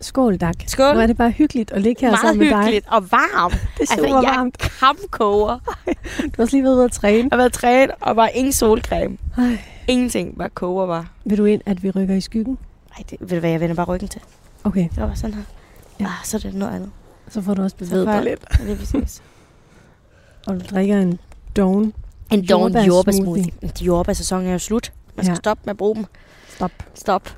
Skål, 0.00 0.36
Dak. 0.36 0.54
Skål. 0.66 0.94
Nu 0.94 1.00
er 1.00 1.06
det 1.06 1.16
bare 1.16 1.30
hyggeligt 1.30 1.70
at 1.72 1.82
ligge 1.82 2.00
her 2.00 2.08
Meget 2.10 2.20
sammen 2.20 2.38
med 2.38 2.48
dig. 2.50 2.58
hyggeligt 2.58 2.86
og 2.88 3.10
varmt. 3.12 3.54
Det 3.78 3.82
er 3.90 3.94
super 3.96 4.04
Altså, 4.16 4.28
jeg 4.28 4.36
varmt. 4.36 4.58
kampkoger. 4.58 5.58
Du 6.22 6.30
har 6.36 6.42
også 6.42 6.56
lige 6.56 6.64
været 6.64 6.74
ude 6.74 6.84
at 6.84 6.92
træne. 6.92 7.18
Jeg 7.18 7.28
har 7.32 7.36
været 7.36 7.52
trænet, 7.52 7.90
og 8.00 8.16
bare 8.16 8.36
ingen 8.36 8.52
solcreme. 8.52 9.16
Ej. 9.38 9.58
Ingenting, 9.88 10.38
bare 10.38 10.48
koger 10.48 10.86
bare. 10.86 11.06
Vil 11.24 11.38
du 11.38 11.44
ind, 11.44 11.62
at 11.66 11.82
vi 11.82 11.90
rykker 11.90 12.14
i 12.14 12.20
skyggen? 12.20 12.58
Nej, 12.98 13.04
det 13.10 13.16
ved 13.20 13.28
du 13.28 13.40
hvad, 13.40 13.50
jeg 13.50 13.60
vender 13.60 13.74
bare 13.76 13.86
ryggen 13.86 14.08
til. 14.08 14.20
Okay, 14.64 14.88
Det 14.94 15.02
var 15.02 15.14
sådan 15.14 15.34
her. 15.34 15.42
Ja. 16.00 16.04
Ah, 16.04 16.10
så 16.24 16.36
er 16.36 16.40
det 16.40 16.54
noget 16.54 16.74
andet. 16.74 16.90
så 17.28 17.42
får 17.42 17.54
du 17.54 17.62
også 17.62 17.76
Så 17.78 17.84
bevæget 17.84 18.06
dig 18.06 18.12
jeg- 18.14 18.24
lidt. 18.24 18.40
Det 18.58 18.70
er 18.72 18.76
præcis. 18.76 19.22
Og 20.46 20.54
du 20.54 20.60
drikker 20.70 21.00
en 21.00 21.18
Dawn. 21.56 21.92
En 22.30 22.46
dawn. 22.46 22.72
Men 22.72 22.82
De 23.78 23.84
jordbærsæsonen 23.84 24.46
er 24.48 24.52
jo 24.52 24.58
slut. 24.58 24.92
Man 25.16 25.24
skal 25.24 25.32
ja. 25.32 25.36
stoppe 25.36 25.62
med 25.64 25.70
at 25.70 25.76
bruge 25.76 25.94
dem. 25.94 26.04
Stop. 26.48 26.70
Stop. 26.94 27.36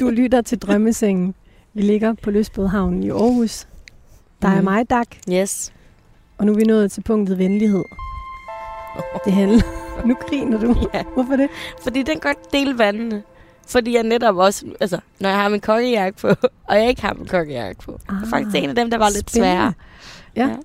Du 0.00 0.08
lytter 0.10 0.40
til 0.42 0.58
Drømmesengen. 0.58 1.34
Vi 1.76 1.82
ligger 1.82 2.14
på 2.22 2.30
Løsbådhavnen 2.30 3.02
i 3.02 3.10
Aarhus. 3.10 3.68
Der 4.42 4.48
er 4.48 4.54
Mhm. 4.54 4.64
mig, 4.64 4.90
Dak, 4.90 5.06
Yes. 5.32 5.72
og 6.38 6.46
nu 6.46 6.52
er 6.52 6.56
vi 6.56 6.62
nået 6.64 6.92
til 6.92 7.00
punktet 7.00 7.38
venlighed. 7.38 7.84
Det 9.24 9.32
handler... 9.32 9.62
Nu 10.06 10.14
griner 10.14 10.58
du. 10.60 10.74
Ja. 10.94 11.02
Hvorfor 11.14 11.36
det? 11.36 11.48
Fordi 11.82 12.02
den 12.02 12.18
godt 12.20 12.52
dele 12.52 12.78
vandene. 12.78 13.22
Fordi 13.68 13.94
jeg 13.94 14.02
netop 14.02 14.36
også, 14.36 14.66
altså, 14.80 14.98
når 15.20 15.28
jeg 15.28 15.38
har 15.38 15.48
min 15.48 15.60
kokkejakke 15.60 16.18
på, 16.18 16.28
og 16.64 16.76
jeg 16.76 16.88
ikke 16.88 17.02
har 17.02 17.14
min 17.14 17.26
kokkejakke 17.26 17.82
på. 17.82 17.98
Ah, 18.08 18.22
er 18.22 18.26
faktisk 18.26 18.56
en 18.62 18.68
af 18.68 18.74
dem, 18.76 18.90
der 18.90 18.98
var 18.98 19.08
lidt 19.08 19.30
spændende. 19.30 19.54
sværere. 19.56 19.72
Ja. 20.36 20.46
Ja. 20.48 20.56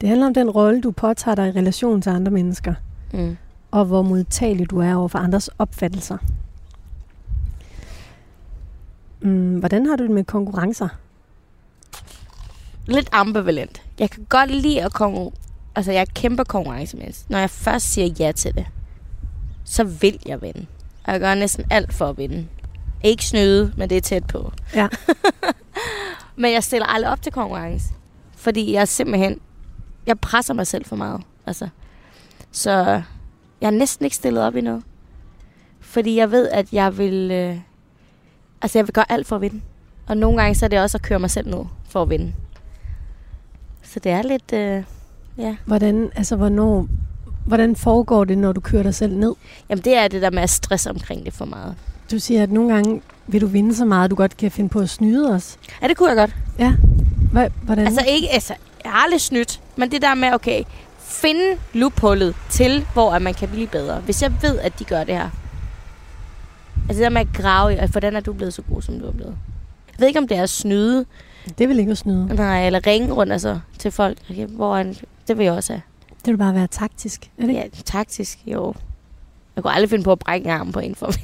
Det 0.00 0.08
handler 0.08 0.26
om 0.26 0.34
den 0.34 0.50
rolle, 0.50 0.80
du 0.80 0.90
påtager 0.90 1.34
dig 1.34 1.48
i 1.48 1.50
relation 1.58 2.02
til 2.02 2.10
andre 2.10 2.30
mennesker, 2.32 2.74
Mm. 3.12 3.36
og 3.70 3.84
hvor 3.84 4.02
modtagelig 4.02 4.70
du 4.70 4.78
er 4.80 4.94
over 4.94 5.08
for 5.08 5.18
andres 5.18 5.48
opfattelser. 5.58 6.18
Mm, 9.24 9.58
hvordan 9.58 9.86
har 9.86 9.96
du 9.96 10.02
det 10.02 10.10
med 10.10 10.24
konkurrencer? 10.24 10.88
Lidt 12.86 13.08
ambivalent. 13.12 13.82
Jeg 13.98 14.10
kan 14.10 14.26
godt 14.28 14.50
lide 14.50 14.82
at 14.82 14.92
konkurrere. 14.92 15.32
Altså, 15.74 15.92
jeg 15.92 16.00
er 16.00 16.04
kæmpe 16.14 16.44
konkurrencemenneske. 16.44 17.24
Når 17.28 17.38
jeg 17.38 17.50
først 17.50 17.92
siger 17.92 18.06
ja 18.18 18.32
til 18.32 18.54
det, 18.54 18.66
så 19.64 19.84
vil 19.84 20.18
jeg 20.26 20.42
vinde. 20.42 20.66
Og 21.04 21.12
jeg 21.12 21.20
gør 21.20 21.34
næsten 21.34 21.64
alt 21.70 21.92
for 21.92 22.06
at 22.06 22.18
vinde. 22.18 22.46
Ikke 23.04 23.24
snyde, 23.24 23.72
men 23.76 23.90
det 23.90 23.96
er 23.96 24.00
tæt 24.00 24.26
på. 24.26 24.52
Ja. 24.74 24.88
men 26.36 26.52
jeg 26.52 26.64
stiller 26.64 26.86
aldrig 26.86 27.12
op 27.12 27.22
til 27.22 27.32
konkurrence. 27.32 27.94
Fordi 28.36 28.72
jeg 28.72 28.88
simpelthen... 28.88 29.40
Jeg 30.06 30.20
presser 30.20 30.54
mig 30.54 30.66
selv 30.66 30.84
for 30.84 30.96
meget. 30.96 31.22
Altså. 31.46 31.68
Så 32.52 33.02
jeg 33.60 33.66
er 33.66 33.70
næsten 33.70 34.04
ikke 34.04 34.16
stillet 34.16 34.42
op 34.42 34.56
i 34.56 34.60
noget. 34.60 34.82
Fordi 35.80 36.16
jeg 36.16 36.30
ved, 36.30 36.48
at 36.48 36.72
jeg 36.72 36.98
vil... 36.98 37.30
Øh, 37.30 37.58
altså, 38.64 38.78
jeg 38.78 38.86
vil 38.86 38.92
gøre 38.92 39.12
alt 39.12 39.26
for 39.26 39.36
at 39.36 39.42
vinde. 39.42 39.60
Og 40.06 40.16
nogle 40.16 40.42
gange 40.42 40.54
så 40.54 40.64
er 40.64 40.68
det 40.68 40.80
også 40.80 40.96
at 40.96 41.02
køre 41.02 41.18
mig 41.18 41.30
selv 41.30 41.48
ned 41.48 41.64
for 41.88 42.02
at 42.02 42.10
vinde. 42.10 42.32
Så 43.82 44.00
det 44.00 44.12
er 44.12 44.22
lidt... 44.22 44.52
Øh, 44.52 44.82
ja. 45.38 45.56
Hvordan, 45.64 46.10
altså, 46.16 46.36
hvornår, 46.36 46.86
hvordan 47.46 47.76
foregår 47.76 48.24
det, 48.24 48.38
når 48.38 48.52
du 48.52 48.60
kører 48.60 48.82
dig 48.82 48.94
selv 48.94 49.16
ned? 49.16 49.34
Jamen, 49.68 49.84
det 49.84 49.96
er 49.96 50.08
det 50.08 50.22
der 50.22 50.30
med 50.30 50.42
at 50.42 50.50
stresse 50.50 50.90
omkring 50.90 51.24
det 51.24 51.32
for 51.34 51.44
meget. 51.44 51.74
Du 52.10 52.18
siger, 52.18 52.42
at 52.42 52.50
nogle 52.52 52.72
gange 52.74 53.02
vil 53.26 53.40
du 53.40 53.46
vinde 53.46 53.74
så 53.74 53.84
meget, 53.84 54.04
at 54.04 54.10
du 54.10 54.16
godt 54.16 54.36
kan 54.36 54.50
finde 54.50 54.70
på 54.70 54.80
at 54.80 54.90
snyde 54.90 55.30
os. 55.34 55.56
Ja, 55.82 55.88
det 55.88 55.96
kunne 55.96 56.08
jeg 56.08 56.16
godt. 56.16 56.34
Hva- 57.32 57.52
Hvordan? 57.62 57.86
Altså 57.86 58.04
ikke, 58.08 58.28
altså, 58.30 58.54
jeg 58.84 58.92
har 58.92 59.04
aldrig 59.04 59.20
snydt, 59.20 59.60
men 59.76 59.90
det 59.90 60.02
der 60.02 60.14
med, 60.14 60.32
okay, 60.32 60.62
finde 60.98 61.58
loophullet 61.72 62.34
til, 62.50 62.86
hvor 62.92 63.12
at 63.12 63.22
man 63.22 63.34
kan 63.34 63.48
blive 63.48 63.66
bedre. 63.66 64.00
Hvis 64.00 64.22
jeg 64.22 64.32
ved, 64.42 64.58
at 64.58 64.78
de 64.78 64.84
gør 64.84 65.04
det 65.04 65.14
her. 65.14 65.30
Altså 66.88 66.94
det 66.94 67.04
der 67.04 67.08
med 67.08 67.20
at 67.20 67.32
grave 67.34 67.72
i, 67.72 67.76
at 67.76 67.90
hvordan 67.90 68.16
er 68.16 68.20
du 68.20 68.32
blevet 68.32 68.54
så 68.54 68.62
god, 68.62 68.82
som 68.82 69.00
du 69.00 69.06
er 69.06 69.12
blevet. 69.12 69.36
Jeg 69.92 70.00
ved 70.00 70.06
ikke, 70.06 70.18
om 70.18 70.28
det 70.28 70.36
er 70.36 70.42
at 70.42 70.50
snyde, 70.50 71.06
Det 71.58 71.68
vil 71.68 71.78
ikke 71.78 71.92
at 71.92 71.98
snyde. 71.98 72.26
Nej, 72.26 72.66
eller 72.66 72.86
ringe 72.86 73.12
rundt 73.12 73.32
altså, 73.32 73.60
til 73.78 73.90
folk. 73.90 74.18
Okay, 74.30 74.46
hvor 74.46 74.76
er? 74.76 74.94
Det 75.28 75.38
vil 75.38 75.44
jeg 75.44 75.52
også 75.52 75.72
have. 75.72 75.82
Det 76.24 76.32
vil 76.32 76.38
bare 76.38 76.54
være 76.54 76.66
taktisk, 76.66 77.30
er 77.38 77.42
det 77.42 77.48
ikke? 77.48 77.60
Ja, 77.60 77.68
taktisk, 77.84 78.38
jo. 78.46 78.74
Jeg 79.56 79.64
kunne 79.64 79.74
aldrig 79.74 79.90
finde 79.90 80.04
på 80.04 80.12
at 80.12 80.18
brække 80.18 80.44
en 80.44 80.50
arm 80.50 80.72
på 80.72 80.80
en 80.80 80.94
for. 80.94 81.12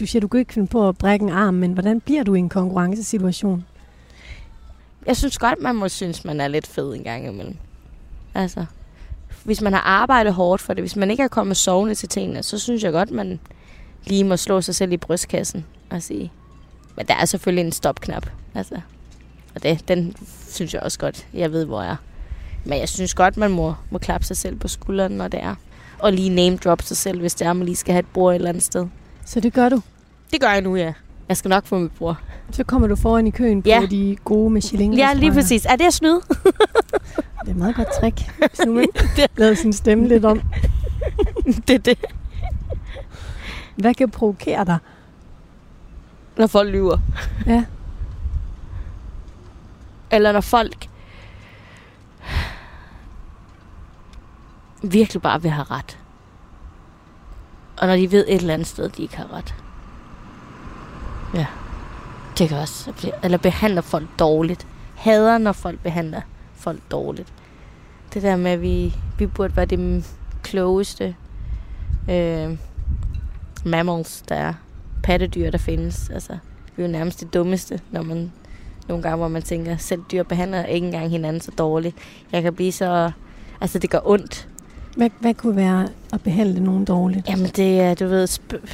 Du 0.00 0.06
siger, 0.06 0.20
du 0.20 0.28
kan 0.28 0.40
ikke 0.40 0.52
finde 0.52 0.66
på 0.66 0.88
at 0.88 0.98
brække 0.98 1.22
en 1.22 1.28
arm, 1.28 1.54
men 1.54 1.72
hvordan 1.72 2.00
bliver 2.00 2.22
du 2.22 2.34
i 2.34 2.38
en 2.38 2.48
konkurrencesituation? 2.48 3.64
Jeg 5.06 5.16
synes 5.16 5.38
godt, 5.38 5.60
man 5.60 5.74
må 5.74 5.88
synes, 5.88 6.24
man 6.24 6.40
er 6.40 6.48
lidt 6.48 6.66
fed 6.66 6.94
en 6.94 7.02
gang 7.02 7.26
imellem. 7.26 7.56
Altså, 8.34 8.64
hvis 9.44 9.60
man 9.60 9.72
har 9.72 9.80
arbejdet 9.80 10.34
hårdt 10.34 10.62
for 10.62 10.74
det, 10.74 10.82
hvis 10.82 10.96
man 10.96 11.10
ikke 11.10 11.22
er 11.22 11.28
kommet 11.28 11.56
sovende 11.56 11.94
til 11.94 12.08
tingene, 12.08 12.42
så 12.42 12.58
synes 12.58 12.82
jeg 12.82 12.92
godt, 12.92 13.10
man 13.10 13.40
lige 14.06 14.24
må 14.24 14.36
slå 14.36 14.60
sig 14.60 14.74
selv 14.74 14.92
i 14.92 14.96
brystkassen 14.96 15.64
og 15.90 16.02
sige, 16.02 16.32
men 16.96 17.06
der 17.06 17.14
er 17.14 17.24
selvfølgelig 17.24 17.64
en 17.64 17.72
stopknap. 17.72 18.26
Altså, 18.54 18.80
og 19.54 19.62
det, 19.62 19.88
den 19.88 20.16
synes 20.50 20.74
jeg 20.74 20.82
også 20.82 20.98
godt, 20.98 21.26
jeg 21.34 21.52
ved, 21.52 21.64
hvor 21.64 21.82
jeg 21.82 21.90
er. 21.90 21.96
Men 22.64 22.78
jeg 22.78 22.88
synes 22.88 23.14
godt, 23.14 23.36
man 23.36 23.50
må, 23.50 23.74
må 23.90 23.98
klappe 23.98 24.26
sig 24.26 24.36
selv 24.36 24.56
på 24.56 24.68
skulderen, 24.68 25.12
når 25.12 25.28
det 25.28 25.42
er. 25.42 25.54
Og 25.98 26.12
lige 26.12 26.28
name 26.28 26.56
drop 26.56 26.82
sig 26.82 26.96
selv, 26.96 27.20
hvis 27.20 27.34
det 27.34 27.46
er, 27.46 27.52
man 27.52 27.66
lige 27.66 27.76
skal 27.76 27.92
have 27.92 28.00
et 28.00 28.06
bord 28.12 28.32
et 28.32 28.34
eller 28.34 28.48
andet 28.48 28.62
sted. 28.62 28.86
Så 29.24 29.40
det 29.40 29.52
gør 29.52 29.68
du. 29.68 29.82
Det 30.32 30.40
gør 30.40 30.50
jeg 30.50 30.60
nu, 30.60 30.76
ja. 30.76 30.92
Jeg 31.28 31.36
skal 31.36 31.48
nok 31.48 31.66
få 31.66 31.78
mit 31.78 31.92
bord. 31.98 32.16
Så 32.50 32.64
kommer 32.64 32.88
du 32.88 32.96
foran 32.96 33.26
i 33.26 33.30
køen 33.30 33.62
Ja. 33.66 33.80
på 33.80 33.86
de 33.86 34.16
gode 34.24 34.50
Michelin 34.50 34.94
Ja, 34.94 35.12
lige 35.14 35.32
præcis. 35.32 35.66
Er 35.66 35.76
det 35.76 35.84
at 35.84 35.94
snyde? 35.94 36.20
Det 36.20 37.46
er 37.46 37.50
et 37.50 37.56
meget 37.56 37.76
godt 37.76 37.88
trick. 38.00 38.30
Hvis 38.38 38.60
nu 38.66 38.74
man 38.74 38.86
lader 39.36 39.54
sin 39.54 39.72
stemme 39.72 40.08
lidt 40.08 40.24
om. 40.24 40.40
det 41.68 41.74
er 41.74 41.78
det. 41.78 41.98
Hvad 43.76 43.94
kan 43.94 44.10
provokere 44.10 44.64
dig? 44.64 44.78
Når 46.36 46.46
folk 46.46 46.70
lyver. 46.72 46.98
Ja. 47.46 47.64
Eller 50.10 50.32
når 50.32 50.40
folk 50.40 50.88
virkelig 54.82 55.22
bare 55.22 55.42
vil 55.42 55.50
have 55.50 55.64
ret. 55.70 55.98
Og 57.76 57.86
når 57.86 57.96
de 57.96 58.12
ved 58.12 58.24
et 58.28 58.34
eller 58.40 58.54
andet 58.54 58.68
sted, 58.68 58.88
de 58.88 59.02
ikke 59.02 59.16
har 59.16 59.32
ret. 59.32 59.54
Ja. 61.34 61.46
Det 62.38 62.48
kan 62.48 62.58
også. 62.58 62.92
Eller 63.22 63.38
behandler 63.38 63.80
folk 63.80 64.06
dårligt. 64.18 64.66
Hader, 64.96 65.38
når 65.38 65.52
folk 65.52 65.80
behandler 65.80 66.20
folk 66.54 66.80
dårligt. 66.90 67.32
Det 68.14 68.22
der 68.22 68.36
med, 68.36 68.50
at 68.50 68.62
vi, 68.62 68.94
vi 69.18 69.26
burde 69.26 69.56
være 69.56 69.66
det 69.66 70.04
klogeste 70.42 71.14
øh, 72.10 72.58
mammals, 73.64 74.22
der 74.28 74.34
er. 74.34 74.52
Pattedyr, 75.02 75.50
der 75.50 75.58
findes. 75.58 76.10
Altså, 76.10 76.32
vi 76.76 76.82
er 76.82 76.86
jo 76.86 76.92
nærmest 76.92 77.20
det 77.20 77.34
dummeste, 77.34 77.80
når 77.90 78.02
man 78.02 78.32
nogle 78.88 79.02
gange, 79.02 79.16
hvor 79.16 79.28
man 79.28 79.42
tænker, 79.42 79.76
selv 79.76 80.00
dyr 80.12 80.22
behandler 80.22 80.64
ikke 80.64 80.86
engang 80.86 81.10
hinanden 81.10 81.42
så 81.42 81.50
dårligt. 81.58 81.96
Jeg 82.32 82.42
kan 82.42 82.54
blive 82.54 82.72
så... 82.72 83.10
Altså, 83.60 83.78
det 83.78 83.90
gør 83.90 83.98
ondt. 84.04 84.48
Hvad, 84.96 85.10
hvad 85.20 85.34
kunne 85.34 85.56
være 85.56 85.88
at 86.12 86.22
behandle 86.22 86.64
nogen 86.64 86.84
dårligt? 86.84 87.28
Jamen, 87.28 87.46
det 87.46 87.80
er, 87.80 87.94
du 87.94 88.06
ved... 88.06 88.28
Sp- 88.28 88.68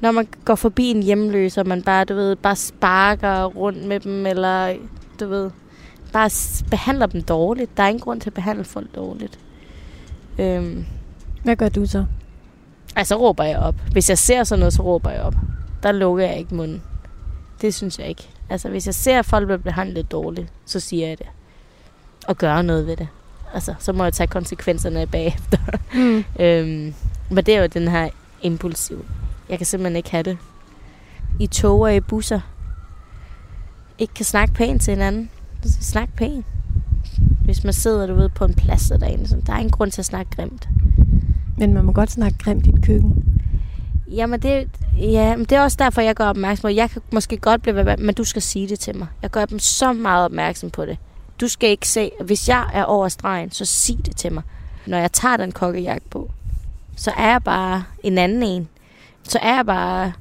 når 0.00 0.10
man 0.10 0.28
går 0.44 0.54
forbi 0.54 0.84
en 0.84 1.02
hjemløs, 1.02 1.58
og 1.58 1.66
man 1.66 1.82
bare, 1.82 2.04
du 2.04 2.14
ved, 2.14 2.36
bare 2.36 2.56
sparker 2.56 3.44
rundt 3.44 3.84
med 3.86 4.00
dem, 4.00 4.26
eller, 4.26 4.76
du 5.20 5.26
ved, 5.26 5.50
bare 6.12 6.30
behandler 6.70 7.06
dem 7.06 7.22
dårligt. 7.22 7.76
Der 7.76 7.82
er 7.82 7.88
ingen 7.88 8.00
grund 8.00 8.20
til 8.20 8.30
at 8.30 8.34
behandle 8.34 8.64
folk 8.64 8.94
dårligt. 8.94 9.38
Øhm, 10.38 10.84
Hvad 11.42 11.56
gør 11.56 11.68
du 11.68 11.86
så? 11.86 12.04
altså, 12.96 13.14
så 13.14 13.20
råber 13.20 13.44
jeg 13.44 13.58
op. 13.58 13.74
Hvis 13.92 14.08
jeg 14.10 14.18
ser 14.18 14.44
sådan 14.44 14.58
noget, 14.60 14.72
så 14.72 14.82
råber 14.82 15.10
jeg 15.10 15.22
op. 15.22 15.34
Der 15.82 15.92
lukker 15.92 16.24
jeg 16.24 16.38
ikke 16.38 16.54
munden. 16.54 16.82
Det 17.60 17.74
synes 17.74 17.98
jeg 17.98 18.08
ikke. 18.08 18.28
Altså, 18.50 18.68
hvis 18.68 18.86
jeg 18.86 18.94
ser, 18.94 19.18
at 19.18 19.26
folk 19.26 19.46
bliver 19.46 19.58
behandlet 19.58 20.12
dårligt, 20.12 20.52
så 20.66 20.80
siger 20.80 21.08
jeg 21.08 21.18
det. 21.18 21.26
Og 22.28 22.36
gør 22.36 22.62
noget 22.62 22.86
ved 22.86 22.96
det. 22.96 23.08
Altså, 23.54 23.74
så 23.78 23.92
må 23.92 24.04
jeg 24.04 24.12
tage 24.12 24.26
konsekvenserne 24.26 25.06
bagefter. 25.06 25.58
Mm. 25.94 26.24
Øhm, 26.44 26.94
men 27.30 27.44
det 27.46 27.54
er 27.56 27.60
jo 27.60 27.66
den 27.66 27.88
her 27.88 28.08
impulsiv. 28.42 29.04
Jeg 29.48 29.58
kan 29.58 29.66
simpelthen 29.66 29.96
ikke 29.96 30.10
have 30.10 30.22
det. 30.22 30.38
I 31.40 31.46
tog 31.46 31.80
og 31.80 31.96
i 31.96 32.00
busser. 32.00 32.40
Ikke 33.98 34.14
kan 34.14 34.24
snakke 34.24 34.54
pænt 34.54 34.82
til 34.82 34.90
hinanden. 34.90 35.30
Så 35.62 35.78
Snak 35.80 36.08
pænt. 36.16 36.46
Hvis 37.44 37.64
man 37.64 37.72
sidder, 37.72 38.06
du 38.06 38.14
ved, 38.14 38.28
på 38.28 38.44
en 38.44 38.54
plads 38.54 38.90
og 38.90 39.00
derinde. 39.00 39.28
Så 39.28 39.36
der 39.46 39.52
er 39.52 39.56
ingen 39.56 39.70
grund 39.70 39.90
til 39.90 40.00
at 40.00 40.04
snakke 40.06 40.36
grimt. 40.36 40.68
Men 41.58 41.74
man 41.74 41.84
må 41.84 41.92
godt 41.92 42.10
snakke 42.10 42.38
grimt 42.38 42.66
i 42.66 42.68
et 42.68 42.84
køkken. 42.84 43.24
Jamen 44.08 44.42
det, 44.42 44.68
ja, 44.98 45.36
men 45.36 45.44
det 45.44 45.52
er 45.52 45.62
også 45.62 45.76
derfor, 45.80 46.00
jeg 46.00 46.14
gør 46.14 46.26
opmærksom 46.26 46.62
på, 46.62 46.68
jeg 46.68 46.90
kan 46.90 47.02
måske 47.12 47.36
godt 47.36 47.62
blive 47.62 47.76
ved, 47.76 47.96
men 47.96 48.14
du 48.14 48.24
skal 48.24 48.42
sige 48.42 48.68
det 48.68 48.78
til 48.80 48.96
mig. 48.96 49.06
Jeg 49.22 49.30
gør 49.30 49.44
dem 49.44 49.58
så 49.58 49.92
meget 49.92 50.24
opmærksom 50.24 50.70
på 50.70 50.86
det. 50.86 50.98
Du 51.40 51.48
skal 51.48 51.70
ikke 51.70 51.88
se, 51.88 52.10
hvis 52.24 52.48
jeg 52.48 52.70
er 52.72 52.84
over 52.84 53.08
stregen, 53.08 53.50
så 53.50 53.64
sig 53.64 54.06
det 54.06 54.16
til 54.16 54.32
mig. 54.32 54.42
Når 54.86 54.98
jeg 54.98 55.12
tager 55.12 55.36
den 55.36 55.52
kokkejagt 55.52 56.10
på, 56.10 56.30
så 56.96 57.10
er 57.10 57.30
jeg 57.30 57.42
bare 57.44 57.84
en 58.02 58.18
anden 58.18 58.42
en. 58.42 58.68
Så 59.28 59.38
er 59.42 59.54
jeg 59.54 59.66
bare 59.66 60.12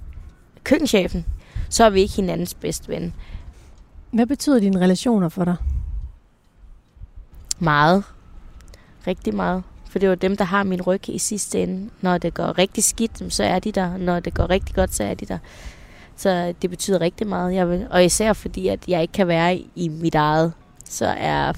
køkkenchefen. 0.63 1.25
Så 1.69 1.83
er 1.83 1.89
vi 1.89 2.01
ikke 2.01 2.15
hinandens 2.15 2.53
bedste 2.53 2.87
ven. 2.87 3.13
Hvad 4.11 4.25
betyder 4.25 4.59
dine 4.59 4.79
relationer 4.81 5.29
for 5.29 5.45
dig? 5.45 5.55
Meget. 7.59 8.03
Rigtig 9.07 9.35
meget. 9.35 9.63
For 9.89 9.99
det 9.99 10.07
er 10.07 10.09
jo 10.09 10.15
dem, 10.15 10.37
der 10.37 10.45
har 10.45 10.63
min 10.63 10.81
ryg 10.81 11.09
i 11.09 11.19
sidste 11.19 11.63
ende. 11.63 11.89
Når 12.01 12.17
det 12.17 12.33
går 12.33 12.57
rigtig 12.57 12.83
skidt, 12.83 13.33
så 13.33 13.43
er 13.43 13.59
de 13.59 13.71
der. 13.71 13.97
Når 13.97 14.19
det 14.19 14.33
går 14.33 14.49
rigtig 14.49 14.75
godt, 14.75 14.93
så 14.93 15.03
er 15.03 15.13
de 15.13 15.25
der. 15.25 15.37
Så 16.15 16.53
det 16.61 16.69
betyder 16.69 17.01
rigtig 17.01 17.27
meget. 17.27 17.55
Jeg 17.55 17.69
vil, 17.69 17.87
og 17.89 18.05
især 18.05 18.33
fordi, 18.33 18.67
at 18.67 18.79
jeg 18.87 19.01
ikke 19.01 19.11
kan 19.11 19.27
være 19.27 19.63
i 19.75 19.87
mit 19.89 20.15
eget, 20.15 20.53
så 20.85 21.05
er 21.05 21.53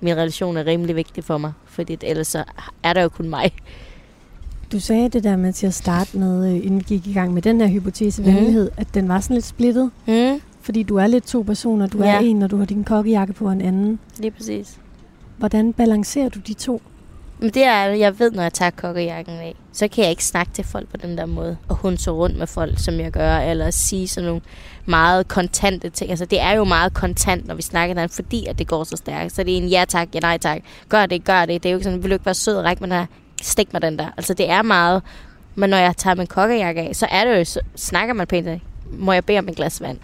min 0.00 0.16
relation 0.16 0.56
er 0.56 0.66
rimelig 0.66 0.96
vigtig 0.96 1.24
for 1.24 1.38
mig. 1.38 1.52
Fordi 1.64 1.98
ellers 2.02 2.28
så 2.28 2.44
er 2.82 2.92
der 2.92 3.02
jo 3.02 3.08
kun 3.08 3.28
mig. 3.28 3.52
Du 4.72 4.80
sagde 4.80 5.08
det 5.08 5.24
der 5.24 5.36
med 5.36 5.52
til 5.52 5.66
at 5.66 5.74
starte 5.74 6.18
med, 6.18 6.48
øh, 6.48 6.56
inden 6.56 6.78
vi 6.78 6.84
gik 6.84 7.06
i 7.06 7.12
gang 7.12 7.34
med 7.34 7.42
den 7.42 7.60
her 7.60 7.68
hypotese 7.68 8.24
venlighed, 8.24 8.70
at 8.76 8.86
den 8.94 9.08
var 9.08 9.20
sådan 9.20 9.34
lidt 9.34 9.44
splittet. 9.46 9.90
Mm, 10.06 10.40
Fordi 10.60 10.82
du 10.82 10.96
er 10.96 11.06
lidt 11.06 11.24
to 11.26 11.42
personer. 11.42 11.86
Du 11.86 11.98
er 11.98 12.04
Ja. 12.12 12.20
en, 12.20 12.36
når 12.38 12.46
du 12.46 12.56
har 12.56 12.64
din 12.64 12.84
kokkejakke 12.84 13.32
på, 13.32 13.46
og 13.46 13.52
en 13.52 13.60
anden. 13.60 13.98
lige 14.18 14.30
præcis. 14.30 14.78
Hvordan 15.38 15.72
balancerer 15.72 16.28
du 16.28 16.38
de 16.38 16.52
to? 16.54 16.82
Men 17.40 17.50
det 17.50 17.64
er, 17.64 17.84
jeg 17.84 18.18
ved, 18.18 18.30
når 18.30 18.42
jeg 18.42 18.52
tager 18.52 18.70
kokkejakken 18.70 19.34
af, 19.34 19.54
så 19.72 19.88
kan 19.88 20.02
jeg 20.02 20.10
ikke 20.10 20.24
snakke 20.24 20.52
til 20.52 20.64
folk 20.64 20.88
på 20.88 20.96
den 20.96 21.18
der 21.18 21.26
måde. 21.26 21.56
Og 21.68 21.76
hun 21.76 21.96
så 21.96 22.16
rundt 22.16 22.38
med 22.38 22.46
folk, 22.46 22.78
som 22.78 22.94
jeg 22.94 23.10
gør, 23.10 23.36
eller 23.38 23.70
sige 23.70 24.08
sådan 24.08 24.26
nogle 24.26 24.40
meget 24.86 25.28
kontante 25.28 25.90
ting. 25.90 26.10
Altså, 26.10 26.24
det 26.24 26.40
er 26.40 26.52
jo 26.52 26.64
meget 26.64 26.94
kontant, 26.94 27.46
når 27.46 27.54
vi 27.54 27.62
snakker 27.62 27.94
der, 27.94 28.06
fordi 28.06 28.46
at 28.46 28.58
det 28.58 28.66
går 28.66 28.84
så 28.84 28.96
stærkt. 28.96 29.32
Så 29.32 29.42
det 29.44 29.52
er 29.52 29.56
en 29.62 29.68
ja 29.68 29.84
tak, 29.88 30.08
ja 30.14 30.20
nej 30.20 30.38
tak. 30.38 30.58
Gør 30.88 31.06
det, 31.06 31.24
gør 31.24 31.46
det. 31.46 31.62
Det 31.62 31.68
er 31.68 31.72
jo 31.72 31.76
ikke 31.78 31.84
sådan, 31.84 32.02
vil 32.02 32.10
du 32.10 32.14
ikke 32.14 32.26
være 32.26 32.34
sød 32.34 32.56
og 32.56 32.64
række 32.64 32.82
mig 32.82 32.90
den 32.90 32.98
her? 32.98 33.06
Stik 33.42 33.72
mig 33.72 33.82
den 33.82 33.98
der. 33.98 34.06
Altså, 34.16 34.34
det 34.34 34.50
er 34.50 34.62
meget. 34.62 35.02
Men 35.54 35.70
når 35.70 35.76
jeg 35.76 35.96
tager 35.96 36.14
min 36.14 36.26
kokkejakke 36.26 36.80
af, 36.80 36.96
så 36.96 37.06
er 37.10 37.24
det 37.24 37.38
jo, 37.38 37.44
så 37.44 37.60
snakker 37.76 38.14
man 38.14 38.26
pænt. 38.26 38.62
Må 38.90 39.12
jeg 39.12 39.24
bede 39.24 39.38
om 39.38 39.48
et 39.48 39.56
glas 39.56 39.80
vand? 39.80 39.98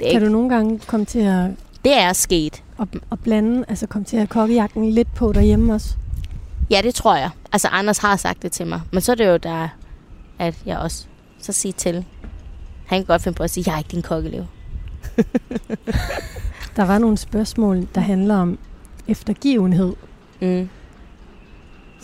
Det 0.00 0.06
er, 0.06 0.12
Kan 0.12 0.20
ikke, 0.22 0.26
du 0.26 0.32
nogle 0.32 0.48
gange 0.48 0.78
komme 0.86 1.06
til 1.06 1.18
at, 1.18 1.50
det 1.84 1.98
er 2.00 2.12
sket. 2.12 2.62
at, 2.80 2.88
at 3.12 3.18
blande, 3.20 3.64
altså 3.68 3.86
komme 3.86 4.04
til 4.04 4.16
at 4.16 4.28
kokkejakken 4.28 4.90
lidt 4.90 5.14
på 5.14 5.32
derhjemme 5.32 5.74
også? 5.74 5.94
Ja, 6.70 6.80
det 6.82 6.94
tror 6.94 7.16
jeg. 7.16 7.30
Altså, 7.52 7.68
Anders 7.68 7.98
har 7.98 8.16
sagt 8.16 8.42
det 8.42 8.52
til 8.52 8.66
mig. 8.66 8.80
Men 8.92 9.00
så 9.00 9.12
er 9.12 9.16
det 9.16 9.26
jo 9.26 9.36
der, 9.36 9.68
at 10.38 10.54
jeg 10.66 10.78
også 10.78 11.04
så 11.40 11.52
siger 11.52 11.72
til. 11.72 12.04
Han 12.86 12.98
kan 12.98 13.04
godt 13.06 13.22
finde 13.22 13.36
på 13.36 13.42
at 13.42 13.50
sige, 13.50 13.64
jeg 13.66 13.74
er 13.74 13.78
ikke 13.78 13.90
din 13.90 14.02
kokkelev. 14.02 14.44
Der 16.76 16.84
var 16.84 16.98
nogle 16.98 17.16
spørgsmål, 17.16 17.88
der 17.94 18.00
handler 18.00 18.36
om 18.36 18.58
eftergivenhed, 19.08 19.92
Mm. 20.40 20.68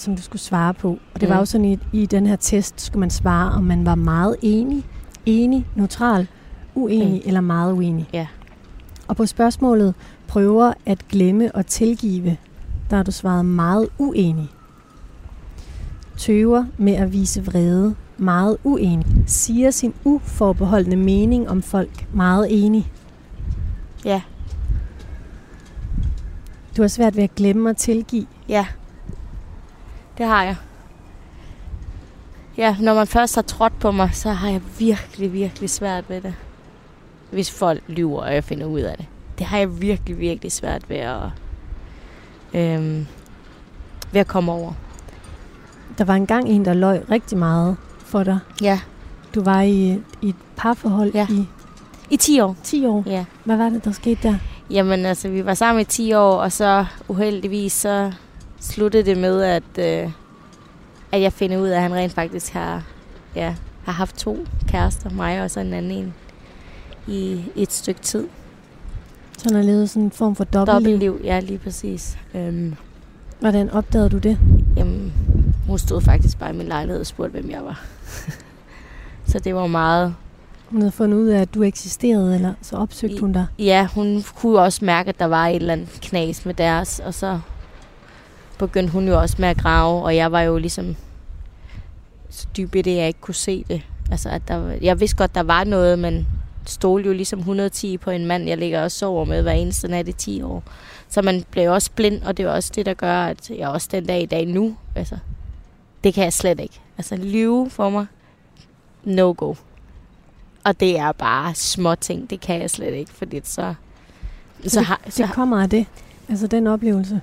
Som 0.00 0.16
du 0.16 0.22
skulle 0.22 0.42
svare 0.42 0.74
på. 0.74 0.88
Og 1.14 1.20
det 1.20 1.28
Mm. 1.28 1.32
var 1.32 1.38
jo 1.38 1.44
sådan, 1.44 1.64
i, 1.64 1.78
i 1.92 2.06
den 2.06 2.26
her 2.26 2.36
test 2.36 2.80
skulle 2.80 3.00
man 3.00 3.10
svare, 3.10 3.52
om 3.52 3.64
man 3.64 3.86
var 3.86 3.94
meget 3.94 4.36
enig, 4.42 4.84
enig, 5.26 5.66
neutral, 5.74 6.26
uenig 6.74 7.12
Mm. 7.22 7.28
eller 7.28 7.40
meget 7.40 7.72
uenig. 7.72 8.08
Ja. 8.12 8.26
Og 9.08 9.16
på 9.16 9.26
spørgsmålet 9.26 9.94
prøver 10.26 10.72
at 10.86 11.08
glemme 11.08 11.54
og 11.54 11.66
tilgive, 11.66 12.36
der 12.90 12.96
har 12.96 13.02
du 13.02 13.10
svaret 13.12 13.44
meget 13.44 13.88
uenig. 13.98 14.48
Tøver 16.16 16.64
med 16.78 16.92
at 16.92 17.12
vise 17.12 17.44
vrede, 17.46 17.94
meget 18.18 18.56
uenig. 18.64 19.06
Siger 19.26 19.70
sin 19.70 19.94
uforbeholdende 20.04 20.96
mening 20.96 21.48
om 21.48 21.62
folk, 21.62 22.06
meget 22.14 22.46
enig. 22.64 22.92
Ja, 24.04 24.22
Du 26.76 26.82
har 26.82 26.88
svært 26.88 27.16
ved 27.16 27.22
at 27.22 27.34
glemme 27.34 27.70
og 27.70 27.76
tilgive. 27.76 28.26
ja. 28.48 28.66
Det 30.18 30.26
har 30.26 30.42
jeg. 30.44 30.56
Ja, 32.56 32.76
når 32.80 32.94
man 32.94 33.06
først 33.06 33.34
har 33.34 33.42
trådt 33.42 33.78
på 33.80 33.90
mig, 33.90 34.10
så 34.12 34.30
har 34.32 34.48
jeg 34.48 34.60
virkelig, 34.78 35.32
virkelig 35.32 35.70
svært 35.70 36.04
ved 36.10 36.20
det. 36.20 36.34
Hvis 37.30 37.50
folk 37.50 37.82
lyver, 37.88 38.22
og 38.22 38.34
jeg 38.34 38.44
finder 38.44 38.66
ud 38.66 38.80
af 38.80 38.96
det. 38.96 39.06
Det 39.38 39.46
har 39.46 39.58
jeg 39.58 39.80
virkelig, 39.80 40.18
virkelig 40.18 40.52
svært 40.52 40.90
ved 40.90 40.96
at, 40.96 41.22
øhm, 42.54 43.06
ved 44.12 44.20
at 44.20 44.26
komme 44.26 44.52
over. 44.52 44.72
Der 45.98 46.04
var 46.04 46.14
engang 46.14 46.48
en, 46.48 46.64
der 46.64 46.74
løj 46.74 47.00
rigtig 47.10 47.38
meget 47.38 47.76
for 47.98 48.22
dig. 48.24 48.38
Ja, 48.62 48.80
Du 49.34 49.42
var 49.42 49.60
i, 49.62 50.02
i 50.22 50.28
et 50.28 50.34
parforhold 50.56 51.12
Ja. 51.14 51.26
i 51.30 51.46
I 52.10 52.16
10 52.16 52.40
år. 52.40 52.56
10 52.62 52.86
år. 52.86 53.02
Ja. 53.06 53.24
Hvad 53.44 53.56
var 53.56 53.68
det, 53.68 53.84
der 53.84 53.92
skete 53.92 54.28
der? 54.28 54.34
Jamen 54.70 55.06
altså, 55.06 55.28
vi 55.28 55.44
var 55.46 55.54
sammen 55.54 55.80
i 55.80 55.84
10 55.84 56.12
år, 56.14 56.32
og 56.32 56.52
så 56.52 56.84
uheldigvis 57.08 57.72
så 57.72 58.12
sluttede 58.60 59.02
det 59.02 59.18
med, 59.18 59.42
at, 59.42 59.62
øh, 59.78 60.10
at 61.12 61.20
jeg 61.20 61.32
finder 61.32 61.58
ud 61.58 61.68
af, 61.68 61.76
at 61.76 61.82
han 61.82 61.94
rent 61.94 62.12
faktisk 62.12 62.52
har, 62.52 62.82
ja, 63.34 63.54
har 63.84 63.92
haft 63.92 64.16
to 64.16 64.38
kærester, 64.68 65.10
mig 65.10 65.42
og 65.42 65.50
så 65.50 65.60
en 65.60 65.72
anden 65.72 65.92
en, 65.92 66.14
i 67.06 67.44
et 67.56 67.72
stykke 67.72 68.00
tid. 68.00 68.26
Så 69.38 69.44
han 69.48 69.54
har 69.56 69.62
levet 69.62 69.90
sådan 69.90 70.02
en 70.02 70.10
form 70.10 70.36
for 70.36 70.44
dobbeltliv. 70.44 70.92
Dobbeltliv, 71.00 71.20
ja, 71.24 71.40
lige 71.40 71.58
præcis. 71.58 72.18
Øhm, 72.34 72.74
Hvordan 73.40 73.70
opdagede 73.70 74.08
du 74.10 74.18
det? 74.18 74.38
jamen, 74.76 75.12
hun 75.66 75.78
stod 75.78 76.00
faktisk 76.00 76.38
bare 76.38 76.50
i 76.50 76.56
min 76.56 76.66
lejlighed 76.66 77.00
og 77.00 77.06
spurgte, 77.06 77.40
hvem 77.40 77.50
jeg 77.50 77.64
var. 77.64 77.84
så 79.30 79.38
det 79.38 79.54
var 79.54 79.66
meget... 79.66 80.14
Hun 80.70 80.80
havde 80.80 80.92
fundet 80.92 81.18
ud 81.18 81.26
af, 81.26 81.40
at 81.40 81.54
du 81.54 81.62
eksisterede, 81.62 82.34
eller 82.34 82.54
så 82.62 82.76
opsøgte 82.76 83.16
I- 83.16 83.20
hun 83.20 83.32
dig. 83.32 83.46
Ja, 83.58 83.88
hun 83.94 84.24
kunne 84.36 84.58
også 84.58 84.84
mærke, 84.84 85.08
at 85.08 85.18
der 85.18 85.24
var 85.24 85.46
et 85.48 85.56
eller 85.56 85.72
andet 85.72 85.88
knas 86.02 86.46
med 86.46 86.54
deres, 86.54 87.00
og 87.00 87.14
så 87.14 87.40
begyndte 88.58 88.92
hun 88.92 89.08
jo 89.08 89.20
også 89.20 89.36
med 89.38 89.48
at 89.48 89.56
grave, 89.56 90.02
og 90.02 90.16
jeg 90.16 90.32
var 90.32 90.40
jo 90.40 90.58
ligesom 90.58 90.96
så 92.30 92.46
dyb 92.56 92.74
i 92.74 92.82
det, 92.82 92.96
jeg 92.96 93.06
ikke 93.06 93.20
kunne 93.20 93.34
se 93.34 93.64
det. 93.68 93.82
Altså, 94.10 94.28
at 94.28 94.42
der, 94.48 94.78
jeg 94.82 95.00
vidste 95.00 95.16
godt, 95.16 95.34
der 95.34 95.42
var 95.42 95.64
noget, 95.64 95.98
men 95.98 96.26
stole 96.66 97.04
jo 97.04 97.12
ligesom 97.12 97.38
110 97.38 97.98
på 97.98 98.10
en 98.10 98.26
mand, 98.26 98.48
jeg 98.48 98.58
ligger 98.58 98.84
og 98.84 98.90
sover 98.90 99.24
med 99.24 99.42
hver 99.42 99.52
eneste 99.52 99.88
nat 99.88 100.08
i 100.08 100.12
10 100.12 100.42
år. 100.42 100.62
Så 101.08 101.22
man 101.22 101.44
blev 101.50 101.72
også 101.72 101.90
blind, 101.96 102.22
og 102.22 102.36
det 102.36 102.46
er 102.46 102.50
også 102.50 102.72
det, 102.74 102.86
der 102.86 102.94
gør, 102.94 103.24
at 103.24 103.50
jeg 103.50 103.68
også 103.68 103.88
den 103.90 104.06
dag 104.06 104.22
i 104.22 104.26
dag 104.26 104.46
nu, 104.46 104.76
altså, 104.94 105.18
det 106.04 106.14
kan 106.14 106.24
jeg 106.24 106.32
slet 106.32 106.60
ikke. 106.60 106.80
Altså, 106.98 107.16
lyve 107.16 107.70
for 107.70 107.90
mig, 107.90 108.06
no 109.04 109.34
go. 109.36 109.54
Og 110.64 110.80
det 110.80 110.98
er 110.98 111.12
bare 111.12 111.54
små 111.54 111.94
ting, 111.94 112.30
det 112.30 112.40
kan 112.40 112.60
jeg 112.60 112.70
slet 112.70 112.94
ikke, 112.94 113.12
fordi 113.12 113.40
så... 113.44 113.74
Så 114.66 114.78
det, 114.78 114.86
har, 114.86 115.00
så, 115.08 115.22
det 115.22 115.32
kommer 115.32 115.62
af 115.62 115.70
det. 115.70 115.86
Altså 116.28 116.46
den 116.46 116.66
oplevelse. 116.66 117.20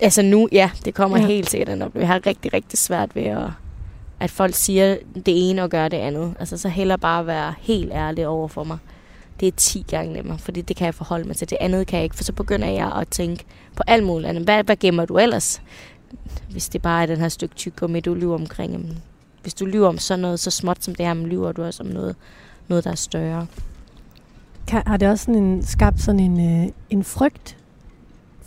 altså 0.00 0.22
nu, 0.22 0.48
ja, 0.52 0.70
det 0.84 0.94
kommer 0.94 1.18
Ja. 1.18 1.26
helt 1.26 1.50
sikkert 1.50 1.68
an 1.68 1.82
op. 1.82 1.94
Jeg 1.94 2.06
har 2.06 2.26
rigtig, 2.26 2.52
rigtig 2.52 2.78
svært 2.78 3.16
ved 3.16 3.22
at, 3.22 3.46
at 4.20 4.30
folk 4.30 4.54
siger 4.54 4.96
det 5.14 5.50
ene 5.50 5.62
og 5.62 5.70
gør 5.70 5.88
det 5.88 5.96
andet. 5.96 6.34
Altså 6.38 6.56
så 6.56 6.68
heller 6.68 6.96
bare 6.96 7.26
være 7.26 7.54
helt 7.60 7.92
ærlig 7.92 8.26
over 8.26 8.48
for 8.48 8.64
mig. 8.64 8.78
Det 9.40 9.48
er 9.48 9.52
10 9.56 9.84
gange 9.90 10.12
nemmere, 10.12 10.38
fordi 10.38 10.60
det 10.60 10.76
kan 10.76 10.84
jeg 10.84 10.94
forholde 10.94 11.24
mig 11.26 11.36
til. 11.36 11.50
Det 11.50 11.58
andet 11.60 11.86
kan 11.86 11.96
jeg 11.96 12.04
ikke, 12.04 12.16
for 12.16 12.24
så 12.24 12.32
begynder 12.32 12.68
jeg 12.68 12.92
at 12.92 13.08
tænke 13.08 13.44
på 13.76 13.82
alt 13.86 14.04
muligt 14.04 14.28
andet. 14.28 14.44
Hvad, 14.44 14.64
hvad 14.64 14.76
gemmer 14.76 15.04
du 15.04 15.18
ellers? 15.18 15.62
Hvis 16.50 16.68
det 16.68 16.82
bare 16.82 17.02
er 17.02 17.06
den 17.06 17.16
her 17.18 17.28
stykke 17.28 17.54
tyggegummi, 17.54 18.00
du 18.00 18.14
lyver 18.14 18.34
omkring. 18.34 18.72
Jamen, 18.72 18.98
hvis 19.42 19.54
du 19.54 19.64
lyver 19.66 19.88
om 19.88 19.98
sådan 19.98 20.20
noget 20.20 20.40
så 20.40 20.50
småt 20.50 20.84
som 20.84 20.94
det 20.94 21.06
her, 21.06 21.14
men 21.14 21.26
lyver 21.26 21.52
du 21.52 21.62
også 21.64 21.82
om 21.82 21.88
noget, 21.88 22.16
noget 22.68 22.84
der 22.84 22.90
er 22.90 22.94
større. 22.94 23.46
Kan, 24.66 24.82
har 24.86 24.96
det 24.96 25.08
også 25.08 25.24
sådan 25.24 25.42
en, 25.42 25.66
skabt 25.66 26.00
sådan 26.00 26.20
en, 26.20 26.62
øh, 26.64 26.72
en 26.90 27.04
frygt 27.04 27.56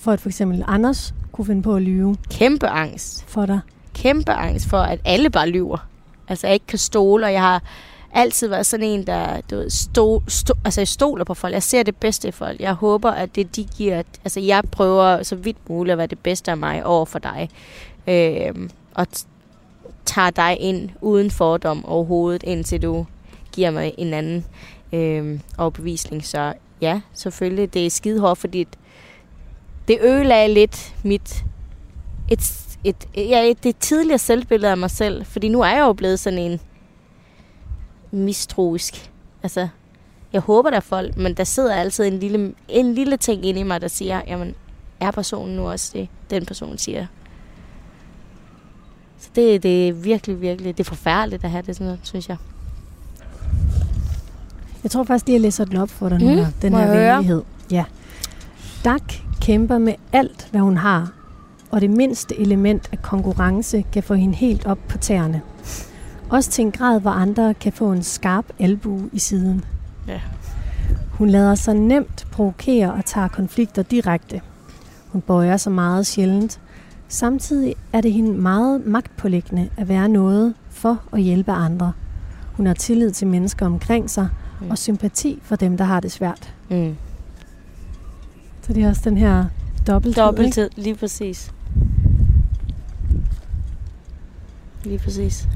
for, 0.02 0.12
at 0.12 0.22
for 0.22 0.30
eksempel 0.30 0.64
Anders 0.68 1.14
kunne 1.32 1.46
finde 1.46 1.62
på 1.62 1.76
at 1.76 1.82
lyve 1.82 2.16
Kæmpe 2.30 2.68
angst. 2.68 3.24
for 3.28 3.46
dig? 3.46 3.60
kæmpe 3.94 4.32
angst 4.32 4.70
for, 4.70 4.78
at 4.78 5.00
alle 5.06 5.30
bare 5.30 5.50
lyver. 5.50 5.88
Altså, 6.28 6.48
jeg 6.48 6.54
ikke 6.54 6.66
kan 6.68 6.80
stole, 6.80 7.26
og 7.26 7.34
jeg 7.34 7.42
har 7.42 7.64
altid 8.14 8.48
været 8.48 8.66
sådan 8.66 8.86
en, 8.86 9.08
der 9.08 9.42
du 9.52 9.56
ved, 9.56 9.70
stol, 9.70 10.24
stol, 10.28 10.58
altså, 10.66 10.82
jeg 10.82 10.88
stoler 10.88 11.24
på 11.24 11.34
folk. 11.34 11.54
Jeg 11.54 11.64
ser 11.64 11.84
det 11.84 11.96
bedste 11.96 12.28
i 12.28 12.32
folk. 12.32 12.60
Jeg 12.60 12.74
håber, 12.74 13.12
at 13.12 13.36
det, 13.36 13.56
de 13.56 13.64
giver... 13.64 14.04
Altså, 14.24 14.40
jeg 14.40 14.64
prøver 14.72 15.24
så 15.24 15.36
vidt 15.36 15.70
muligt 15.70 15.92
at 15.92 15.98
være 15.98 16.08
det 16.08 16.20
bedste 16.20 16.52
af 16.52 16.58
mig 16.58 16.86
over 16.86 17.06
for 17.06 17.20
dig. 17.20 17.50
Øh, 18.08 18.70
og 18.94 19.08
tager 20.06 20.30
dig 20.30 20.58
ind 20.60 20.90
uden 21.02 21.32
fordom 21.32 21.86
overhovedet, 21.86 22.44
indtil 22.44 22.82
du 22.82 23.06
giver 23.52 23.72
mig 23.72 23.94
en 23.98 24.14
anden 24.14 24.46
øh, 24.94 25.40
overbevisning. 25.58 26.26
Så 26.26 26.54
ja, 26.82 27.02
selvfølgelig, 27.14 27.74
det 27.74 27.86
er 27.86 27.90
skide 27.90 28.20
hårdt, 28.20 28.40
fordi 28.40 28.68
det 29.92 30.00
ødelagde 30.02 30.54
lidt 30.54 30.96
mit 31.04 31.46
et, 32.30 32.68
et, 32.84 32.96
ja, 33.16 33.44
et, 33.50 33.64
det 33.64 33.78
tidligere 33.78 34.18
selvbillede 34.18 34.72
af 34.72 34.78
mig 34.78 34.92
selv. 34.92 35.26
Fordi 35.26 35.48
nu 35.50 35.62
er 35.62 35.70
jeg 35.70 35.80
jo 35.80 35.94
blevet 35.94 36.20
sådan 36.20 36.40
en 36.40 36.60
mistroisk. 38.12 39.12
Altså, 39.44 39.68
jeg 40.34 40.42
håber 40.42 40.70
der 40.70 40.78
er 40.78 40.82
folk, 40.82 41.18
men 41.18 41.34
der 41.34 41.44
sidder 41.44 41.76
altid 41.76 42.06
en 42.06 42.20
lille, 42.20 42.54
en 42.68 42.94
lille 42.94 43.18
ting 43.18 43.46
inde 43.46 43.60
i 43.60 43.64
mig, 43.64 43.82
der 43.82 43.88
siger, 43.88 44.22
jamen, 44.28 44.56
er 45.00 45.12
personen 45.12 45.56
nu 45.56 45.70
også 45.70 45.92
det, 45.94 46.08
den 46.30 46.46
person 46.46 46.78
siger? 46.78 47.06
Så 49.20 49.30
det, 49.36 49.64
det 49.64 49.88
er 49.90 49.94
virkelig, 49.94 50.42
virkelig, 50.42 50.78
det 50.78 50.84
er 50.84 50.90
forfærdeligt 50.90 51.44
at 51.44 51.50
have 51.52 51.64
det 51.68 51.76
sådan 51.76 51.86
noget, 51.86 52.00
synes 52.04 52.30
jeg. 52.30 52.38
Jeg 54.84 54.92
tror 54.92 55.04
faktisk 55.04 55.26
lige, 55.26 55.34
jeg 55.36 55.42
læser 55.42 55.66
den 55.66 55.78
op 55.78 55.90
for 55.90 56.10
dig 56.10 56.20
nu 56.20 56.30
Mm, 56.30 56.36
her. 56.36 56.48
Den 56.62 56.74
her 56.74 56.88
venlighed. 56.88 57.44
Ja. 57.72 57.84
Dak 58.86 59.14
kæmper 59.42 59.78
med 59.78 59.94
alt, 60.14 60.48
hvad 60.52 60.62
hun 60.62 60.78
har, 60.78 61.12
og 61.72 61.82
det 61.82 61.90
mindste 61.90 62.40
element 62.40 62.90
af 62.92 63.02
konkurrence 63.02 63.84
kan 63.94 64.04
få 64.04 64.14
hende 64.14 64.36
helt 64.36 64.66
op 64.66 64.78
på 64.90 64.98
tæerne. 64.98 65.42
Også 66.30 66.50
til 66.52 66.66
en 66.66 66.72
grad, 66.72 67.02
hvor 67.02 67.12
andre 67.12 67.54
kan 67.54 67.74
få 67.74 67.92
en 67.92 68.04
skarp 68.04 68.46
albue 68.60 69.10
i 69.14 69.20
siden. 69.20 69.64
Ja. 70.08 70.22
Hun 71.12 71.30
lader 71.30 71.56
sig 71.56 71.74
nemt 71.76 72.28
provokere 72.32 72.94
og 72.94 73.06
tager 73.06 73.28
konflikter 73.28 73.84
direkte. 73.84 74.42
Hun 75.08 75.22
bøjer 75.22 75.58
sig 75.58 75.72
meget 75.72 76.08
sjældent. 76.08 76.60
Samtidig 77.08 77.76
er 77.94 78.02
det 78.02 78.14
hende 78.14 78.32
meget 78.32 78.86
magtpålæggende 78.86 79.70
at 79.78 79.88
være 79.90 80.10
noget 80.10 80.54
for 80.70 81.02
at 81.14 81.22
hjælpe 81.22 81.52
andre. 81.52 81.92
Hun 82.54 82.66
har 82.68 82.74
tillid 82.74 83.12
til 83.12 83.28
mennesker 83.28 83.66
omkring 83.66 84.10
sig 84.10 84.28
Mm. 84.62 84.70
og 84.70 84.78
sympati 84.78 85.40
for 85.44 85.56
dem, 85.56 85.78
der 85.78 85.86
har 85.86 86.00
det 86.00 86.12
svært. 86.12 86.54
Mm. 86.70 86.96
Så 88.62 88.74
det 88.74 88.84
er 88.84 88.90
også 88.90 89.02
den 89.10 89.18
her 89.18 89.46
dobbelthed. 89.88 90.46
ikke? 90.46 90.82
Lige 90.82 90.96
præcis. 90.96 91.52
Lige 94.84 95.00
præcis. 95.00 95.48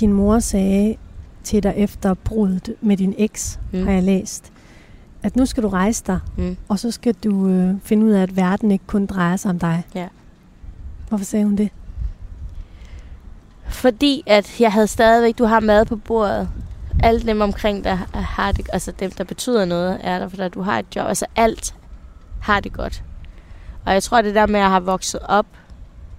Din 0.00 0.12
mor 0.12 0.38
sagde 0.38 0.96
til 1.44 1.62
dig 1.62 1.74
efter 1.76 2.14
bruddet 2.14 2.74
med 2.80 2.96
din 2.96 3.14
eks, 3.18 3.60
mm. 3.72 3.84
Har 3.86 3.92
jeg 3.92 4.02
læst, 4.02 4.52
at 5.22 5.36
nu 5.36 5.46
skal 5.46 5.62
du 5.62 5.68
rejse 5.68 6.04
dig, 6.06 6.18
Mm. 6.36 6.56
og 6.68 6.78
så 6.78 6.90
skal 6.90 7.14
du 7.24 7.48
øh, 7.48 7.74
finde 7.82 8.06
ud 8.06 8.10
af, 8.10 8.22
at 8.22 8.36
verden 8.36 8.70
ikke 8.70 8.84
kun 8.86 9.06
drejer 9.06 9.36
sig 9.36 9.50
om 9.50 9.58
dig. 9.58 9.82
Ja. 9.94 10.08
Hvorfor 11.08 11.24
sagde 11.24 11.44
hun 11.44 11.56
det? 11.56 11.68
Fordi 13.68 14.22
at 14.26 14.60
jeg 14.60 14.72
havde 14.72 14.86
stadigvæk, 14.86 15.38
du 15.38 15.44
har 15.44 15.60
mad 15.60 15.84
på 15.84 15.96
bordet. 15.96 16.48
Alle 17.02 17.20
dem 17.20 17.40
omkring 17.40 17.84
dig 17.84 17.96
har 18.14 18.52
det, 18.52 18.68
altså 18.72 18.92
dem, 19.00 19.10
der 19.10 19.24
betyder 19.24 19.64
noget, 19.64 19.98
er 20.00 20.18
der, 20.18 20.28
for 20.28 20.48
du 20.48 20.62
har 20.62 20.78
et 20.78 20.86
job. 20.96 21.06
Altså 21.08 21.26
alt 21.36 21.74
har 22.40 22.60
det 22.60 22.72
godt. 22.72 23.02
Og 23.86 23.92
jeg 23.92 24.02
tror, 24.02 24.22
det 24.22 24.34
der 24.34 24.46
med 24.46 24.60
at 24.60 24.70
have 24.70 24.82
vokset 24.84 25.20
op 25.28 25.46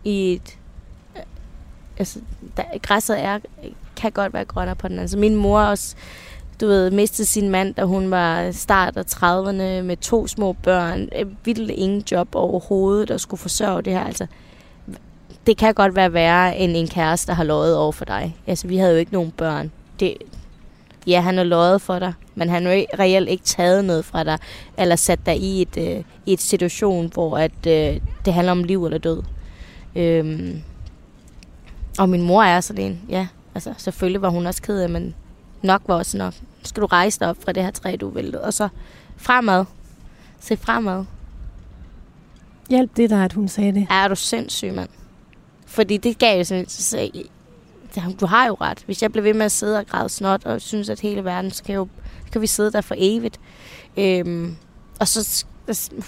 i 0.04 0.34
et... 0.34 0.58
øh, 1.18 1.24
Altså, 1.98 2.20
der, 2.58 2.64
græsset 2.82 3.24
er, 3.24 3.40
kan 3.96 4.12
godt 4.12 4.34
være 4.34 4.46
grønnere 4.46 4.76
på 4.76 4.88
den 4.88 4.94
anden. 4.94 5.02
Altså, 5.02 5.18
min 5.18 5.36
mor 5.36 5.60
også, 5.60 5.96
du 6.62 6.68
ved, 6.68 6.92
mistede 6.92 7.28
sin 7.28 7.50
mand, 7.50 7.74
da 7.74 7.84
hun 7.84 8.12
var 8.12 8.52
start 8.52 8.98
af 8.98 9.04
30'erne 9.04 9.84
med 9.84 9.98
to 9.98 10.28
små 10.28 10.54
børn. 10.54 11.10
Øh, 11.20 11.26
Vildt 11.46 11.72
ingen 11.72 12.04
job 12.12 12.36
overhovedet, 12.36 13.08
der 13.08 13.18
skulle 13.18 13.42
forsørge 13.42 13.82
det 13.82 13.94
her. 13.94 14.04
Altså, 14.04 14.28
det 15.48 15.58
kan 15.58 15.74
godt 15.74 15.96
være 15.96 16.14
værre 16.14 16.58
end 16.58 16.78
en 16.78 16.88
kæreste, 16.88 17.28
der 17.28 17.34
har 17.34 17.44
løjet 17.44 17.78
over 17.78 17.92
for 17.92 18.06
dig. 18.06 18.38
Altså, 18.48 18.68
vi 18.68 18.78
havde 18.78 18.92
jo 18.92 18.98
ikke 18.98 19.14
nogen 19.14 19.32
børn. 19.32 19.72
Det, 20.00 20.18
ja, 21.08 21.22
han 21.22 21.38
har 21.38 21.44
løjet 21.44 21.82
for 21.82 22.00
dig, 22.00 22.14
men 22.36 22.50
han 22.50 22.66
har 22.66 22.72
reelt 23.00 23.30
ikke 23.30 23.44
taget 23.44 23.86
noget 23.86 24.06
fra 24.06 24.24
dig, 24.24 24.38
eller 24.78 24.96
sat 24.96 25.26
dig 25.26 25.38
i 25.38 25.62
et, 25.62 25.78
øh, 25.78 26.04
i 26.26 26.34
et 26.34 26.42
situation, 26.42 27.12
hvor 27.14 27.38
at, 27.38 27.68
øh, 27.68 28.02
det 28.26 28.34
handler 28.34 28.52
om 28.52 28.64
liv 28.64 28.86
eller 28.86 28.98
død. 28.98 29.24
Øhm, 29.96 30.62
og 32.00 32.10
min 32.10 32.22
mor 32.22 32.44
er 32.44 32.62
sådan 32.62 32.86
en, 32.86 33.02
ja, 33.10 33.28
altså 33.56 33.74
selvfølgelig 33.78 34.22
var 34.22 34.30
hun 34.30 34.46
også 34.46 34.62
ked 34.62 34.80
af, 34.80 34.90
men 34.90 35.16
nok 35.62 35.82
var 35.88 35.96
også 35.96 36.18
nok. 36.18 36.34
Nu 36.42 36.66
skal 36.66 36.82
du 36.82 36.88
rejse 36.88 37.20
dig 37.20 37.30
op 37.30 37.38
fra 37.44 37.52
det 37.52 37.64
her 37.64 37.72
træ, 37.72 37.96
du 38.02 38.10
væltede, 38.10 38.44
og 38.44 38.54
så 38.54 38.68
fremad. 39.18 39.66
Se 40.40 40.58
fremad. 40.58 41.06
Hjælp 42.70 42.98
det 42.98 43.10
dig, 43.10 43.24
at 43.24 43.34
hun 43.34 43.48
sagde 43.48 43.74
det. 43.74 43.88
Er 43.90 44.08
du 44.08 44.16
sindssyg, 44.16 44.74
mand? 44.74 44.90
Fordi 45.66 45.98
det 45.98 46.18
gav 46.18 46.38
jo 46.38 46.44
sådan 46.44 46.70
så 46.70 47.10
du 48.22 48.26
har 48.26 48.48
jo 48.48 48.58
ret. 48.62 48.84
Hvis 48.86 49.02
jeg 49.02 49.12
bliver 49.12 49.24
ved 49.24 49.34
med 49.34 49.46
at 49.46 49.52
sidde 49.52 49.80
og 49.80 49.88
græde 49.88 50.10
snot, 50.10 50.46
og 50.46 50.62
synes, 50.62 50.90
at 50.90 51.00
hele 51.00 51.24
verden 51.24 51.52
skal 51.52 51.74
jo, 51.74 51.88
kan 52.32 52.42
vi 52.42 52.48
sidde 52.48 52.72
der 52.72 52.82
for 52.82 52.96
evigt. 52.98 53.40
Øhm, 53.98 54.56
og 55.00 55.08
så, 55.08 55.46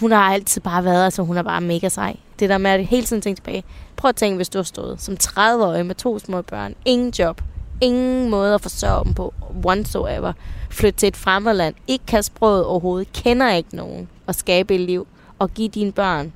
hun 0.00 0.12
har 0.12 0.32
altid 0.32 0.60
bare 0.60 0.84
været, 0.84 1.04
altså 1.04 1.22
hun 1.22 1.36
er 1.36 1.42
bare 1.42 1.60
mega 1.60 1.88
sej. 1.88 2.16
Det 2.38 2.48
der 2.48 2.58
med 2.58 2.70
at 2.70 2.86
hele 2.86 3.06
tiden 3.06 3.22
tænke 3.22 3.38
tilbage. 3.38 3.64
Prøv 3.96 4.08
at 4.08 4.16
tænke, 4.16 4.36
hvis 4.36 4.48
du 4.48 4.58
har 4.58 4.62
stået 4.62 5.02
som 5.02 5.16
30-årig 5.22 5.86
med 5.86 5.94
to 5.94 6.18
små 6.18 6.42
børn. 6.42 6.74
Ingen 6.84 7.12
job. 7.18 7.40
Ingen 7.80 8.30
måde 8.30 8.54
at 8.54 8.60
forsørge 8.60 9.04
dem 9.04 9.14
på 9.14 9.34
whatsoever. 9.64 10.32
Flytte 10.70 10.98
til 10.98 11.06
et 11.06 11.16
fremmedland. 11.16 11.74
Ikke 11.86 12.06
kan 12.06 12.22
sproget 12.22 12.64
overhovedet. 12.64 13.12
Kender 13.12 13.52
ikke 13.52 13.76
nogen. 13.76 14.08
Og 14.26 14.34
skabe 14.34 14.74
et 14.74 14.80
liv. 14.80 15.06
Og 15.38 15.50
give 15.54 15.68
dine 15.68 15.92
børn 15.92 16.32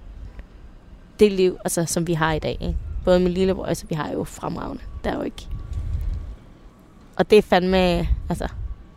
det 1.20 1.32
liv, 1.32 1.56
altså, 1.64 1.84
som 1.84 2.06
vi 2.06 2.12
har 2.12 2.32
i 2.32 2.38
dag. 2.38 2.58
Ikke? 2.60 2.76
Både 3.04 3.20
min 3.20 3.32
lillebror, 3.32 3.64
altså 3.64 3.86
vi 3.88 3.94
har 3.94 4.12
jo 4.12 4.24
fremragende. 4.24 4.82
Der 5.08 5.14
er 5.14 5.18
jo 5.18 5.22
ikke. 5.24 5.48
Og 7.16 7.30
det 7.30 7.38
er 7.38 7.42
fandme, 7.42 8.08
altså, 8.28 8.48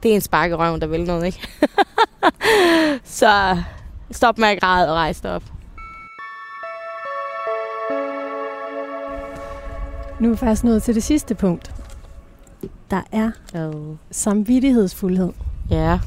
det 0.03 0.11
er 0.11 0.15
en 0.15 0.21
spark 0.21 0.51
i 0.51 0.53
røven, 0.53 0.81
der 0.81 0.87
vil 0.87 1.03
noget, 1.03 1.25
ikke? 1.25 1.47
så 3.19 3.57
stop 4.11 4.37
med 4.37 4.47
at 4.47 4.59
græde 4.61 4.89
og 4.89 4.95
rejse 4.95 5.23
dig 5.23 5.31
op. 5.35 5.43
Nu 10.19 10.27
er 10.27 10.31
vi 10.31 10.37
faktisk 10.37 10.63
nået 10.63 10.83
til 10.83 10.95
det 10.95 11.03
sidste 11.03 11.35
punkt. 11.35 11.71
Der 12.91 13.01
er 13.11 13.31
Oh. 13.55 13.95
samvittighedsfuldhed. 14.11 15.31
Ja. 15.69 15.99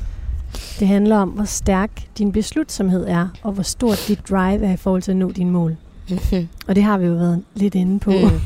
Det 0.79 0.89
handler 0.89 1.17
om, 1.17 1.29
hvor 1.29 1.45
stærk 1.45 1.91
din 2.19 2.33
beslutsomhed 2.33 3.07
er, 3.07 3.29
og 3.43 3.53
hvor 3.53 3.63
stort 3.63 4.05
dit 4.09 4.29
drive 4.31 4.67
er 4.67 4.73
i 4.73 4.77
forhold 4.77 5.03
til 5.03 5.11
at 5.11 5.17
nå 5.17 5.31
dine 5.33 5.51
mål. 5.51 5.77
Og 6.69 6.75
det 6.75 6.83
har 6.83 6.99
vi 6.99 7.07
jo 7.07 7.13
været 7.13 7.45
lidt 7.55 7.75
inde 7.75 8.01
på. 8.01 8.11
Mm. 8.11 8.41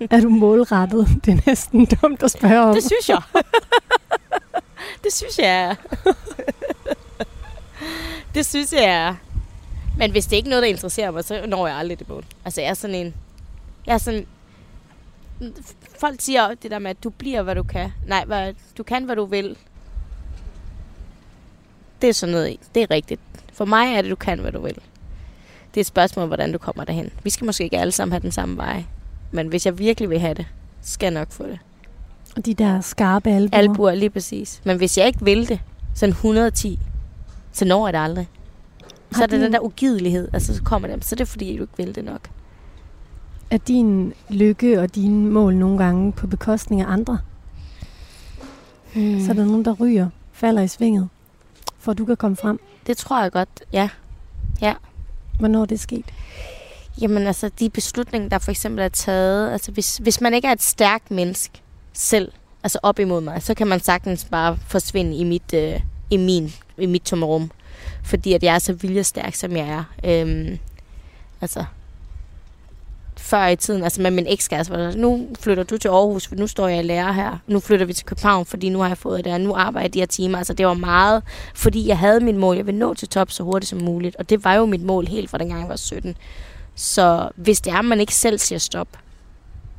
er 0.10 0.20
du 0.20 0.28
målrettet? 0.28 1.08
Det 1.24 1.32
er 1.34 1.38
næsten 1.46 1.86
dumt 1.86 2.22
at 2.22 2.30
spørge 2.30 2.60
om. 2.60 2.74
Det 2.74 2.82
synes 2.82 3.08
jeg. 3.08 3.22
det 5.04 5.12
synes 5.12 5.38
jeg 5.38 5.76
det 8.36 8.46
synes 8.46 8.72
jeg 8.72 8.84
er. 8.84 9.14
Men 9.98 10.10
hvis 10.10 10.26
det 10.26 10.36
ikke 10.36 10.46
er 10.46 10.50
noget, 10.50 10.62
der 10.62 10.68
interesserer 10.68 11.10
mig, 11.10 11.24
så 11.24 11.46
når 11.46 11.66
jeg 11.66 11.76
aldrig 11.76 11.98
det 11.98 12.08
mål. 12.08 12.24
Altså, 12.44 12.60
jeg 12.60 12.70
er 12.70 12.74
sådan 12.74 12.96
en... 12.96 13.14
Jeg 13.86 13.94
er 13.94 13.98
sådan... 13.98 14.26
Folk 16.00 16.20
siger 16.20 16.54
det 16.54 16.70
der 16.70 16.78
med, 16.78 16.90
at 16.90 17.04
du 17.04 17.10
bliver, 17.10 17.42
hvad 17.42 17.54
du 17.54 17.62
kan. 17.62 17.92
Nej, 18.06 18.24
hvad, 18.24 18.54
du 18.78 18.82
kan, 18.82 19.04
hvad 19.04 19.16
du 19.16 19.24
vil. 19.24 19.56
Det 22.02 22.08
er 22.08 22.12
sådan 22.12 22.32
noget, 22.32 22.56
det 22.74 22.82
er 22.82 22.90
rigtigt. 22.90 23.20
For 23.52 23.64
mig 23.64 23.94
er 23.94 24.02
det, 24.02 24.10
du 24.10 24.16
kan, 24.16 24.38
hvad 24.38 24.52
du 24.52 24.60
vil. 24.60 24.78
Det 25.76 25.80
er 25.80 25.82
et 25.82 25.86
spørgsmål, 25.86 26.26
hvordan 26.26 26.52
du 26.52 26.58
kommer 26.58 26.84
derhen. 26.84 27.10
Vi 27.22 27.30
skal 27.30 27.44
måske 27.44 27.64
ikke 27.64 27.78
alle 27.78 27.92
sammen 27.92 28.12
have 28.12 28.22
den 28.22 28.32
samme 28.32 28.56
vej. 28.56 28.84
Men 29.30 29.48
hvis 29.48 29.66
jeg 29.66 29.78
virkelig 29.78 30.10
vil 30.10 30.18
have 30.18 30.34
det, 30.34 30.46
så 30.82 30.92
skal 30.92 31.06
jeg 31.06 31.14
nok 31.14 31.32
få 31.32 31.46
det. 31.46 31.58
Og 32.36 32.46
de 32.46 32.54
der 32.54 32.80
skarpe 32.80 33.30
albuer. 33.30 33.58
Albuer, 33.58 33.94
lige 33.94 34.10
præcis. 34.10 34.60
Men 34.64 34.76
hvis 34.76 34.98
jeg 34.98 35.06
ikke 35.06 35.24
vil 35.24 35.48
det, 35.48 35.60
sådan 35.94 36.10
110, 36.10 36.78
så 37.52 37.64
når 37.64 37.86
jeg 37.86 37.92
det 37.92 37.98
aldrig. 37.98 38.28
Så 39.12 39.22
er 39.22 39.26
det 39.26 39.40
den 39.40 39.52
der 39.52 39.60
ugidelighed, 39.60 40.28
altså 40.32 40.54
så 40.54 40.62
kommer 40.62 40.88
det, 40.88 41.04
så 41.04 41.14
er 41.14 41.16
det 41.16 41.28
fordi, 41.28 41.56
du 41.56 41.62
ikke 41.62 41.76
vil 41.76 41.94
det 41.94 42.04
nok. 42.04 42.30
Er 43.50 43.58
din 43.58 44.12
lykke 44.28 44.80
og 44.80 44.94
dine 44.94 45.30
mål 45.30 45.54
nogle 45.54 45.78
gange 45.78 46.12
på 46.12 46.26
bekostning 46.26 46.80
af 46.80 46.86
andre? 46.88 47.18
Hmm. 48.94 49.20
Så 49.20 49.30
er 49.30 49.34
der 49.34 49.44
nogen, 49.44 49.64
der 49.64 49.72
ryger, 49.72 50.08
falder 50.32 50.62
i 50.62 50.68
svinget, 50.68 51.08
for 51.78 51.92
at 51.92 51.98
du 51.98 52.04
kan 52.04 52.16
komme 52.16 52.36
frem. 52.36 52.60
Det 52.86 52.96
tror 52.96 53.22
jeg 53.22 53.32
godt, 53.32 53.62
ja. 53.72 53.88
Hvornår 55.38 55.62
er 55.62 55.66
det 55.66 55.80
sket? 55.80 56.04
Jamen 57.00 57.26
altså, 57.26 57.50
de 57.60 57.70
beslutninger, 57.70 58.28
der 58.28 58.38
for 58.38 58.50
eksempel 58.50 58.84
er 58.84 58.88
taget, 58.88 59.52
altså 59.52 59.72
hvis, 59.72 59.96
hvis 59.96 60.20
man 60.20 60.34
ikke 60.34 60.48
er 60.48 60.52
et 60.52 60.62
stærkt 60.62 61.10
menneske 61.10 61.60
selv, 61.92 62.32
altså 62.62 62.78
op 62.82 62.98
imod 62.98 63.20
mig, 63.20 63.42
så 63.42 63.54
kan 63.54 63.66
man 63.66 63.80
sagtens 63.80 64.24
bare 64.24 64.58
forsvinde 64.66 65.16
i 65.16 65.24
mit, 65.24 65.54
øh, 65.54 65.80
i 66.10 66.16
min, 66.16 66.52
i 66.78 66.86
mit 66.86 67.02
tomrum. 67.02 67.50
Fordi 68.04 68.32
at 68.32 68.42
jeg 68.42 68.54
er 68.54 68.58
så 68.58 68.72
viljestærk, 68.72 69.34
som 69.34 69.56
jeg 69.56 69.68
er. 69.68 69.84
Øhm, 70.04 70.58
altså, 71.40 71.64
før 73.18 73.46
i 73.46 73.56
tiden, 73.56 73.82
altså 73.82 74.02
med 74.02 74.10
min 74.10 74.26
ekskæreste, 74.26 74.72
var 74.72 74.78
der, 74.78 74.96
nu 74.96 75.28
flytter 75.40 75.62
du 75.62 75.78
til 75.78 75.88
Aarhus, 75.88 76.26
for 76.26 76.34
nu 76.34 76.46
står 76.46 76.68
jeg 76.68 76.78
i 76.78 76.82
lærer 76.82 77.12
her. 77.12 77.38
Nu 77.46 77.60
flytter 77.60 77.86
vi 77.86 77.92
til 77.92 78.06
København, 78.06 78.46
fordi 78.46 78.68
nu 78.68 78.78
har 78.78 78.88
jeg 78.88 78.98
fået 78.98 79.24
det, 79.24 79.32
og 79.32 79.40
nu 79.40 79.54
arbejder 79.54 79.84
jeg 79.84 79.94
de 79.94 79.98
her 79.98 80.06
timer. 80.06 80.38
Altså 80.38 80.54
det 80.54 80.66
var 80.66 80.74
meget, 80.74 81.22
fordi 81.54 81.88
jeg 81.88 81.98
havde 81.98 82.20
mit 82.20 82.34
mål. 82.34 82.56
Jeg 82.56 82.66
vil 82.66 82.74
nå 82.74 82.94
til 82.94 83.08
top 83.08 83.30
så 83.30 83.42
hurtigt 83.42 83.70
som 83.70 83.80
muligt. 83.82 84.16
Og 84.16 84.30
det 84.30 84.44
var 84.44 84.54
jo 84.54 84.66
mit 84.66 84.82
mål 84.82 85.06
helt 85.06 85.30
fra 85.30 85.38
dengang 85.38 85.60
jeg 85.60 85.68
var 85.68 85.76
17. 85.76 86.16
Så 86.74 87.28
hvis 87.36 87.60
det 87.60 87.72
er, 87.72 87.78
at 87.78 87.84
man 87.84 88.00
ikke 88.00 88.14
selv 88.14 88.38
siger 88.38 88.58
stop, 88.58 88.88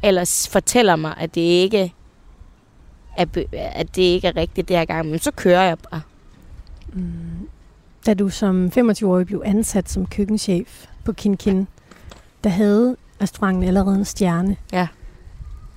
eller 0.03 0.47
fortæller 0.51 0.95
mig, 0.95 1.13
at 1.17 1.35
det 1.35 1.41
ikke 1.41 1.93
er, 3.17 3.25
at 3.53 3.95
det 3.95 4.01
ikke 4.01 4.27
er 4.27 4.35
rigtigt 4.35 4.67
det 4.67 4.77
her 4.77 4.85
gang, 4.85 5.09
men 5.09 5.19
så 5.19 5.31
kører 5.31 5.63
jeg 5.63 5.77
bare. 5.91 6.01
Mm. 6.93 7.49
Da 8.05 8.13
du 8.13 8.29
som 8.29 8.71
25-årig 8.77 9.25
blev 9.25 9.41
ansat 9.45 9.89
som 9.89 10.05
køkkenchef 10.05 10.85
på 11.05 11.13
Kin 11.13 11.37
Kin, 11.37 11.67
der 12.43 12.49
havde 12.49 12.95
restauranten 13.21 13.63
allerede 13.63 13.95
en 13.95 14.05
stjerne. 14.05 14.55
Ja. 14.73 14.87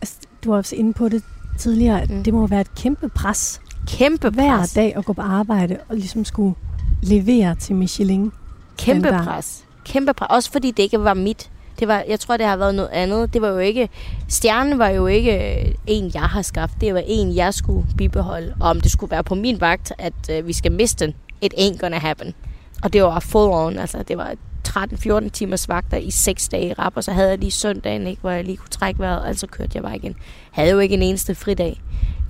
Altså, 0.02 0.16
du 0.44 0.50
var 0.50 0.56
også 0.56 0.76
inde 0.76 0.92
på 0.92 1.08
det 1.08 1.22
tidligere, 1.58 2.06
Mm. 2.06 2.24
det 2.24 2.34
må 2.34 2.46
være 2.46 2.60
et 2.60 2.74
kæmpe 2.74 3.08
pres 3.08 3.60
Kæmpe 3.86 4.30
hver 4.30 4.56
pres. 4.58 4.72
dag 4.72 4.96
at 4.96 5.04
gå 5.04 5.12
på 5.12 5.22
arbejde 5.22 5.78
og 5.88 5.96
ligesom 5.96 6.24
skulle 6.24 6.54
levere 7.02 7.54
til 7.54 7.74
Michelin. 7.74 8.32
Kæmpe 8.78 9.08
standard. 9.08 9.24
pres. 9.26 9.64
Kæmpe 9.84 10.12
pres. 10.14 10.26
Også 10.30 10.52
fordi 10.52 10.70
det 10.70 10.82
ikke 10.82 11.04
var 11.04 11.14
mit. 11.14 11.50
Det 11.78 11.88
var, 11.88 12.04
jeg 12.08 12.20
tror, 12.20 12.36
det 12.36 12.46
har 12.46 12.56
været 12.56 12.74
noget 12.74 12.88
andet. 12.92 13.34
Det 13.34 13.42
var 13.42 13.48
jo 13.48 13.58
ikke... 13.58 13.88
Stjernen 14.28 14.78
var 14.78 14.88
jo 14.88 15.06
ikke 15.06 15.60
øh, 15.66 15.74
en, 15.86 16.10
jeg 16.14 16.22
har 16.22 16.42
skabt. 16.42 16.72
Det 16.80 16.94
var 16.94 17.02
en, 17.06 17.34
jeg 17.36 17.54
skulle 17.54 17.86
bibeholde. 17.98 18.54
Og 18.60 18.70
om 18.70 18.80
det 18.80 18.90
skulle 18.90 19.10
være 19.10 19.24
på 19.24 19.34
min 19.34 19.60
vagt, 19.60 19.92
at 19.98 20.12
øh, 20.30 20.46
vi 20.46 20.52
skal 20.52 20.72
miste 20.72 21.06
den. 21.06 21.14
It 21.40 21.54
ain't 21.58 21.78
gonna 21.78 21.98
happen. 21.98 22.34
Og 22.82 22.92
det 22.92 23.02
var 23.02 23.20
full 23.20 23.50
on. 23.52 23.78
Altså, 23.78 24.02
det 24.08 24.16
var 24.18 24.34
13-14 24.68 25.28
timers 25.28 25.68
vagter 25.68 25.96
i 25.96 26.10
6 26.10 26.48
dage 26.48 26.68
i 26.68 26.72
rap. 26.72 26.92
Og 26.96 27.04
så 27.04 27.12
havde 27.12 27.28
jeg 27.28 27.38
lige 27.38 27.50
søndagen, 27.50 28.06
ikke, 28.06 28.20
hvor 28.20 28.30
jeg 28.30 28.44
lige 28.44 28.56
kunne 28.56 28.68
trække 28.68 29.00
vejret. 29.00 29.26
Altså 29.26 29.46
kørte 29.46 29.70
jeg 29.74 29.82
bare 29.82 29.96
igen. 29.96 30.16
Havde 30.50 30.70
jo 30.70 30.78
ikke 30.78 30.94
en 30.94 31.02
eneste 31.02 31.34
fridag. 31.34 31.82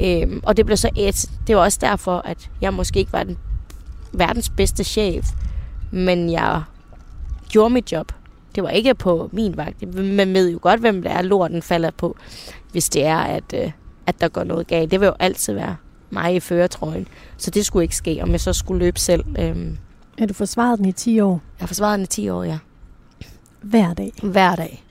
Øhm, 0.03 0.41
og 0.43 0.57
det 0.57 0.67
blev 0.67 0.77
så 0.77 0.91
et. 0.97 1.31
Det 1.47 1.57
var 1.57 1.63
også 1.63 1.79
derfor, 1.81 2.19
at 2.25 2.51
jeg 2.61 2.75
måske 2.75 2.99
ikke 2.99 3.13
var 3.13 3.23
den 3.23 3.39
verdens 4.13 4.51
bedste 4.51 4.85
chef. 4.85 5.27
Men 5.91 6.31
jeg 6.31 6.63
gjorde 7.49 7.75
mit 7.75 7.93
job. 7.93 8.13
Det 8.55 8.63
var 8.63 8.69
ikke 8.71 8.95
på 8.95 9.31
min 9.33 9.57
vagt. 9.57 9.95
Man 9.95 10.35
ved 10.35 10.51
jo 10.51 10.59
godt, 10.63 10.81
hvem 10.81 11.03
det 11.03 11.13
er, 11.13 11.23
lorten 11.23 11.63
falder 11.63 11.91
på, 11.91 12.17
hvis 12.73 12.89
det 12.89 13.05
er, 13.05 13.19
at, 13.19 13.45
øh, 13.55 13.71
at 14.07 14.21
der 14.21 14.29
går 14.29 14.45
noget 14.45 14.67
galt. 14.67 14.91
Det 14.91 15.01
vil 15.01 15.07
jo 15.07 15.15
altid 15.19 15.55
være 15.55 15.77
mig 16.11 16.35
i 16.35 16.41
føretrøjen. 16.41 17.09
Så 17.37 17.51
det 17.51 17.67
skulle 17.67 17.83
ikke 17.83 17.97
ske, 17.97 18.19
om 18.23 18.31
jeg 18.31 18.41
så 18.41 18.53
skulle 18.53 18.79
løbe 18.79 19.01
selv. 19.01 19.25
Øhm, 19.39 19.77
Ja, 20.21 20.27
du 20.27 20.35
forsvarede 20.35 20.77
den 20.77 20.85
i 20.85 20.93
10 20.93 21.21
år, 21.21 21.31
jeg 21.31 21.63
har 21.63 21.67
forsvaret 21.67 21.99
den 21.99 22.05
i 22.05 22.07
10 22.07 22.29
år, 22.29 22.45
ja. 22.45 22.59
hver 23.63 23.95
dag. 23.95 24.13
Hver 24.23 24.57
dag. 24.57 24.85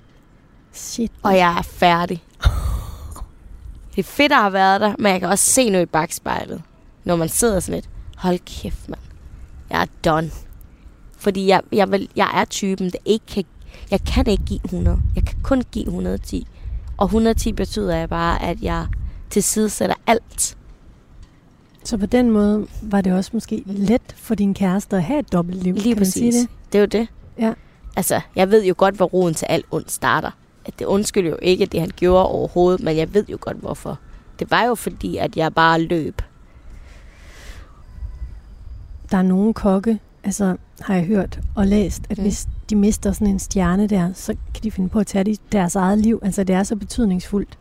Shit. 0.74 1.12
Og 1.24 1.38
jeg 1.38 1.58
er 1.58 1.62
færdig. 1.62 2.24
Det 3.96 4.00
er 4.00 4.04
fedt 4.04 4.32
at 4.32 4.38
have 4.38 4.54
været 4.54 4.82
der, 4.82 4.96
men 5.00 5.12
jeg 5.12 5.20
kan 5.20 5.30
også 5.30 5.46
se 5.46 5.70
noget 5.70 5.86
i 5.86 5.86
bagspejlet. 5.86 6.62
Når 7.04 7.16
man 7.16 7.30
sidder 7.30 7.60
sådan 7.60 7.76
lidt, 7.76 7.90
hold 8.18 8.40
kæft, 8.46 8.90
mand. 8.90 9.02
Jeg 9.70 9.82
er 9.82 9.86
done. 10.06 10.32
Fordi 11.18 11.48
jeg, 11.48 11.62
jeg, 11.72 11.92
vil, 11.92 12.10
jeg 12.16 12.32
er 12.34 12.46
typen, 12.46 12.90
der 12.90 13.00
ikke 13.06 13.26
kan... 13.26 13.44
Jeg 13.92 14.04
kan 14.04 14.28
ikke 14.28 14.46
give 14.46 14.60
100. 14.66 15.00
Jeg 15.16 15.26
kan 15.26 15.38
kun 15.44 15.64
give 15.72 15.86
110. 15.86 16.48
Og 16.98 17.06
110 17.06 17.54
betyder 17.54 17.96
jeg 17.96 18.10
bare, 18.10 18.42
at 18.42 18.62
jeg 18.62 18.88
tilsidesætter 19.30 19.96
alt. 20.08 20.58
Så 21.84 21.98
på 21.98 22.06
den 22.06 22.32
måde 22.32 22.68
var 22.82 23.02
det 23.02 23.14
også 23.14 23.30
måske 23.34 23.64
let 23.66 24.02
for 24.16 24.36
din 24.36 24.54
kæreste 24.54 24.96
at 24.96 25.04
have 25.04 25.20
et 25.20 25.32
dobbeltliv. 25.34 25.74
Lige 25.74 25.84
kan 25.84 25.98
man 25.98 26.06
sige 26.06 26.32
præcis. 26.32 26.42
det? 26.42 26.74
Det 26.74 26.78
er 26.78 26.82
jo 26.82 26.86
det. 26.86 27.08
Ja. 27.40 27.54
Altså, 27.96 28.22
jeg 28.36 28.52
ved 28.52 28.66
jo 28.66 28.74
godt, 28.78 28.96
hvor 28.96 29.06
roden 29.06 29.34
til 29.34 29.46
alt 29.46 29.66
ondt 29.72 29.92
starter. 29.92 30.32
At 30.66 30.80
det 30.80 30.86
undskylder 30.86 31.30
jo 31.30 31.38
ikke 31.42 31.66
det, 31.66 31.80
han 31.80 31.92
gjorde 31.96 32.26
overhovedet, 32.28 32.84
men 32.84 32.98
jeg 32.98 33.14
ved 33.14 33.26
jo 33.32 33.38
godt, 33.42 33.58
hvorfor. 33.58 34.00
Det 34.40 34.52
var 34.52 34.64
jo 34.64 34.76
fordi, 34.76 35.18
at 35.18 35.38
jeg 35.38 35.54
bare 35.54 35.82
løb. 35.82 36.22
Der 39.12 39.18
er 39.18 39.22
nogle 39.22 39.54
kokke, 39.54 40.00
altså 40.24 40.56
har 40.82 40.96
jeg 40.96 41.06
hørt 41.06 41.40
og 41.56 41.68
læst, 41.68 42.04
at 42.10 42.18
Mm. 42.18 42.24
hvis 42.24 42.48
de 42.70 42.76
mister 42.76 43.12
sådan 43.12 43.28
en 43.28 43.40
stjerne 43.40 43.88
der, 43.88 44.14
så 44.14 44.36
kan 44.54 44.64
de 44.64 44.72
finde 44.72 44.90
på 44.90 45.00
at 45.00 45.08
tage 45.08 45.24
de, 45.24 45.38
deres 45.52 45.76
eget 45.76 45.98
liv. 46.00 46.20
Altså 46.24 46.44
det 46.44 46.56
er 46.56 46.64
så 46.64 46.76
betydningsfuldt. 46.76 47.58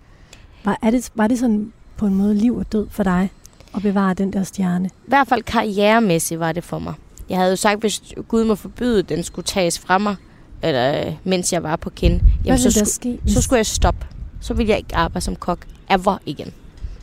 Var, 0.65 0.79
er 0.83 0.91
det, 0.91 1.11
var 1.15 1.27
det 1.27 1.39
sådan 1.39 1.73
på 1.97 2.07
en 2.07 2.15
måde 2.15 2.35
liv 2.35 2.57
og 2.57 2.73
død 2.73 2.87
for 2.91 3.03
dig 3.03 3.31
at 3.77 3.83
bevare 3.83 4.15
den 4.15 4.33
der 4.33 4.43
stjerne? 4.43 4.89
I 4.89 5.09
hvert 5.09 5.29
fald 5.29 5.43
karrieremæssigt 5.43 6.41
var 6.41 6.53
det 6.53 6.65
for 6.65 6.79
mig. 6.79 6.95
Jeg 7.29 7.39
havde 7.39 7.51
jo 7.51 7.57
sagt, 7.57 7.81
hvis 7.81 8.03
Gud 8.29 8.45
må 8.45 8.55
forbyde, 8.55 8.99
at 8.99 9.09
den 9.09 9.23
skulle 9.23 9.47
tages 9.47 9.79
fra 9.79 9.99
mig, 9.99 10.17
eller 10.63 11.07
øh, 11.07 11.13
mens 11.25 11.53
jeg 11.53 11.63
var 11.63 11.77
på 11.77 11.91
Hvad 11.91 12.23
jamen, 12.45 12.59
så, 12.59 12.85
sku, 12.85 13.17
så 13.27 13.43
skulle 13.43 13.57
jeg 13.57 13.67
stoppe. 13.67 14.07
Så 14.41 14.55
ville 14.55 14.71
jeg 14.71 14.79
ikke 14.79 14.97
arbejde 14.97 15.25
som 15.25 15.37
kok 15.37 15.59
ever 15.91 16.19
igen. 16.27 16.53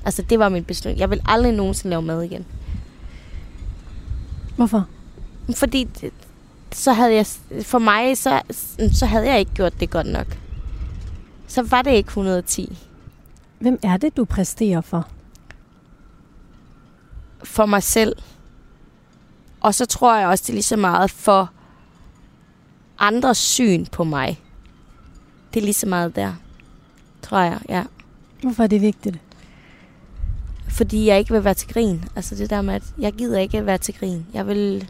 Altså, 0.05 0.21
det 0.21 0.39
var 0.39 0.49
min 0.49 0.63
beslutning. 0.63 0.99
Jeg 0.99 1.09
vil 1.09 1.21
aldrig 1.25 1.53
nogensinde 1.53 1.89
lave 1.89 2.01
mad 2.01 2.21
igen. 2.21 2.45
Hvorfor? 4.55 4.87
Fordi 5.55 5.87
så 6.71 6.93
havde 6.93 7.13
jeg, 7.13 7.25
for 7.61 7.79
mig, 7.79 8.17
så, 8.17 8.41
så 8.93 9.05
havde 9.05 9.25
jeg 9.25 9.39
ikke 9.39 9.53
gjort 9.53 9.79
det 9.79 9.89
godt 9.89 10.07
nok. 10.07 10.37
Så 11.47 11.61
var 11.61 11.81
det 11.81 11.91
ikke 11.91 12.07
110. 12.07 12.77
Hvem 13.59 13.79
er 13.83 13.97
det, 13.97 14.17
du 14.17 14.25
præsterer 14.25 14.81
for? 14.81 15.07
For 17.45 17.65
mig 17.65 17.83
selv. 17.83 18.15
Og 19.61 19.75
så 19.75 19.85
tror 19.85 20.17
jeg 20.17 20.27
også, 20.27 20.41
det 20.41 20.49
er 20.49 20.53
lige 20.53 20.63
så 20.63 20.77
meget 20.77 21.11
for 21.11 21.51
andres 22.99 23.37
syn 23.37 23.85
på 23.85 24.03
mig. 24.03 24.41
Det 25.53 25.59
er 25.59 25.63
lige 25.63 25.73
så 25.73 25.87
meget 25.87 26.15
der. 26.15 26.33
Tror 27.21 27.39
jeg, 27.39 27.59
ja. 27.69 27.83
Hvorfor 28.41 28.63
er 28.63 28.67
det 28.67 28.81
vigtigt? 28.81 29.19
Fordi 30.69 31.05
jeg 31.07 31.19
ikke 31.19 31.33
vil 31.33 31.43
være 31.43 31.53
til 31.53 31.73
grin. 31.73 32.03
Altså 32.15 32.35
det 32.35 32.49
der 32.49 32.61
med, 32.61 32.73
at 32.73 32.83
jeg 32.97 33.13
gider 33.13 33.39
ikke 33.39 33.57
at 33.57 33.65
være 33.65 33.77
til 33.77 33.93
grin. 33.99 34.25
Jeg 34.33 34.47
vil, 34.47 34.89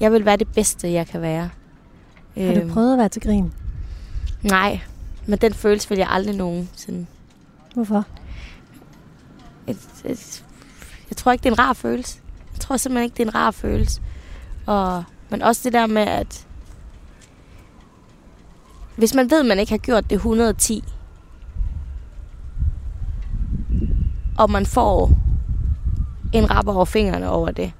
jeg 0.00 0.12
vil 0.12 0.24
være 0.24 0.36
det 0.36 0.48
bedste, 0.48 0.92
jeg 0.92 1.06
kan 1.06 1.20
være. 1.20 1.50
Har 2.36 2.54
du 2.54 2.68
prøvet 2.72 2.92
at 2.92 2.98
være 2.98 3.08
til 3.08 3.22
grin? 3.22 3.52
Nej, 4.42 4.80
men 5.26 5.38
den 5.38 5.54
følelse 5.54 5.88
vil 5.88 5.98
jeg 5.98 6.08
aldrig 6.10 6.36
nogensinde. 6.36 7.06
Hvorfor? 7.74 8.04
Et, 9.66 9.78
et, 10.04 10.44
jeg 11.12 11.16
tror 11.16 11.32
ikke, 11.32 11.42
det 11.42 11.48
er 11.48 11.52
en 11.52 11.58
rar 11.58 11.72
følelse. 11.72 12.18
Jeg 12.52 12.60
tror 12.60 12.76
simpelthen 12.76 13.04
ikke, 13.04 13.14
det 13.16 13.22
er 13.22 13.26
en 13.26 13.34
rar 13.34 13.50
følelse. 13.50 14.00
Og, 14.66 15.04
men 15.30 15.42
også 15.42 15.60
det 15.64 15.72
der 15.72 15.86
med, 15.86 16.02
at 16.02 16.46
hvis 18.96 19.14
man 19.14 19.30
ved, 19.30 19.40
at 19.40 19.46
man 19.46 19.58
ikke 19.58 19.72
har 19.72 19.78
gjort 19.78 20.10
det 20.10 20.16
110, 20.16 20.84
og 24.38 24.50
man 24.50 24.66
får 24.66 25.10
en 26.32 26.50
rap 26.50 26.68
over 26.68 26.84
fingrene 26.84 27.30
over 27.30 27.50
det, 27.50 27.72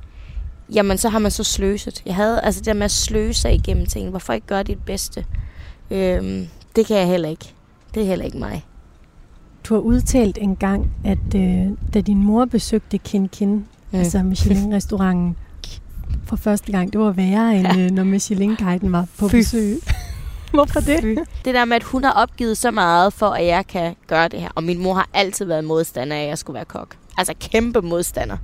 jamen 0.75 0.99
så 0.99 1.09
har 1.09 1.19
man 1.19 1.31
så 1.31 1.45
sløset. 1.45 2.03
Jeg 2.07 2.15
havde 2.15 2.41
altså 2.41 2.61
det 2.61 2.67
der 2.67 2.75
med 2.75 2.85
at 2.85 2.91
sløse 2.91 3.53
igennem 3.53 3.87
ting. 3.87 4.11
Hvorfor 4.11 4.33
ikke 4.33 4.47
gøre 4.47 4.63
dit 4.63 4.85
bedste? 4.85 5.27
Øhm, 5.91 6.47
det 6.77 6.87
kan 6.87 6.97
jeg 6.97 7.07
heller 7.07 7.29
ikke. 7.29 7.55
Det 7.95 8.03
er 8.03 8.07
heller 8.07 8.25
ikke 8.25 8.39
mig. 8.39 8.65
Du 9.65 9.75
har 9.75 9.81
udtalt 9.81 10.39
en 10.41 10.57
gang, 10.57 10.91
at 11.05 11.35
øh, 11.37 11.67
da 11.95 12.01
din 12.01 12.25
mor 12.25 12.45
besøgte 12.45 12.99
Kin 12.99 13.29
Kin, 13.29 13.49
mm. 13.49 13.99
altså 13.99 14.23
Michelin-restauranten, 14.23 15.37
for 16.29 16.37
første 16.37 16.73
gang, 16.73 16.93
det 16.93 17.01
var 17.01 17.11
værre, 17.11 17.57
end 17.57 17.67
ja. 17.67 17.85
øh, 17.85 17.91
når 17.91 18.05
Michelin-guiden 18.05 18.93
var 18.93 19.07
på 19.19 19.29
Fy. 19.29 19.37
besøg. 19.37 19.79
Hvorfor 20.55 20.81
det? 20.81 21.01
Fy. 21.01 21.19
Det 21.45 21.55
der 21.55 21.65
med, 21.65 21.77
at 21.77 21.83
hun 21.83 22.05
har 22.05 22.13
opgivet 22.13 22.57
så 22.57 22.71
meget 22.71 23.13
for, 23.13 23.27
at 23.27 23.47
jeg 23.47 23.67
kan 23.67 23.97
gøre 24.07 24.29
det 24.29 24.41
her. 24.41 24.49
Og 24.55 24.65
min 24.65 24.83
mor 24.83 24.95
har 24.95 25.09
altid 25.15 25.45
været 25.45 25.65
modstander 25.65 26.17
af, 26.17 26.23
at 26.23 26.29
jeg 26.29 26.39
skulle 26.39 26.55
være 26.55 26.65
kok. 26.65 26.97
Altså 27.19 27.35
kæmpe 27.41 27.83
modstander. 27.83 28.37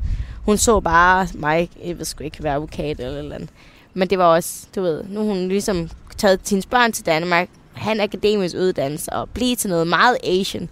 Hun 0.44 0.56
så 0.56 0.80
bare 0.80 1.28
mig, 1.34 1.70
jeg 1.84 1.98
ved 1.98 2.04
sgu 2.04 2.24
ikke, 2.24 2.42
være 2.42 2.54
advokat 2.54 3.00
eller 3.00 3.18
eller 3.18 3.34
andet. 3.34 3.50
Men 3.94 4.10
det 4.10 4.18
var 4.18 4.24
også, 4.24 4.66
du 4.74 4.82
ved, 4.82 5.04
nu 5.08 5.24
hun 5.24 5.48
ligesom 5.48 5.90
taget 6.16 6.40
sine 6.44 6.62
børn 6.70 6.92
til 6.92 7.06
Danmark, 7.06 7.48
han 7.78 8.00
akademisk 8.00 8.56
uddannelse 8.56 9.12
og 9.12 9.28
blive 9.30 9.56
til 9.56 9.70
noget 9.70 9.86
meget 9.86 10.16
Asian. 10.24 10.68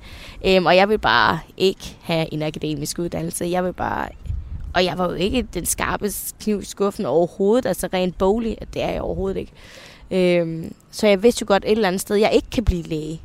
Øhm, 0.46 0.66
og 0.66 0.76
jeg 0.76 0.88
vil 0.88 0.98
bare 0.98 1.38
ikke 1.56 1.96
have 2.02 2.34
en 2.34 2.42
akademisk 2.42 2.98
uddannelse. 2.98 3.44
Jeg 3.44 3.64
vil 3.64 3.72
bare... 3.72 4.08
Og 4.74 4.84
jeg 4.84 4.98
var 4.98 5.08
jo 5.08 5.14
ikke 5.14 5.46
den 5.54 5.66
skarpe 5.66 6.10
kniv 6.40 6.60
i 6.60 6.64
skuffen 6.64 7.06
overhovedet. 7.06 7.66
Altså 7.66 7.88
rent 7.92 8.18
boglig, 8.18 8.58
det 8.74 8.82
er 8.82 8.90
jeg 8.90 9.00
overhovedet 9.00 9.36
ikke. 9.36 9.52
Øhm, 10.10 10.74
så 10.90 11.06
jeg 11.06 11.22
vidste 11.22 11.42
jo 11.42 11.46
godt 11.48 11.64
et 11.64 11.70
eller 11.70 11.88
andet 11.88 12.00
sted, 12.00 12.16
jeg 12.16 12.30
ikke 12.32 12.50
kan 12.50 12.64
blive 12.64 12.82
læge. 12.82 13.20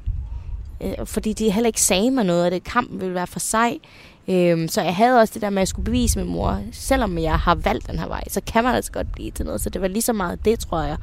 Øh, 0.81 1.05
fordi 1.05 1.33
de 1.33 1.51
heller 1.51 1.67
ikke 1.67 1.81
sagde 1.81 2.11
mig 2.11 2.25
noget, 2.25 2.45
at 2.45 2.51
det 2.51 2.63
kampen 2.63 3.01
ville 3.01 3.15
være 3.15 3.27
for 3.27 3.39
sej. 3.39 3.77
Øhm, 4.27 4.67
så 4.67 4.81
jeg 4.81 4.95
havde 4.95 5.19
også 5.19 5.33
det 5.33 5.41
der 5.41 5.49
med, 5.49 5.57
at 5.57 5.61
jeg 5.61 5.67
skulle 5.67 5.85
bevise 5.85 6.19
min 6.19 6.27
mor, 6.27 6.61
selvom 6.71 7.17
jeg 7.17 7.39
har 7.39 7.55
valgt 7.55 7.87
den 7.87 7.99
her 7.99 8.07
vej, 8.07 8.23
så 8.27 8.41
kan 8.47 8.63
man 8.63 8.75
altså 8.75 8.91
godt 8.91 9.11
blive 9.11 9.31
til 9.31 9.45
noget. 9.45 9.61
Så 9.61 9.69
det 9.69 9.81
var 9.81 9.87
lige 9.87 10.01
så 10.01 10.13
meget 10.13 10.45
det, 10.45 10.59
tror 10.59 10.81
jeg. 10.81 10.97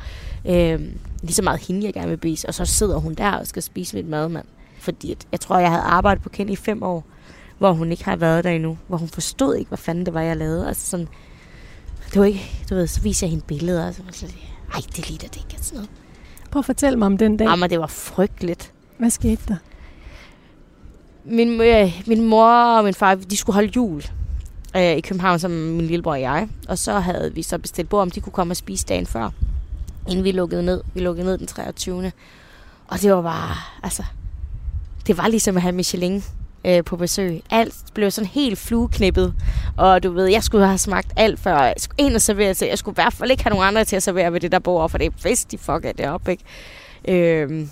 Øhm, 0.46 0.98
lige 1.22 1.34
så 1.34 1.42
meget 1.42 1.60
hende, 1.60 1.86
jeg 1.86 1.94
gerne 1.94 2.08
vil 2.08 2.16
bevise. 2.16 2.48
Og 2.48 2.54
så 2.54 2.64
sidder 2.64 2.96
hun 2.98 3.14
der 3.14 3.30
og 3.30 3.46
skal 3.46 3.62
spise 3.62 3.96
mit 3.96 4.06
mad, 4.08 4.28
mand. 4.28 4.46
Fordi 4.78 5.12
at, 5.12 5.26
jeg 5.32 5.40
tror, 5.40 5.58
jeg 5.58 5.70
havde 5.70 5.82
arbejdet 5.82 6.22
på 6.22 6.28
Kenny 6.28 6.50
i 6.50 6.56
fem 6.56 6.82
år, 6.82 7.04
hvor 7.58 7.72
hun 7.72 7.90
ikke 7.90 8.04
har 8.04 8.16
været 8.16 8.44
der 8.44 8.50
endnu. 8.50 8.78
Hvor 8.88 8.96
hun 8.96 9.08
forstod 9.08 9.54
ikke, 9.54 9.68
hvad 9.68 9.78
fanden 9.78 10.06
det 10.06 10.14
var, 10.14 10.20
jeg 10.20 10.36
lavede. 10.36 10.68
Altså 10.68 10.90
sådan, 10.90 11.08
det 12.12 12.20
var 12.20 12.24
ikke, 12.24 12.50
du 12.70 12.74
ved, 12.74 12.86
så 12.86 13.00
viser 13.00 13.26
jeg 13.26 13.30
hende 13.30 13.44
billeder, 13.44 13.86
og 13.88 13.94
så 13.94 14.02
var 14.02 14.10
det, 14.10 14.34
ej, 14.74 14.80
det 14.96 15.08
ligner 15.08 15.28
det 15.28 15.36
ikke, 15.36 15.64
sådan 15.64 15.76
noget. 15.76 15.90
Prøv 16.50 16.60
at 16.60 16.66
fortælle 16.66 16.98
mig 16.98 17.06
om 17.06 17.18
den 17.18 17.36
dag. 17.36 17.44
Jamen, 17.44 17.70
det 17.70 17.80
var 17.80 17.86
frygteligt. 17.86 18.72
Hvad 18.98 19.10
skete 19.10 19.42
der? 19.48 19.56
Min, 21.28 21.60
øh, 21.60 22.02
min 22.06 22.26
mor 22.26 22.76
og 22.76 22.84
min 22.84 22.94
far, 22.94 23.14
de 23.14 23.36
skulle 23.36 23.54
holde 23.54 23.72
jul 23.76 24.02
øh, 24.76 24.96
i 24.96 25.00
København, 25.00 25.38
som 25.38 25.50
min 25.50 25.86
lillebror 25.86 26.12
og 26.12 26.20
jeg. 26.20 26.48
Og 26.68 26.78
så 26.78 26.92
havde 26.92 27.34
vi 27.34 27.42
så 27.42 27.58
bestilt 27.58 27.88
bord, 27.88 28.02
om 28.02 28.10
de 28.10 28.20
kunne 28.20 28.32
komme 28.32 28.52
og 28.52 28.56
spise 28.56 28.86
dagen 28.86 29.06
før, 29.06 29.30
inden 30.08 30.24
vi 30.24 30.32
lukkede 30.32 30.62
ned. 30.62 30.80
Vi 30.94 31.00
lukkede 31.00 31.26
ned 31.26 31.38
den 31.38 31.46
23. 31.46 32.12
Og 32.88 33.00
det 33.00 33.12
var 33.12 33.22
bare, 33.22 33.56
altså, 33.82 34.02
det 35.06 35.16
var 35.18 35.28
ligesom 35.28 35.56
at 35.56 35.62
have 35.62 35.72
Michelin 35.72 36.24
øh, 36.64 36.84
på 36.84 36.96
besøg. 36.96 37.42
Alt 37.50 37.74
blev 37.94 38.10
sådan 38.10 38.28
helt 38.28 38.58
flueknippet. 38.58 39.34
Og 39.76 40.02
du 40.02 40.12
ved, 40.12 40.26
jeg 40.26 40.42
skulle 40.42 40.66
have 40.66 40.78
smagt 40.78 41.12
alt 41.16 41.40
før. 41.40 41.62
Jeg 41.62 41.74
skulle 41.78 42.06
ind 42.06 42.14
og 42.14 42.20
servere 42.20 42.54
til. 42.54 42.68
Jeg 42.68 42.78
skulle 42.78 42.92
i 42.92 43.00
hvert 43.00 43.12
fald 43.12 43.30
ikke 43.30 43.42
have 43.42 43.50
nogen 43.50 43.66
andre 43.68 43.84
til 43.84 43.96
at 43.96 44.02
servere 44.02 44.32
ved 44.32 44.40
det 44.40 44.52
der 44.52 44.58
bord, 44.58 44.90
for 44.90 44.98
det 44.98 45.06
er 45.06 45.10
bedst, 45.22 45.50
de 45.50 45.58
fucker 45.58 45.92
det 45.92 46.08
op, 46.08 46.28
ikke? 46.28 46.44
Øh, 47.08 47.66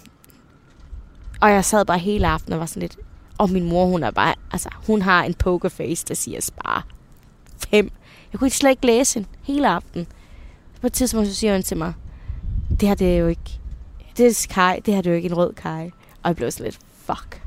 og 1.40 1.50
jeg 1.50 1.64
sad 1.64 1.84
bare 1.84 1.98
hele 1.98 2.26
aftenen 2.28 2.52
og 2.52 2.60
var 2.60 2.66
sådan 2.66 2.80
lidt, 2.80 2.96
og 3.38 3.50
min 3.50 3.68
mor, 3.68 3.86
hun 3.86 4.02
er 4.02 4.10
bare, 4.10 4.34
altså, 4.52 4.68
hun 4.86 5.02
har 5.02 5.24
en 5.24 5.34
pokerface, 5.34 6.06
der 6.08 6.14
siger 6.14 6.40
spar 6.40 6.86
fem. 7.70 7.90
Jeg 8.32 8.38
kunne 8.38 8.50
slet 8.50 8.70
ikke 8.70 8.86
læse 8.86 9.14
hende 9.14 9.28
hele 9.42 9.68
aften. 9.68 10.06
På 10.80 10.86
et 10.86 10.92
tidspunkt, 10.92 11.28
så 11.28 11.34
siger 11.34 11.52
hun 11.52 11.62
til 11.62 11.76
mig, 11.76 11.92
det 12.80 12.88
her, 12.88 12.94
det 12.94 13.14
er 13.14 13.18
jo 13.18 13.26
ikke, 13.26 13.60
det 14.16 14.26
er 14.26 14.46
kaj, 14.50 14.80
det 14.86 14.94
her, 14.94 15.02
det 15.02 15.10
er 15.10 15.14
jo 15.14 15.16
ikke 15.16 15.28
en 15.28 15.36
rød 15.36 15.52
kaj. 15.52 15.90
Og 16.22 16.28
jeg 16.28 16.36
blev 16.36 16.50
sådan 16.50 16.64
lidt, 16.64 16.78
fuck. 17.04 17.42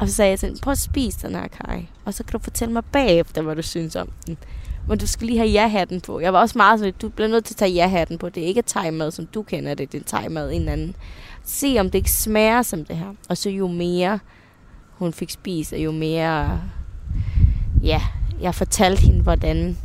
Og 0.00 0.08
så 0.08 0.14
sagde 0.14 0.30
jeg 0.30 0.38
til 0.38 0.58
prøv 0.62 0.72
at 0.72 0.78
spise 0.78 1.26
den 1.26 1.34
her 1.34 1.48
kaj. 1.48 1.84
Og 2.04 2.14
så 2.14 2.24
kan 2.24 2.32
du 2.32 2.38
fortælle 2.38 2.74
mig 2.74 2.84
bagefter, 2.84 3.42
hvad 3.42 3.56
du 3.56 3.62
synes 3.62 3.96
om 3.96 4.08
den. 4.26 4.38
Men 4.88 4.98
du 4.98 5.06
skal 5.06 5.26
lige 5.26 5.38
have 5.38 5.50
ja-hatten 5.50 6.00
på. 6.00 6.20
Jeg 6.20 6.32
var 6.32 6.40
også 6.40 6.58
meget 6.58 6.78
sådan, 6.78 6.94
du 7.02 7.08
bliver 7.08 7.28
nødt 7.28 7.44
til 7.44 7.54
at 7.54 7.58
tage 7.58 7.72
ja-hatten 7.72 8.18
på. 8.18 8.28
Det 8.28 8.42
er 8.42 8.46
ikke 8.46 8.62
thai-mad, 8.66 9.10
som 9.10 9.26
du 9.26 9.42
kender 9.42 9.74
det. 9.74 9.92
Det 9.92 10.00
er 10.00 10.18
thai-mad 10.18 10.52
en 10.52 10.68
anden. 10.68 10.96
Se 11.44 11.76
om 11.78 11.90
det 11.90 11.94
ikke 11.94 12.10
smager 12.10 12.62
som 12.62 12.84
det 12.84 12.96
her. 12.96 13.14
Og 13.28 13.36
så 13.36 13.50
jo 13.50 13.68
mere 13.68 14.18
hun 15.02 15.12
fik 15.12 15.30
spist, 15.30 15.72
og 15.72 15.78
jo 15.78 15.92
mere... 15.92 16.60
Ja, 17.82 18.02
jeg 18.40 18.54
fortalte 18.54 19.02
hende, 19.02 19.22
hvordan 19.22 19.76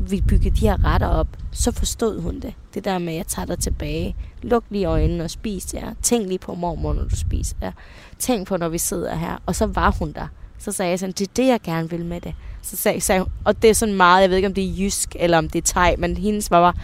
vi 0.00 0.20
byggede 0.20 0.56
de 0.56 0.60
her 0.60 0.84
retter 0.84 1.06
op, 1.06 1.28
så 1.52 1.72
forstod 1.72 2.20
hun 2.20 2.40
det. 2.40 2.54
Det 2.74 2.84
der 2.84 2.98
med, 2.98 3.08
at 3.08 3.16
jeg 3.16 3.26
tager 3.26 3.46
dig 3.46 3.58
tilbage. 3.58 4.16
Luk 4.42 4.64
lige 4.70 4.84
øjnene 4.84 5.24
og 5.24 5.30
spis 5.30 5.64
der. 5.64 5.94
Tænk 6.02 6.28
lige 6.28 6.38
på 6.38 6.54
mormor, 6.54 6.92
når 6.92 7.04
du 7.04 7.16
spiser 7.16 7.56
der. 7.60 7.72
Tænk 8.18 8.48
på, 8.48 8.56
når 8.56 8.68
vi 8.68 8.78
sidder 8.78 9.14
her. 9.14 9.42
Og 9.46 9.54
så 9.54 9.66
var 9.66 9.90
hun 9.90 10.12
der. 10.12 10.26
Så 10.58 10.72
sagde 10.72 10.90
jeg 10.90 10.98
sådan, 10.98 11.12
det 11.12 11.28
er 11.28 11.32
det, 11.36 11.46
jeg 11.46 11.60
gerne 11.60 11.90
vil 11.90 12.04
med 12.04 12.20
det. 12.20 12.34
Så 12.62 12.76
sagde, 12.76 13.00
sagde 13.00 13.20
hun, 13.20 13.32
og 13.44 13.62
det 13.62 13.70
er 13.70 13.74
sådan 13.74 13.94
meget, 13.94 14.22
jeg 14.22 14.30
ved 14.30 14.36
ikke, 14.36 14.48
om 14.48 14.54
det 14.54 14.64
er 14.64 14.74
jysk, 14.84 15.16
eller 15.18 15.38
om 15.38 15.48
det 15.48 15.58
er 15.58 15.72
thai, 15.72 15.96
men 15.98 16.16
hendes 16.16 16.50
var 16.50 16.72
bare, 16.72 16.82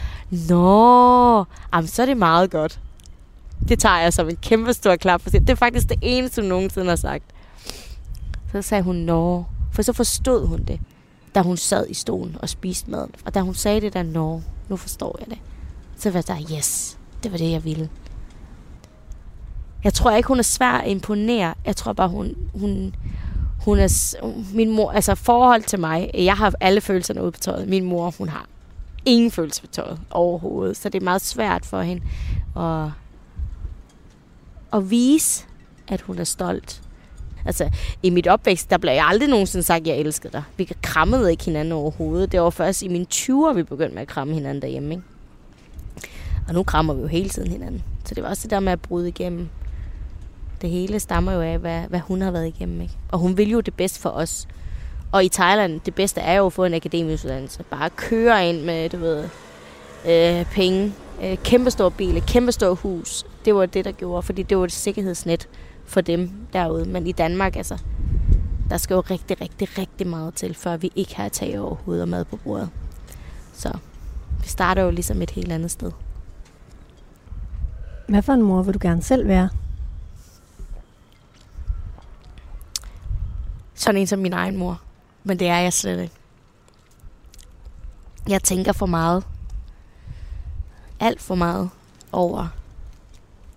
nå, 0.49 1.45
jamen, 1.74 1.88
så 1.88 2.03
er 2.03 2.07
det 2.07 2.16
meget 2.16 2.51
godt. 2.51 2.80
Det 3.68 3.78
tager 3.78 3.99
jeg 3.99 4.12
som 4.12 4.28
en 4.28 4.36
kæmpe 4.36 4.72
stor 4.72 4.97
klap 4.97 5.20
for 5.20 5.30
Det 5.30 5.51
er 5.51 5.55
faktisk 5.55 5.88
det 5.88 5.99
eneste, 6.03 6.43
hun 6.43 6.49
nogensinde 6.49 6.88
har 6.88 6.97
sagt. 6.97 7.24
Så 8.53 8.62
sagde 8.62 8.82
hun, 8.82 8.96
nå. 8.96 9.44
For 9.72 9.82
så 9.82 9.92
forstod 9.92 10.46
hun 10.46 10.64
det, 10.64 10.80
da 11.34 11.42
hun 11.42 11.57
sad 11.57 11.86
i 11.88 11.94
stolen 11.94 12.36
og 12.42 12.48
spiste 12.48 12.90
maden. 12.90 13.11
Og 13.24 13.34
da 13.34 13.40
hun 13.40 13.55
sagde 13.55 13.80
det 13.80 13.92
der, 13.92 14.03
nå, 14.03 14.42
nu 14.68 14.76
forstår 14.76 15.16
jeg 15.20 15.30
det. 15.30 15.38
Så 15.96 16.11
var 16.11 16.20
der, 16.20 16.36
yes, 16.57 16.98
det 17.22 17.32
var 17.32 17.38
det, 17.38 17.50
jeg 17.50 17.64
ville. 17.64 17.90
Jeg 19.84 19.94
tror 19.94 20.11
ikke, 20.11 20.28
hun 20.28 20.38
er 20.38 20.42
svær 20.42 20.72
at 20.72 20.90
imponere. 20.90 21.55
Jeg 21.64 21.76
tror 21.76 21.92
bare, 21.92 22.09
hun, 22.09 22.34
hun, 22.55 22.94
hun 23.64 23.78
er... 23.78 24.16
Min 24.55 24.70
mor, 24.70 24.90
altså 24.90 25.14
forhold 25.14 25.62
til 25.62 25.80
mig, 25.80 26.11
jeg 26.14 26.36
har 26.36 26.55
alle 26.61 26.80
følelserne 26.80 27.22
ude 27.22 27.32
på 27.32 27.40
tøjet. 27.40 27.68
Min 27.68 27.84
mor, 27.84 28.14
hun 28.18 28.28
har 28.28 28.46
ingen 29.05 29.30
følelse 29.30 29.61
på 29.61 29.66
tøjet 29.66 30.00
overhovedet. 30.11 30.76
Så 30.76 30.88
det 30.88 31.00
er 31.00 31.05
meget 31.05 31.22
svært 31.22 31.66
for 31.66 31.80
hende 31.80 32.03
at, 32.57 32.90
at 34.72 34.90
vise, 34.90 35.44
at 35.88 36.00
hun 36.00 36.18
er 36.18 36.24
stolt 36.24 36.82
Altså, 37.47 37.70
i 38.03 38.11
mit 38.11 38.26
opvækst, 38.26 38.70
der 38.70 38.78
blev 38.78 38.93
jeg 38.93 39.07
aldrig 39.07 39.28
nogensinde 39.28 39.62
sagt, 39.62 39.80
at 39.80 39.86
jeg 39.86 39.97
elskede 39.97 40.32
dig. 40.32 40.43
Vi 40.57 40.72
krammede 40.82 41.30
ikke 41.30 41.45
hinanden 41.45 41.72
overhovedet. 41.72 42.32
Det 42.32 42.40
var 42.40 42.51
først 42.51 42.82
i 42.82 42.88
mine 42.88 43.07
20'er, 43.14 43.53
vi 43.53 43.62
begyndte 43.62 43.95
med 43.95 44.03
at 44.03 44.09
kramme 44.09 44.34
hinanden 44.34 44.62
derhjemme, 44.62 44.90
ikke? 44.90 45.03
Og 46.49 46.55
nu 46.55 46.62
krammer 46.62 46.95
vi 46.95 47.01
jo 47.01 47.07
hele 47.07 47.28
tiden 47.28 47.51
hinanden. 47.51 47.82
Så 48.05 48.14
det 48.14 48.22
var 48.22 48.28
også 48.28 48.43
det 48.43 48.51
der 48.51 48.61
med 48.61 48.72
at 48.72 48.80
bryde 48.80 49.09
igennem. 49.09 49.49
Det 50.62 50.70
hele 50.70 51.01
stammer 51.01 51.32
jo 51.32 51.40
af, 51.40 51.59
hvad, 51.59 51.82
hvad 51.88 52.01
hun 52.01 52.22
har 52.22 52.30
været 52.30 52.47
igennem, 52.47 52.80
ikke? 52.80 52.95
Og 53.12 53.18
hun 53.18 53.36
vil 53.36 53.51
jo 53.51 53.61
det 53.61 53.74
bedste 53.74 54.01
for 54.01 54.11
os. 54.11 54.49
Og 55.12 55.24
i 55.24 55.28
Thailand, 55.28 55.80
det 55.80 55.95
bedste 55.95 56.20
er 56.20 56.34
jo 56.34 56.47
at 56.47 56.53
få 56.53 56.64
en 56.64 56.74
akademisk 56.74 57.24
uddannelse. 57.24 57.62
Bare 57.70 57.90
køre 57.90 58.49
ind 58.49 58.62
med, 58.62 58.88
du 58.88 58.97
ved, 58.97 59.24
øh, 60.09 60.45
penge. 60.45 60.93
Øh, 61.22 61.36
kæmpestor 61.36 61.88
bil, 61.88 62.22
kæmpestor 62.26 62.74
hus. 62.74 63.26
Det 63.45 63.55
var 63.55 63.66
det, 63.66 63.84
der 63.84 63.93
gjorde, 63.93 64.22
fordi 64.22 64.43
det 64.43 64.59
var 64.59 64.64
et 64.64 64.72
sikkerhedsnet 64.72 65.49
for 65.85 66.01
dem 66.01 66.30
derude. 66.53 66.85
Men 66.85 67.07
i 67.07 67.12
Danmark, 67.12 67.57
altså, 67.57 67.78
der 68.70 68.76
skal 68.76 68.95
jo 68.95 69.01
rigtig, 69.01 69.41
rigtig, 69.41 69.78
rigtig 69.78 70.07
meget 70.07 70.35
til, 70.35 70.55
før 70.55 70.76
vi 70.76 70.91
ikke 70.97 71.16
har 71.16 71.28
tag 71.28 71.61
over 71.61 71.74
hovedet 71.74 72.03
og 72.03 72.09
mad 72.09 72.24
på 72.24 72.37
bordet. 72.37 72.70
Så 73.53 73.78
vi 74.41 74.49
starter 74.49 74.83
jo 74.83 74.91
ligesom 74.91 75.22
et 75.22 75.30
helt 75.30 75.53
andet 75.53 75.70
sted. 75.70 75.93
Hvad 78.09 78.22
for 78.22 78.33
en 78.33 78.43
mor 78.43 78.62
vil 78.62 78.74
du 78.74 78.78
gerne 78.83 79.03
selv 79.03 79.28
være? 79.28 79.49
Sådan 83.74 84.01
en 84.01 84.07
som 84.07 84.18
min 84.18 84.33
egen 84.33 84.57
mor. 84.57 84.80
Men 85.24 85.39
det 85.39 85.49
er 85.49 85.59
jeg 85.59 85.72
slet 85.72 86.01
ikke. 86.03 86.14
Jeg 88.28 88.43
tænker 88.43 88.72
for 88.72 88.87
meget. 88.87 89.24
Alt 91.01 91.20
for 91.20 91.35
meget 91.35 91.70
over 92.12 92.49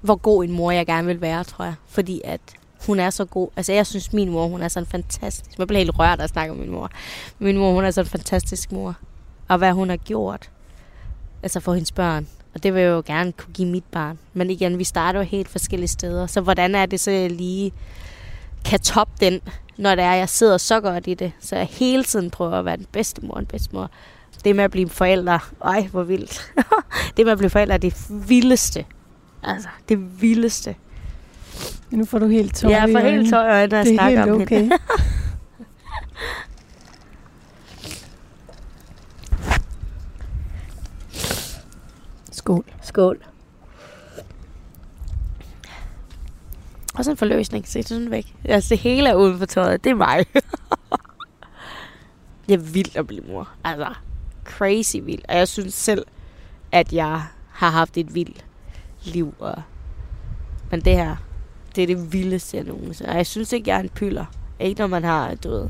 hvor 0.06 0.16
god 0.16 0.44
en 0.44 0.52
mor 0.52 0.72
jeg 0.72 0.86
gerne 0.86 1.08
vil 1.08 1.22
være, 1.22 1.44
tror 1.44 1.66
jeg. 1.66 1.74
Fordi 1.88 2.22
at 2.24 2.42
hun 2.86 3.00
er 3.00 3.10
så 3.10 3.26
god. 3.26 3.50
Altså, 3.56 3.74
jeg 3.74 3.88
synes, 3.88 4.14
min 4.14 4.30
mor, 4.30 4.48
hun 4.48 4.62
er 4.62 4.68
sådan 4.68 4.88
fantastisk. 4.88 5.60
Jeg 5.60 5.68
bliver 5.68 5.80
helt 5.80 6.00
rørt 6.00 6.22
at 6.22 6.30
snakke 6.30 6.52
om 6.52 6.58
min 6.58 6.72
mor. 6.72 6.90
Min 7.40 7.58
mor, 7.58 7.74
hun 7.74 7.86
er 7.86 7.92
sådan 7.92 8.06
en 8.06 8.10
fantastisk 8.10 8.72
mor. 8.72 8.96
Og 9.48 9.58
hvad 9.58 9.72
hun 9.72 9.90
har 9.90 9.98
gjort. 9.98 10.50
Altså 11.44 11.60
for 11.60 11.74
hendes 11.74 11.92
børn. 11.92 12.28
Og 12.54 12.64
det 12.64 12.74
vil 12.74 12.82
jeg 12.82 12.90
jo 12.90 13.04
gerne 13.06 13.32
kunne 13.32 13.54
give 13.54 13.68
mit 13.68 13.84
barn. 13.92 14.20
Men 14.34 14.50
igen, 14.50 14.80
vi 14.80 14.84
starter 14.84 15.20
jo 15.20 15.26
helt 15.26 15.48
forskellige 15.50 15.88
steder. 15.88 16.28
Så 16.28 16.42
hvordan 16.42 16.76
er 16.76 16.86
det 16.86 17.00
så, 17.00 17.12
jeg 17.12 17.32
lige 17.32 17.72
kan 18.66 18.80
toppe 18.80 19.14
den, 19.20 19.42
når 19.78 19.96
det 19.96 20.04
er, 20.04 20.14
jeg 20.14 20.30
sidder 20.30 20.58
så 20.58 20.82
godt 20.82 21.08
i 21.08 21.14
det. 21.14 21.32
Så 21.40 21.56
jeg 21.56 21.68
hele 21.72 22.04
tiden 22.04 22.32
prøver 22.32 22.54
at 22.54 22.66
være 22.66 22.78
den 22.78 22.88
bedste 22.92 23.22
mor, 23.26 23.36
den 23.36 23.46
bedste 23.46 23.76
mor. 23.76 23.90
Det 24.44 24.56
med 24.56 24.64
at 24.64 24.72
blive 24.72 24.90
forældre, 24.90 25.40
ej, 25.64 25.88
hvor 25.92 26.04
vildt. 26.04 26.52
det 27.18 27.26
med 27.26 27.32
at 27.32 27.38
blive 27.38 27.50
forældre 27.50 27.74
er 27.74 27.78
det 27.78 27.94
vildeste. 28.10 28.86
Altså, 29.46 29.70
det 29.90 30.22
vildeste. 30.22 30.76
Nu 31.92 32.06
får 32.06 32.20
du 32.20 32.28
helt 32.28 32.56
tår 32.56 32.70
Jeg 32.70 32.90
i 32.90 32.94
får 32.94 33.00
helt 33.00 33.14
i 33.14 33.18
øjnene, 33.18 33.32
når 33.32 33.44
jeg 33.54 33.72
Det 33.72 33.80
er 33.80 33.84
snakker 33.96 34.20
helt 34.20 34.32
om 34.32 34.42
okay. 34.42 34.60
hende. 34.60 34.78
Skål. 42.32 42.66
Skål. 42.82 43.24
Og 46.96 47.06
så 47.06 47.12
en 47.12 47.18
forløsning. 47.18 47.68
Se 47.68 47.84
sådan 47.84 48.12
væk. 48.12 48.36
Altså, 48.44 48.70
det 48.70 48.78
hele 48.78 49.10
er 49.10 49.16
uden 49.16 49.38
for 49.38 49.46
tøjet. 49.46 49.84
Det 49.84 49.90
er 49.90 49.96
mig. 49.96 50.26
det 52.48 52.54
er 52.54 52.58
vildt 52.58 52.98
at 52.98 53.08
blive 53.08 53.24
mor. 53.28 53.50
Altså, 53.64 53.94
crazy 54.44 54.98
vildt. 55.04 55.26
Og 55.30 55.36
jeg 55.36 55.48
synes 55.48 55.74
selv, 55.74 56.06
at 56.72 56.94
jeg 56.94 57.24
har 57.50 57.70
haft 57.70 57.98
et 57.98 58.16
vildt 58.16 58.46
liv. 59.06 59.34
Og... 59.40 59.56
Men 60.72 60.82
det 60.82 60.96
her, 60.96 61.16
det 61.76 61.84
er 61.84 61.88
det 61.88 62.14
vildeste, 62.14 62.58
jeg 62.58 62.66
nogensinde. 62.66 63.10
Og 63.10 63.18
jeg 63.18 63.26
synes 63.26 63.54
ikke, 63.54 63.70
jeg 63.70 63.78
er 63.78 63.84
en 63.84 63.90
pyller. 63.90 64.26
Ikke 64.60 64.80
når 64.80 64.88
man 64.88 65.04
har, 65.04 65.36
du 65.36 65.50
ved, 65.50 65.70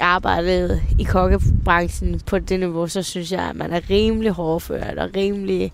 arbejdet 0.00 0.82
i 0.98 1.02
kokkebranchen 1.02 2.20
på 2.26 2.38
det 2.38 2.60
niveau, 2.60 2.86
så 2.86 3.02
synes 3.02 3.32
jeg, 3.32 3.42
at 3.42 3.56
man 3.56 3.72
er 3.72 3.90
rimelig 3.90 4.30
hårdført 4.30 4.98
og 4.98 5.10
rimelig 5.16 5.72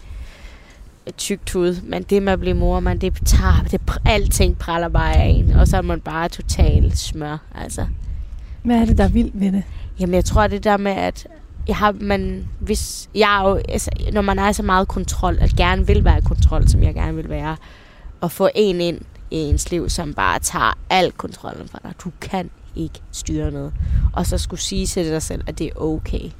tykt 1.16 1.54
ud. 1.54 1.80
Men 1.82 2.02
det 2.02 2.22
med 2.22 2.32
at 2.32 2.40
blive 2.40 2.54
mor, 2.54 2.80
man, 2.80 2.98
det 2.98 3.14
tager, 3.26 3.64
det, 3.70 3.80
alting 4.04 4.58
praller 4.58 4.88
bare 4.88 5.16
af 5.16 5.26
en. 5.26 5.50
Og 5.50 5.68
så 5.68 5.76
er 5.76 5.82
man 5.82 6.00
bare 6.00 6.28
totalt 6.28 6.98
smør, 6.98 7.38
altså. 7.54 7.86
Hvad 8.62 8.76
er 8.76 8.84
det, 8.84 8.98
der 8.98 9.04
er 9.04 9.08
vildt 9.08 9.40
ved 9.40 9.52
det? 9.52 9.62
Jamen, 10.00 10.14
jeg 10.14 10.24
tror, 10.24 10.46
det 10.46 10.64
der 10.64 10.76
med, 10.76 10.92
at 10.92 11.26
jeg 11.68 11.76
har, 11.76 11.94
man, 12.00 12.48
hvis, 12.60 13.10
jeg 13.14 13.38
er 13.40 13.48
jo, 13.48 13.60
altså, 13.68 13.90
når 14.12 14.20
man 14.20 14.38
er 14.38 14.52
så 14.52 14.62
meget 14.62 14.88
kontrol, 14.88 15.38
at 15.40 15.50
gerne 15.56 15.86
vil 15.86 16.04
være 16.04 16.18
i 16.18 16.20
kontrol, 16.20 16.68
som 16.68 16.82
jeg 16.82 16.94
gerne 16.94 17.16
vil 17.16 17.28
være, 17.28 17.56
og 18.20 18.32
få 18.32 18.48
en 18.54 18.80
ind 18.80 19.00
i 19.30 19.36
ens 19.36 19.70
liv, 19.70 19.88
som 19.88 20.14
bare 20.14 20.38
tager 20.38 20.78
al 20.90 21.12
kontrollen 21.12 21.68
fra 21.68 21.78
dig. 21.82 21.92
Du 22.04 22.10
kan 22.20 22.50
ikke 22.76 23.00
styre 23.12 23.50
noget. 23.50 23.72
Og 24.12 24.26
så 24.26 24.38
skulle 24.38 24.60
sige 24.60 24.86
til 24.86 25.06
dig 25.06 25.22
selv, 25.22 25.42
at 25.46 25.58
det 25.58 25.66
er 25.66 25.80
okay. 25.82 26.30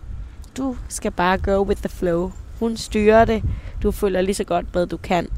Du 0.57 0.77
skal 0.89 1.11
bare 1.11 1.39
go 1.39 1.63
with 1.63 1.81
the 1.81 1.89
flow. 1.89 2.33
Hun 2.59 2.77
styrer 2.77 3.25
det. 3.25 3.43
Du 3.83 3.91
følger 3.91 4.21
lige 4.21 4.35
så 4.35 4.45
godt 4.45 4.75
med, 4.75 4.87
du 4.87 4.97
kan. 4.97 5.29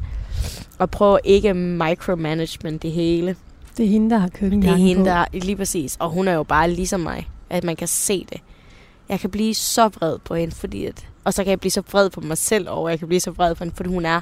Og 0.78 0.90
prøv 0.90 1.18
ikke 1.24 1.54
micromanagement 1.54 2.82
det 2.82 2.92
hele. 2.92 3.36
Det 3.76 3.84
er 3.84 3.90
hende, 3.90 4.10
der 4.10 4.18
har 4.18 4.28
køkken 4.28 4.62
Det 4.62 4.70
er 4.70 4.74
hende, 4.74 5.04
der 5.04 5.24
lige 5.32 5.56
præcis. 5.56 5.96
Og 6.00 6.10
hun 6.10 6.28
er 6.28 6.32
jo 6.32 6.42
bare 6.42 6.70
ligesom 6.70 7.00
mig. 7.00 7.28
At 7.50 7.64
man 7.64 7.76
kan 7.76 7.88
se 7.88 8.26
det. 8.32 8.40
Jeg 9.08 9.20
kan 9.20 9.30
blive 9.30 9.54
så 9.54 9.88
vred 9.88 10.18
på 10.18 10.34
hende, 10.34 10.54
fordi 10.54 10.86
at... 10.86 11.06
Og 11.24 11.34
så 11.34 11.44
kan 11.44 11.50
jeg 11.50 11.60
blive 11.60 11.70
så 11.70 11.82
vred 11.90 12.10
på 12.10 12.20
mig 12.20 12.38
selv 12.38 12.68
over. 12.70 12.88
Jeg 12.88 12.98
kan 12.98 13.08
blive 13.08 13.20
så 13.20 13.30
vred 13.30 13.54
på 13.54 13.64
hende, 13.64 13.76
fordi 13.76 13.88
hun 13.88 14.04
er... 14.06 14.20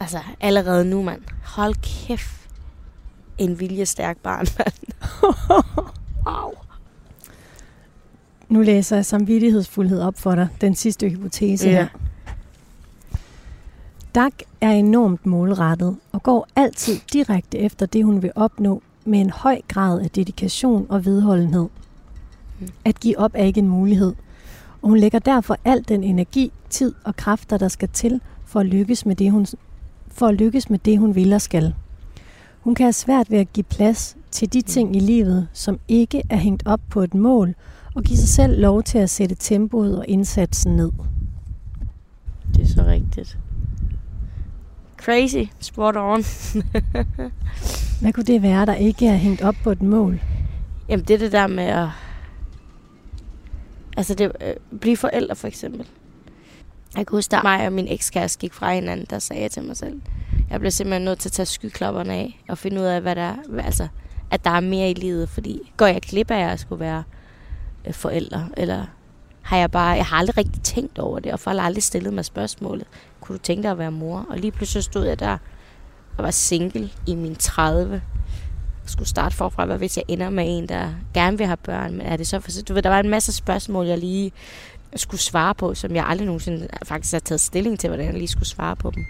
Altså, 0.00 0.18
allerede 0.40 0.84
nu, 0.84 1.02
mand. 1.02 1.22
Hold 1.44 1.74
kæft. 1.82 2.48
En 3.38 3.60
viljestærk 3.60 4.16
barn, 4.16 4.46
mand. 4.58 4.72
wow. 6.26 6.52
Nu 8.48 8.62
læser 8.62 8.96
jeg 8.96 9.06
samvittighedsfuldhed 9.06 10.00
op 10.00 10.18
for 10.18 10.34
dig. 10.34 10.48
Den 10.60 10.74
sidste 10.74 11.08
hypotese 11.08 11.68
Ja. 11.68 11.74
her. 11.76 11.86
Dag 14.14 14.30
er 14.60 14.70
enormt 14.70 15.26
målrettet 15.26 15.96
og 16.12 16.22
går 16.22 16.48
altid 16.56 16.96
direkte 17.12 17.58
efter 17.58 17.86
det, 17.86 18.04
hun 18.04 18.22
vil 18.22 18.32
opnå 18.34 18.82
med 19.04 19.20
en 19.20 19.30
høj 19.30 19.60
grad 19.68 20.00
af 20.00 20.10
dedikation 20.10 20.86
og 20.88 21.04
vedholdenhed. 21.04 21.68
At 22.84 23.00
give 23.00 23.18
op 23.18 23.30
er 23.34 23.44
ikke 23.44 23.60
en 23.60 23.68
mulighed, 23.68 24.14
og 24.82 24.88
hun 24.88 24.98
lægger 24.98 25.18
derfor 25.18 25.56
al 25.64 25.84
den 25.88 26.04
energi, 26.04 26.52
tid 26.70 26.94
og 27.04 27.16
kræfter, 27.16 27.58
der 27.58 27.68
skal 27.68 27.88
til 27.88 28.20
for 28.44 28.60
at 28.60 28.66
lykkes 28.66 29.06
med 29.06 29.16
det, 29.16 29.32
hun, 29.32 29.46
for 30.08 30.26
at 30.26 30.34
lykkes 30.34 30.70
med 30.70 30.78
det, 30.78 30.98
hun 30.98 31.14
vil 31.14 31.32
og 31.32 31.40
skal. 31.40 31.74
Hun 32.60 32.74
kan 32.74 32.84
have 32.84 32.92
svært 32.92 33.30
ved 33.30 33.38
at 33.38 33.52
give 33.52 33.64
plads 33.64 34.16
til 34.30 34.52
de 34.52 34.62
ting 34.62 34.96
i 34.96 35.00
livet, 35.00 35.48
som 35.52 35.78
ikke 35.88 36.22
er 36.30 36.36
hængt 36.36 36.62
op 36.66 36.80
på 36.90 37.00
et 37.00 37.14
mål, 37.14 37.54
og 37.94 38.02
give 38.02 38.18
sig 38.18 38.28
selv 38.28 38.60
lov 38.60 38.82
til 38.82 38.98
at 38.98 39.10
sætte 39.10 39.34
tempoet 39.34 39.98
og 39.98 40.04
indsatsen 40.08 40.76
ned. 40.76 40.92
Det 42.54 42.62
er 42.62 42.66
så 42.66 42.84
rigtigt. 42.86 43.38
Crazy. 44.96 45.52
Spot 45.60 45.96
on. 45.96 46.22
Hvad 48.00 48.12
kunne 48.12 48.24
det 48.24 48.42
være, 48.42 48.66
der 48.66 48.74
ikke 48.74 49.06
er 49.06 49.16
hængt 49.16 49.42
op 49.42 49.54
på 49.62 49.70
et 49.70 49.82
mål? 49.82 50.20
Jamen, 50.88 51.04
det 51.04 51.14
er 51.14 51.18
det 51.18 51.32
der 51.32 51.46
med 51.46 51.64
at... 51.64 51.88
Altså, 53.98 54.14
det, 54.14 54.32
øh, 54.40 54.54
blive 54.80 54.96
forældre, 54.96 55.36
for 55.36 55.46
eksempel. 55.48 55.86
Jeg 56.96 57.06
kan 57.06 57.16
huske, 57.16 57.30
da 57.30 57.40
mig 57.42 57.66
og 57.66 57.72
min 57.72 57.88
ekskæreste 57.88 58.38
gik 58.38 58.52
fra 58.54 58.74
hinanden, 58.74 59.06
der 59.10 59.18
sagde 59.18 59.42
jeg 59.42 59.50
til 59.50 59.62
mig 59.62 59.76
selv, 59.76 60.00
jeg 60.50 60.60
bliver 60.60 60.70
simpelthen 60.70 61.04
nødt 61.04 61.18
til 61.18 61.28
at 61.28 61.32
tage 61.32 61.46
skyklopperne 61.46 62.14
af, 62.14 62.42
og 62.48 62.58
finde 62.58 62.80
ud 62.80 62.86
af, 62.86 63.00
hvad 63.00 63.16
der 63.16 63.22
er, 63.22 63.36
hvad- 63.48 63.64
altså, 63.64 63.88
at 64.30 64.44
der 64.44 64.50
er 64.50 64.60
mere 64.60 64.90
i 64.90 64.94
livet, 64.94 65.28
fordi 65.28 65.72
går 65.76 65.86
jeg 65.86 66.00
glip 66.02 66.30
af, 66.30 66.36
at 66.36 66.48
jeg 66.50 66.58
skulle 66.58 66.80
være 66.80 67.02
øh, 67.86 67.92
forældre, 67.94 68.48
eller 68.56 68.84
har 69.42 69.56
jeg 69.56 69.70
bare, 69.70 69.88
jeg 69.90 70.04
har 70.06 70.16
aldrig 70.16 70.36
rigtig 70.38 70.62
tænkt 70.62 70.98
over 70.98 71.18
det, 71.18 71.32
og 71.32 71.40
folk 71.40 71.58
har 71.58 71.66
aldrig 71.66 71.82
stillet 71.82 72.12
mig 72.12 72.24
spørgsmålet, 72.24 72.86
kunne 73.20 73.38
du 73.38 73.42
tænke 73.42 73.62
dig 73.62 73.70
at 73.70 73.78
være 73.78 73.90
mor? 73.92 74.26
Og 74.30 74.38
lige 74.38 74.50
pludselig 74.52 74.84
stod 74.84 75.06
jeg 75.06 75.18
der, 75.20 75.38
og 76.18 76.24
var 76.24 76.30
single 76.30 76.90
i 77.06 77.14
min 77.14 77.34
30, 77.36 78.02
skulle 78.90 79.08
starte 79.08 79.36
forfra, 79.36 79.64
hvad 79.66 79.78
hvis 79.78 79.96
jeg 79.96 80.04
ender 80.08 80.30
med 80.30 80.44
en, 80.46 80.68
der 80.68 80.90
gerne 81.14 81.38
vil 81.38 81.46
have 81.46 81.56
børn, 81.56 81.92
men 81.92 82.00
er 82.06 82.16
det 82.16 82.26
så 82.26 82.40
for 82.40 82.50
Du 82.68 82.74
ved, 82.74 82.82
der 82.82 82.88
var 82.88 83.00
en 83.00 83.08
masse 83.08 83.32
spørgsmål, 83.32 83.86
jeg 83.86 83.98
lige 83.98 84.32
skulle 84.96 85.20
svare 85.20 85.54
på, 85.54 85.74
som 85.74 85.94
jeg 85.94 86.06
aldrig 86.06 86.26
nogensinde 86.26 86.68
faktisk 86.84 87.12
har 87.12 87.20
taget 87.20 87.40
stilling 87.40 87.78
til, 87.78 87.88
hvordan 87.88 88.06
jeg 88.06 88.14
lige 88.14 88.28
skulle 88.28 88.48
svare 88.48 88.76
på 88.76 88.90
dem. 88.90 89.04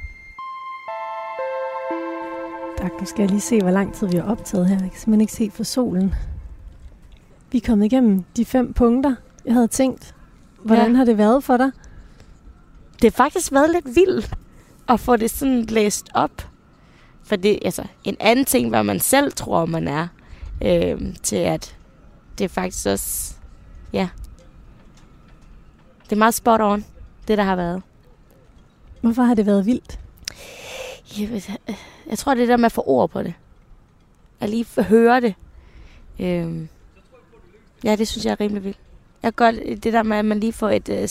Tak, 2.79 2.91
nu 3.01 3.07
skal 3.07 3.22
jeg 3.22 3.31
lige 3.31 3.41
se, 3.41 3.61
hvor 3.61 3.70
lang 3.70 3.95
tid 3.95 4.07
vi 4.07 4.16
har 4.16 4.24
optaget 4.24 4.66
her. 4.68 4.74
Jeg 4.74 4.91
kan 4.91 4.99
simpelthen 4.99 5.20
ikke 5.20 5.33
se 5.33 5.51
for 5.55 5.64
solen. 5.64 6.14
Vi 7.53 7.59
er 7.59 7.62
kommet 7.66 7.87
igennem 7.87 8.24
de 8.37 8.45
fem 8.45 8.72
punkter, 8.72 9.14
jeg 9.45 9.55
havde 9.55 9.68
tænkt. 9.68 10.14
Hvordan 10.64 10.91
Ja. 10.91 10.97
har 10.97 11.05
det 11.05 11.18
været 11.18 11.45
for 11.45 11.57
dig? 11.57 11.70
Det 13.03 13.05
har 13.12 13.24
faktisk 13.24 13.53
været 13.53 13.70
lidt 13.70 13.97
vildt 13.97 14.35
at 14.89 15.01
få 15.01 15.16
det 15.16 15.31
sådan 15.31 15.62
læst 15.62 16.07
op. 16.14 16.49
For 17.29 17.37
det, 17.37 17.59
altså, 17.64 17.85
en 18.05 18.16
anden 18.20 18.45
ting, 18.45 18.68
hvad 18.68 18.85
man 18.85 19.01
selv 19.01 19.33
tror, 19.33 19.66
man 19.66 19.89
er, 19.89 20.09
øh, 20.64 21.14
til 21.22 21.37
at 21.37 21.76
det 22.39 22.45
er 22.45 22.49
faktisk 22.49 22.87
også, 22.87 23.35
ja, 23.93 24.09
det 26.05 26.12
er 26.12 26.16
meget 26.16 26.35
spot 26.35 26.61
on, 26.61 26.85
det 27.29 27.39
der 27.39 27.45
har 27.45 27.57
været. 27.57 27.83
Hvorfor 29.01 29.22
har 29.22 29.35
det 29.35 29.47
været 29.47 29.66
vildt? 29.66 30.01
Jeg, 31.18 31.31
ved, 31.31 31.43
øh, 31.68 31.74
jeg 32.11 32.18
tror, 32.18 32.35
det 32.35 32.43
er 32.43 32.47
der 32.47 32.57
med 32.57 32.66
at 32.66 32.72
få 32.72 32.83
ord 32.87 33.11
på 33.11 33.22
det. 33.22 33.35
At 34.41 34.51
lige 34.51 34.83
høre 34.83 35.20
det. 35.20 35.35
Øhm. 36.20 36.68
Ja, 37.85 37.97
det 37.97 38.09
synes 38.09 38.24
jeg 38.24 38.33
er 38.33 38.41
rimelig 38.41 38.64
vildt. 38.64 38.79
Jeg 39.23 39.37
kan 39.37 39.53
godt, 39.53 39.85
det 39.85 39.93
der 39.93 40.03
med, 40.03 40.16
at 40.16 40.25
man 40.25 40.41
lige 40.41 40.53
får 40.53 40.71
et, 40.71 40.89
øh, 40.89 41.03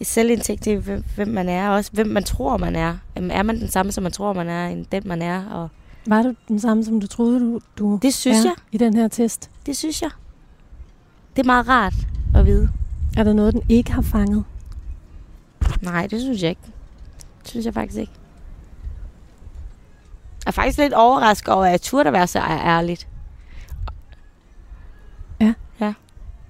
et 0.00 0.06
selvindsigt 0.06 0.62
til, 0.62 0.78
hvem, 0.78 1.04
hvem 1.16 1.28
man 1.28 1.48
er, 1.48 1.68
og 1.68 1.74
også 1.74 1.90
hvem 1.92 2.06
man 2.06 2.24
tror, 2.24 2.56
man 2.56 2.76
er. 2.76 2.96
Er 3.16 3.42
man 3.42 3.60
den 3.60 3.68
samme, 3.68 3.92
som 3.92 4.02
man 4.02 4.12
tror, 4.12 4.32
man 4.32 4.48
er, 4.48 4.66
end 4.68 4.86
den, 4.92 5.02
man 5.06 5.22
er? 5.22 5.46
Og 5.46 5.68
Var 6.06 6.22
du 6.22 6.34
den 6.48 6.60
samme, 6.60 6.84
som 6.84 7.00
du 7.00 7.06
troede, 7.06 7.40
du, 7.40 7.60
du 7.78 7.98
det 8.02 8.14
synes 8.14 8.38
er 8.38 8.48
jeg. 8.48 8.54
i 8.72 8.78
den 8.78 8.94
her 8.94 9.08
test? 9.08 9.50
Det 9.66 9.76
synes 9.76 10.02
jeg. 10.02 10.10
Det 11.36 11.42
er 11.42 11.46
meget 11.46 11.68
rart 11.68 11.94
at 12.34 12.46
vide. 12.46 12.70
Er 13.16 13.24
der 13.24 13.32
noget, 13.32 13.54
den 13.54 13.62
ikke 13.68 13.92
har 13.92 14.02
fanget? 14.02 14.44
Nej, 15.82 16.06
det 16.06 16.20
synes 16.20 16.42
jeg 16.42 16.50
ikke. 16.50 16.62
Det 17.42 17.48
synes 17.50 17.66
jeg 17.66 17.74
faktisk 17.74 17.98
ikke. 18.00 18.12
Jeg 20.44 20.50
er 20.50 20.52
faktisk 20.52 20.78
lidt 20.78 20.92
overrasket 20.92 21.54
over, 21.54 21.64
at 21.64 21.70
jeg 21.70 21.80
turde 21.82 22.12
være 22.12 22.26
så 22.26 22.38
ærligt. 22.40 23.08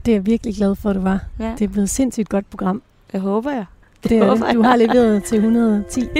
Det 0.06 0.12
er 0.12 0.16
jeg 0.16 0.26
virkelig 0.26 0.56
glad 0.56 0.74
for, 0.74 0.90
at 0.90 0.96
du 0.96 1.00
var. 1.00 1.20
Ja, 1.38 1.52
Det 1.58 1.64
er 1.64 1.68
blevet 1.68 1.84
et 1.84 1.90
sindssygt 1.90 2.28
godt 2.28 2.50
program. 2.50 2.82
det 3.12 3.20
håber 3.20 3.50
jeg. 3.50 3.64
Det 4.04 4.12
er, 4.18 4.24
håber 4.30 4.46
det. 4.46 4.54
Du 4.54 4.60
jeg. 4.62 4.70
har 4.70 4.76
leveret 4.76 5.24
til 5.24 5.36
110. 5.36 6.00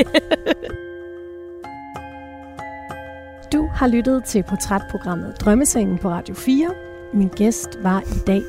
Du 3.52 3.68
har 3.74 3.86
lyttet 3.86 4.24
til 4.24 4.42
portrætprogrammet 4.42 5.34
Drømmesengen 5.40 5.98
på 5.98 6.08
Radio 6.10 6.34
4. 6.34 6.70
Min 7.14 7.28
gæst 7.28 7.78
var 7.82 8.00
i 8.00 8.18
dag 8.26 8.42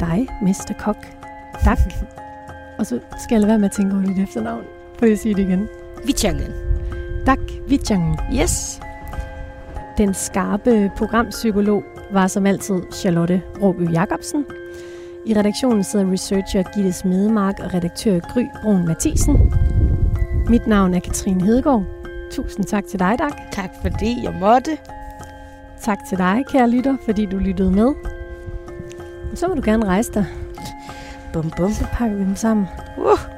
dig, 0.00 0.28
Mr. 0.42 0.72
Kok. 0.78 0.96
Tak. 1.64 1.78
Og 2.78 2.86
så 2.86 2.94
skal 3.22 3.34
jeg 3.34 3.40
lade 3.40 3.48
være 3.48 3.58
med 3.58 3.66
at 3.68 3.72
tænke 3.72 3.94
over 3.96 4.04
dit 4.06 4.18
efternavn. 4.18 4.64
Får 4.98 5.06
jeg 5.06 5.18
sige 5.18 5.34
det 5.34 5.42
igen? 5.42 5.68
Vichangen. 6.04 6.52
Tak, 7.26 7.38
Vichang. 7.68 8.18
Yes. 8.34 8.80
Den 9.98 10.14
skarpe 10.14 10.90
programpsykolog 10.96 11.82
var 12.12 12.26
som 12.26 12.46
altid 12.46 12.82
Charlotte 12.92 13.42
Råby 13.62 13.92
Jacobsen. 13.92 14.44
I 15.26 15.34
redaktionen 15.34 15.84
sidder 15.84 16.12
researcher 16.12 16.62
Gitte 16.74 16.92
Smedemark 16.92 17.58
og 17.60 17.74
redaktør 17.74 18.20
Gry 18.20 18.44
Brun 18.62 18.86
Mathisen. 18.86 19.52
Mit 20.48 20.66
navn 20.66 20.94
er 20.94 21.00
Katrine 21.00 21.44
Hedegaard. 21.44 21.84
Tusind 22.30 22.64
tak 22.64 22.86
til 22.86 22.98
dig, 22.98 23.18
Dag. 23.18 23.30
Tak 23.52 23.70
fordi 23.82 24.24
jeg 24.24 24.34
måtte. 24.40 24.76
tak 25.80 25.98
til 26.08 26.18
dig, 26.18 26.44
kære 26.48 26.70
lytter, 26.70 26.96
fordi 27.04 27.26
du 27.26 27.38
lyttede 27.38 27.70
med. 27.70 27.94
Så 29.34 29.48
må 29.48 29.54
du 29.54 29.62
gerne 29.64 29.86
rejse 29.86 30.12
dig. 30.12 30.26
Bum, 31.32 31.52
bum. 31.56 31.72
Så 31.72 31.86
pakker 31.92 32.16
vi 32.16 32.24
dem 32.24 32.36
sammen. 32.36 32.66
Uh. 32.98 33.35